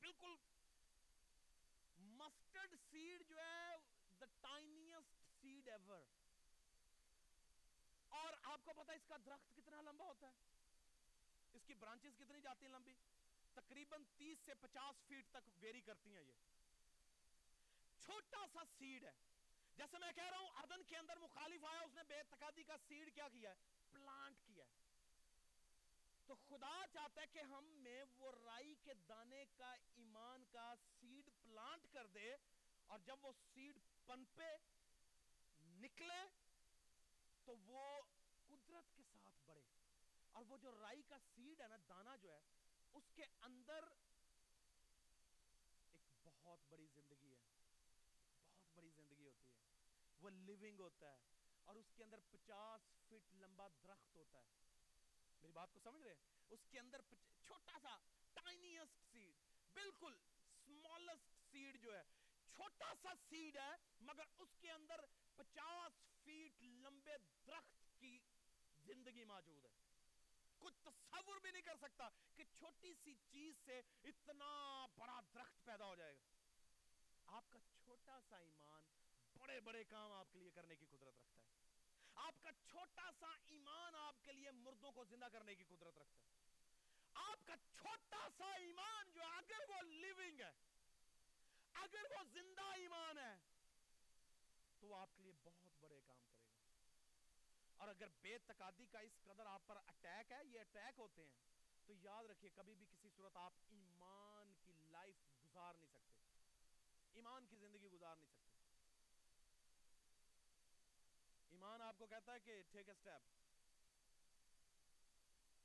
بالکل 0.00 0.34
مسٹرڈ 1.98 2.74
سیڈ 2.90 3.28
جو 3.28 3.38
ہے 3.38 3.57
ٹائنیسٹ 5.68 5.90
ایور 5.90 6.02
اور 8.08 8.32
آپ 8.42 8.60
کو 8.64 8.72
پتا 8.72 8.92
اس 8.92 9.02
کا 9.08 9.16
درخت 9.26 9.56
کتنا 9.56 9.80
لمبا 9.80 10.04
ہوتا 10.04 10.26
ہے؟ 10.26 10.32
اس 11.52 11.62
کی 11.66 11.74
برانچز 11.74 12.16
کتنی 12.18 12.40
جاتی 12.40 12.66
ہیں 12.66 12.72
لمبی؟ 12.72 12.94
تقریباً 13.54 14.02
تیس 14.16 14.38
سے 14.44 14.54
پچاس 14.54 15.08
فیٹ 15.08 15.26
تک 15.30 15.50
ویری 15.60 15.80
کرتی 15.80 16.14
ہیں 16.14 16.22
یہ۔ 16.22 16.32
چھوٹا 18.00 18.46
سا 18.52 18.60
سیڈ 18.78 19.04
ہے۔ 19.04 19.12
جیسے 19.76 19.98
میں 19.98 20.12
کہہ 20.12 20.30
رہا 20.30 20.38
ہوں 20.38 20.50
ادن 20.54 20.82
کے 20.82 20.96
اندر 20.96 21.16
مخالف 21.16 21.64
آیا، 21.64 21.80
اس 21.80 21.94
نے 21.94 22.02
بے 22.08 22.22
تقادی 22.30 22.62
کا 22.62 22.76
سیڈ 22.88 23.14
کیا 23.14 23.28
کیا 23.28 23.50
ہے؟ 23.50 23.54
پلانٹ 23.90 24.36
کیا 24.46 24.64
ہے۔ 24.64 24.78
تو 26.26 26.34
خدا 26.34 26.84
چاہتا 26.92 27.22
ہے 27.22 27.26
کہ 27.26 27.38
ہم 27.38 27.64
میں 27.64 28.04
وہ 28.18 28.32
رائی 28.44 28.74
کے 28.84 28.94
دانے 28.94 29.44
کا 29.56 29.72
ایمان 29.94 30.44
کا 30.52 30.74
سیڈ 31.00 31.30
پلانٹ 31.42 31.92
کر 31.92 32.06
دے 32.06 32.36
اور 32.86 32.98
جب 32.98 33.16
وہ 33.22 33.32
سیڈ 33.54 33.78
پنپے 34.06 34.56
نکلے 35.80 36.22
تو 37.44 37.56
وہ 37.56 38.00
قدرت 38.46 38.96
کے 38.96 39.02
ساتھ 39.12 39.36
بڑھے۔ 39.46 39.62
اور 40.32 40.44
وہ 40.48 40.58
جو 40.58 40.80
رائی 40.80 41.02
کا 41.02 41.18
سیڈ 41.34 41.60
ہے 41.60 41.68
نا، 41.68 41.76
دانا 41.88 42.16
جو 42.16 42.32
ہے، 42.32 42.40
اس 42.92 43.10
کے 43.14 43.22
اندر 43.40 43.84
ایک 45.92 46.02
بہت 46.24 46.58
بڑی 46.68 46.86
زندگی 46.86 47.34
ہے۔ 47.34 47.42
بہت 48.58 48.70
بڑی 48.74 48.90
زندگی 48.90 49.26
ہوتی 49.26 49.50
ہے۔ 49.50 49.58
وہ 50.20 50.30
لیونگ 50.30 50.80
ہوتا 50.80 51.12
ہے۔ 51.12 51.18
اور 51.64 51.74
اس 51.74 51.92
کے 51.94 52.02
اندر 52.02 52.20
پچاس 52.30 52.82
فٹ 53.08 53.34
لمبا 53.34 53.68
درخت 53.68 54.16
ہوتا 54.16 54.38
ہے۔ 54.38 54.48
میری 55.40 55.52
بات 55.52 55.72
کو 55.72 55.80
سمجھ 55.80 56.02
رہے 56.02 56.10
ہیں؟ 56.10 56.20
اس 56.50 56.66
کے 56.70 56.78
اندر 56.78 57.00
چھوٹا 57.44 57.78
سا 57.82 57.96
ٹائنیسٹ 58.32 59.12
سیڈ 59.12 59.36
بالکل 59.74 60.16
سمالسٹ 60.64 61.50
سیڈ 61.50 61.82
جو 61.82 61.96
ہے 61.96 62.02
چھوٹا 62.58 62.92
سا 63.02 63.08
سیڈ 63.28 63.56
ہے، 63.56 63.70
مگر 64.00 64.24
اس 64.38 64.48
کے 64.60 64.70
اندر 64.70 65.00
پچاس 65.36 66.24
فیٹ 66.24 66.62
لمبے 66.62 67.16
درخت 67.46 68.00
کی 68.00 68.18
زندگی 68.78 69.24
موجود 69.24 69.64
ہے۔ 69.64 69.70
کچھ 70.58 70.78
تصور 70.84 71.38
بھی 71.38 71.50
نہیں 71.50 71.62
کر 71.62 71.76
سکتا 71.76 72.08
کہ 72.36 72.44
چھوٹی 72.44 72.94
سی 73.04 73.14
چیز 73.14 73.54
سے 73.64 73.80
اتنا 74.04 74.86
بڑا 74.96 75.20
درخت 75.34 75.64
پیدا 75.64 75.84
ہو 75.84 75.94
جائے 75.96 76.16
گا۔ 76.18 76.26
آپ 77.26 77.44
کا 77.50 77.58
چھوٹا 77.84 78.20
سا 78.28 78.36
ایمان 78.36 78.82
بڑے 79.36 79.60
بڑے 79.60 79.84
کام 79.84 80.12
آپ 80.12 80.32
کے 80.32 80.38
لیے 80.38 80.50
کرنے 80.50 80.76
کی 80.76 80.86
قدرت 80.86 81.20
رکھتا 81.20 81.42
ہے۔ 81.42 81.50
آپ 82.14 82.42
کا 82.42 82.50
چھوٹا 82.52 83.10
سا 83.20 83.26
ایمان 83.26 83.94
آپ 83.94 84.16
کے 84.24 84.32
لیے 84.32 84.50
مردوں 84.50 84.92
کو 84.92 85.04
زندہ 85.04 85.26
کرنے 85.32 85.54
کی 85.54 85.64
قدرت 85.64 85.98
رکھتا 85.98 86.26
ہے۔ 86.26 86.32
آپ 87.14 87.46
کا 87.46 87.56
چھوٹا 87.56 88.28
سا 88.38 88.50
ایمان 88.50 89.10
جو 89.12 89.22
اگر 89.22 89.70
وہ 89.70 89.82
لیونگ 89.82 90.40
ہے 90.40 90.77
اگر 91.80 92.04
وہ 92.10 92.24
زندہ 92.32 92.62
ایمان 92.62 93.18
ہے، 93.18 93.36
تو 94.80 94.86
وہ 94.86 94.96
آپ 94.96 95.16
کے 95.16 95.22
لیے 95.22 95.32
بہت 95.44 95.68
بڑے 95.80 96.00
کام 96.06 96.24
کرے 96.30 96.48
گا۔ 96.50 96.64
اور 97.76 97.88
اگر 97.88 98.08
بے 98.20 98.38
تقادی 98.38 98.86
کا 98.86 98.98
اس 98.98 99.12
قدر 99.24 99.46
آپ 99.46 99.62
پر 99.66 99.76
اٹیک 99.76 100.32
ہے، 100.32 100.40
یہ 100.44 100.60
اٹیک 100.60 100.98
ہوتے 100.98 101.24
ہیں، 101.24 101.36
تو 101.86 101.94
یاد 101.94 102.24
رکھیے، 102.24 102.50
کبھی 102.54 102.74
بھی 102.74 102.86
کسی 102.86 103.08
صورت 103.16 103.36
آپ 103.36 103.52
ایمان 103.68 104.54
کی 104.64 104.72
لائف 104.90 105.16
گزار 105.44 105.74
نہیں 105.74 105.88
سکتے۔ 105.88 106.18
ایمان 107.14 107.46
کی 107.46 107.56
زندگی 107.56 107.88
گزار 107.88 108.16
نہیں 108.16 108.28
سکتے۔ 108.28 108.56
ایمان 111.50 111.82
آپ 111.82 111.94
کو 111.98 112.06
کہتا 112.06 112.32
ہے 112.32 112.40
کہ 112.40 112.62
ٹیک 112.72 112.88
اے 112.88 112.94
سٹیپ 112.94 113.36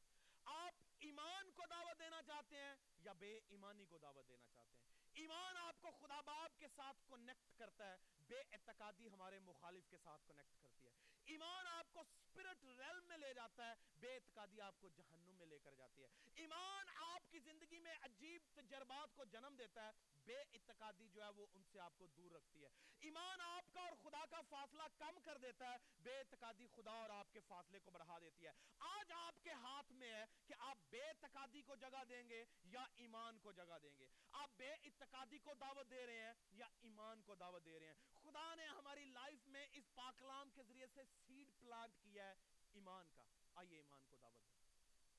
آپ 0.44 0.74
ایمان 0.98 1.50
کو 1.50 1.62
دعوت 1.70 1.98
دینا 1.98 2.22
چاہتے 2.22 2.56
ہیں 2.56 2.74
یا 2.98 3.12
بے 3.12 3.40
ایمانی 3.48 3.86
کو 3.86 3.98
دعوت 3.98 4.28
دینا 4.28 4.48
چاہتے 4.54 4.78
ہیں؟ 4.78 4.86
ایمان 5.14 5.56
آپ 5.56 5.80
کو 5.80 5.90
خدا 5.90 6.20
باپ 6.20 6.58
کے 6.58 6.68
ساتھ 6.68 7.10
کنیکٹ 7.10 7.58
کرتا 7.58 7.92
ہے، 7.92 7.96
بے 8.28 8.40
اعتقادی 8.52 9.10
ہمارے 9.10 9.38
مخالف 9.38 9.88
کے 9.88 9.98
ساتھ 9.98 10.28
کنیکٹ 10.28 10.62
کرتی 10.62 10.86
ہے۔ 10.86 10.92
ایمان 11.26 11.66
آپ 11.66 11.92
کو 11.92 12.02
سپرٹ 12.04 12.64
ریل 12.64 13.00
میں 13.00 13.16
لے 13.16 13.34
جاتا 13.34 13.68
ہے 13.68 13.74
بے 13.96 14.14
اعتقادی 14.14 14.60
آپ 14.60 14.80
کو 14.80 14.88
جہنم 14.88 15.34
میں 15.34 15.46
لے 15.46 15.58
کر 15.58 15.74
جاتی 15.74 16.02
ہے۔ 16.02 16.08
ایمان 16.34 16.86
آپ 16.96 17.30
کی 17.30 17.38
زندگی 17.38 17.78
میں 17.78 17.94
عجیب 18.02 18.42
تجربات 18.54 19.16
کو 19.16 19.24
جنم 19.24 19.54
دیتا 19.58 19.86
ہے، 19.86 19.90
بے 20.24 20.40
اعتقادی 20.40 21.08
جو 21.08 21.22
ہے 21.22 21.28
وہ 21.28 21.46
ان 21.52 21.64
سے 21.64 21.80
آپ 21.80 21.98
کو 21.98 22.06
دور 22.06 22.30
رکھتی 22.30 22.64
ہے۔ 22.64 22.68
ایمان 23.00 23.40
آپ 23.40 23.72
کا 23.72 23.80
اور 23.80 23.92
خدا 24.02 24.24
کا 24.30 24.40
فاصلہ 24.48 24.82
کم 24.98 25.18
کر 25.24 25.38
دیتا 25.38 25.72
ہے، 25.72 25.76
بے 25.98 26.18
اعتقادی 26.18 26.66
خدا 26.66 26.90
اور 26.90 27.10
آپ 27.10 27.32
کے 27.32 27.40
فاصلے 27.40 27.78
کو 27.78 27.90
بڑھا 27.90 28.18
دیتی 28.18 28.44
ہے۔ 28.44 28.50
آج 28.78 29.12
آپ 29.12 29.42
کے 29.42 29.50
ہاتھ 29.50 29.92
میں 29.92 30.14
ہے 30.14 30.24
کہ 30.46 30.54
آپ 30.58 30.78
بے 30.90 31.02
اعتقادی 31.02 31.62
کو 31.62 31.76
جگہ 31.76 32.04
دیں 32.08 32.28
گے 32.28 32.44
یا 32.64 32.84
ایمان 32.96 33.38
کو 33.38 33.52
جگہ 33.52 33.78
دیں 33.82 33.98
گے۔ 33.98 34.06
آپ 34.32 34.50
بے 34.56 34.72
اعتقادی 34.72 35.38
کو 35.38 35.54
دعوت 35.54 35.90
دے 35.90 36.06
رہے 36.06 36.24
ہیں 36.24 36.34
یا 36.50 36.66
ایمان 36.80 37.22
کو 37.22 37.34
دعوت 37.34 37.64
دے 37.64 37.80
رہے 37.80 37.86
ہیں۔ 37.86 37.94
خدا 38.22 38.54
نے 38.54 38.64
ہماری 38.64 39.04
لائف 39.04 39.46
میں 39.46 39.66
اس 39.72 39.94
پاکلام 39.94 40.50
کے 40.50 40.62
ذریعے 40.62 40.86
سے 40.86 41.02
سیڈ 41.26 41.60
پلانٹ 41.60 42.02
کیا 42.02 42.28
ہے 42.28 42.34
ایمان 42.72 43.08
کا۔ 43.16 43.22
آئیے 43.54 43.76
ایمان 43.76 44.04
کو 44.08 44.16
دعوت 44.16 44.42
دیں۔ 44.48 44.62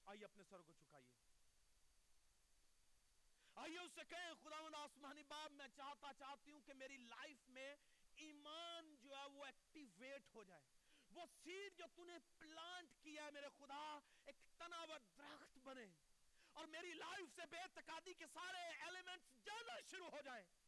آئیے 0.05 0.25
اپنے 0.25 0.43
سر 0.49 0.61
کو 0.61 0.73
چکائیے 0.73 1.09
آئیے 3.55 3.79
اس 3.79 3.91
سے 3.95 4.01
کہیں 4.09 4.33
خداوند 4.43 4.75
آسمانی 4.75 5.23
باپ 5.23 5.51
میں 5.51 5.67
چاہتا 5.75 6.13
چاہتی 6.19 6.51
ہوں 6.51 6.61
کہ 6.61 6.73
میری 6.73 6.97
لائف 6.97 7.49
میں 7.49 7.75
ایمان 8.15 8.95
جو 8.95 9.15
ہے 9.15 9.25
وہ 9.25 9.45
ایکٹیویٹ 9.45 10.35
ہو 10.35 10.43
جائے۔ 10.43 10.61
وہ 11.11 11.25
سیڈ 11.43 11.77
جو 11.77 11.85
تو 11.95 12.03
نے 12.03 12.13
پلانٹ 12.37 13.03
کیا 13.03 13.25
ہے 13.25 13.31
میرے 13.31 13.47
خدا، 13.57 13.99
ایک 14.25 14.35
تناور 14.57 14.99
درخت 15.17 15.57
بنے۔ 15.57 15.87
اور 16.53 16.65
میری 16.65 16.93
لائف 16.93 17.35
سے 17.35 17.41
بے 17.51 17.57
تقادی 17.73 18.13
کے 18.13 18.25
سارے 18.33 18.57
ایلیمنٹس 18.57 19.45
جانا 19.45 19.79
شروع 19.91 20.09
ہو 20.09 20.21
جائیں۔ 20.21 20.64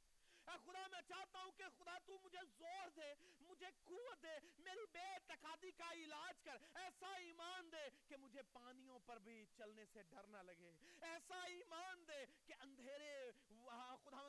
اے 0.47 0.57
خدا، 0.65 0.85
میں 0.91 1.01
چاہتا 1.07 1.39
ہوں 1.43 1.51
کہ 1.57 1.63
خدا، 1.77 1.97
تو 2.05 2.17
مجھے 2.23 2.39
زور 2.57 2.89
دے، 2.95 3.13
مجھے 3.41 3.67
قوت 3.83 4.23
دے، 4.23 4.35
میری 4.57 4.85
بے 4.91 5.07
تقادی 5.27 5.71
کا 5.71 5.91
علاج 5.93 6.41
کر۔ 6.43 6.57
ایسا 6.75 7.13
ایمان 7.15 7.71
دے 7.71 7.85
کہ 8.07 8.17
مجھے 8.17 8.41
پانیوں 8.53 8.99
پر 9.05 9.17
بھی 9.19 9.45
چلنے 9.57 9.85
سے 9.93 10.03
ڈر 10.09 10.27
نہ 10.27 10.37
لگے۔ 10.37 10.71
ایسا 11.01 11.39
ایمان 11.45 12.07
دے 12.07 12.23
کہ 12.45 12.53
اندھیرے 12.59 13.31
خدا 14.03 14.21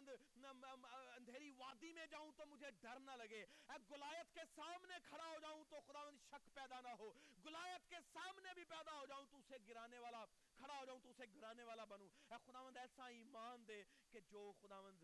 اندھیری 1.14 1.50
وادی 1.56 1.92
میں 1.92 2.06
جاؤں 2.06 2.32
تو 2.36 2.46
مجھے 2.46 2.70
ڈر 2.80 2.98
نہ 3.00 3.10
لگے۔ 3.10 3.42
اے 3.42 3.76
گلایت 3.90 4.34
کے 4.34 4.40
سامنے 4.54 4.94
کھڑا 5.04 5.28
ہو 5.28 5.38
جاؤں 5.40 5.64
تو 5.70 5.80
خدا 5.86 6.02
شک 6.30 6.48
پیدا 6.54 6.80
نہ 6.80 6.94
ہو۔ 6.98 7.12
گلایت 7.44 7.88
کے 7.90 7.96
سامنے 8.12 8.54
بھی 8.54 8.64
پیدا 8.64 8.98
ہو 8.98 9.06
جاؤں 9.06 9.26
تو 9.30 9.36
اسے 9.36 9.56
گرانے 9.68 9.98
والا، 9.98 10.24
کھڑا 10.56 10.78
ہو 10.78 10.84
جاؤں 10.84 11.00
تو 11.02 11.10
اسے 11.10 11.24
گرانے 11.36 11.64
والا 11.64 11.84
بنوں۔ 11.84 12.08
اے 12.30 12.36
خداوند 12.46 12.76
ایسا 12.76 13.06
ایمان 13.06 13.66
دے 13.68 13.82
کہ 14.10 14.20
جو 14.20 14.52
خداوند 14.62 15.02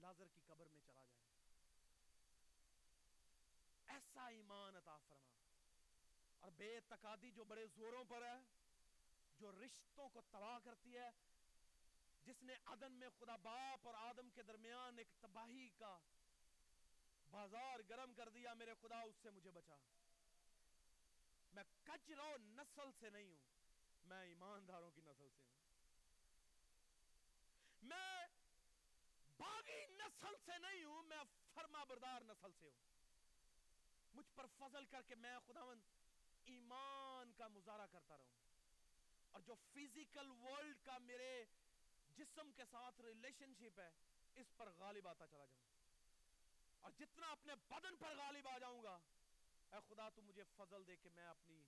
لازر 0.00 0.28
کی 0.34 0.40
قبر 0.46 0.66
میں 0.66 0.80
چلا 0.86 1.04
جائے۔ 1.04 1.24
ایسا 3.86 4.26
ایمان 4.26 4.76
عطا 4.76 4.96
فرما۔ 5.08 5.32
اور 6.40 6.50
بے 6.50 6.80
تقادی 6.88 7.30
جو 7.30 7.44
بڑے 7.44 7.66
زوروں 7.66 8.04
پر 8.04 8.22
ہے، 8.22 8.38
جو 9.40 9.52
رشتوں 9.52 10.08
کو 10.08 10.20
تباہ 10.30 10.58
کرتی 10.64 10.96
ہے، 10.96 11.10
جس 12.24 12.42
نے 12.42 12.54
عدن 12.66 12.92
میں 12.92 13.08
خدا 13.18 13.36
باپ 13.36 13.86
اور 13.86 13.94
آدم 13.94 14.30
کے 14.30 14.42
درمیان 14.42 14.98
ایک 14.98 15.08
تباہی 15.20 15.68
کا 15.78 15.98
بازار 17.30 17.78
گرم 17.88 18.14
کر 18.14 18.28
دیا، 18.28 18.54
میرے 18.54 18.74
خدا، 18.80 19.00
اس 19.00 19.14
سے 19.22 19.30
مجھے 19.30 19.50
بچا۔ 19.50 19.76
میں 21.52 21.64
کجرو 21.84 22.36
نسل 22.40 22.90
سے 23.00 23.10
نہیں 23.10 23.32
ہوں، 23.32 23.42
میں 24.04 24.22
ایمانداروں 24.22 24.90
کی 24.90 25.00
نسل 25.00 25.28
سے 25.36 25.42
ہوں 25.42 25.58
میں 27.82 28.26
باغی 29.48 29.86
نسل 29.86 30.34
سے 30.46 30.58
نہیں 30.58 30.84
ہوں، 30.84 31.02
میں 31.02 31.22
فرما 31.54 31.84
بردار 31.84 32.20
نسل 32.20 32.52
سے 32.58 32.66
ہوں۔ 32.66 32.82
مجھ 34.14 34.32
پر 34.34 34.46
فضل 34.58 34.84
کر 34.84 35.02
کے 35.02 35.14
میں 35.14 35.38
خداوند 35.46 35.80
ایمان 36.44 37.32
کا 37.32 37.48
مظاہرہ 37.48 37.86
کرتا 37.92 38.16
رہوں۔ 38.16 38.38
اور 39.30 39.40
جو 39.40 39.54
فزیکل 39.54 40.30
ورلڈ 40.30 40.76
کا 40.84 40.98
میرے 40.98 41.44
جسم 42.16 42.52
کے 42.52 42.62
ساتھ 42.70 43.00
ریلیشن 43.00 43.52
شپ 43.54 43.80
ہے، 43.80 43.90
اس 44.34 44.46
پر 44.56 44.68
غالب 44.78 45.08
آتا 45.08 45.26
چلا 45.26 45.46
جاؤں۔ 45.46 45.64
اور 46.80 46.90
جتنا 46.90 47.26
اپنے 47.26 47.54
بدن 47.54 47.96
پر 47.96 48.16
غالب 48.16 48.48
آ 48.48 48.58
جاؤں 48.58 48.82
گا، 48.82 48.98
اے 49.72 49.76
خدا، 49.88 50.08
تو 50.08 50.22
مجھے 50.22 50.44
فضل 50.56 50.86
دے 50.86 50.96
کہ 50.96 51.08
میں 51.14 51.26
اپنی 51.26 51.62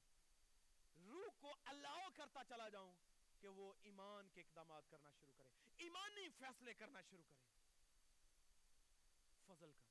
روح 1.05 1.31
کو 1.41 1.55
الاؤ 1.65 2.09
کرتا 2.15 2.41
چلا 2.49 2.69
جاؤں 2.69 2.93
کہ 3.41 3.49
وہ 3.49 3.73
ایمان 3.83 4.29
کے 4.29 4.41
اقدامات 4.41 4.91
کرنا 4.91 5.11
شروع 5.21 5.33
کرے۔ 5.39 5.51
ایمانی 5.77 6.29
فیصلے 6.39 6.75
کرنا 6.75 7.01
شروع 7.11 7.25
کرے۔ 7.29 7.60
فضل 9.51 9.71
کا۔ 9.83 9.90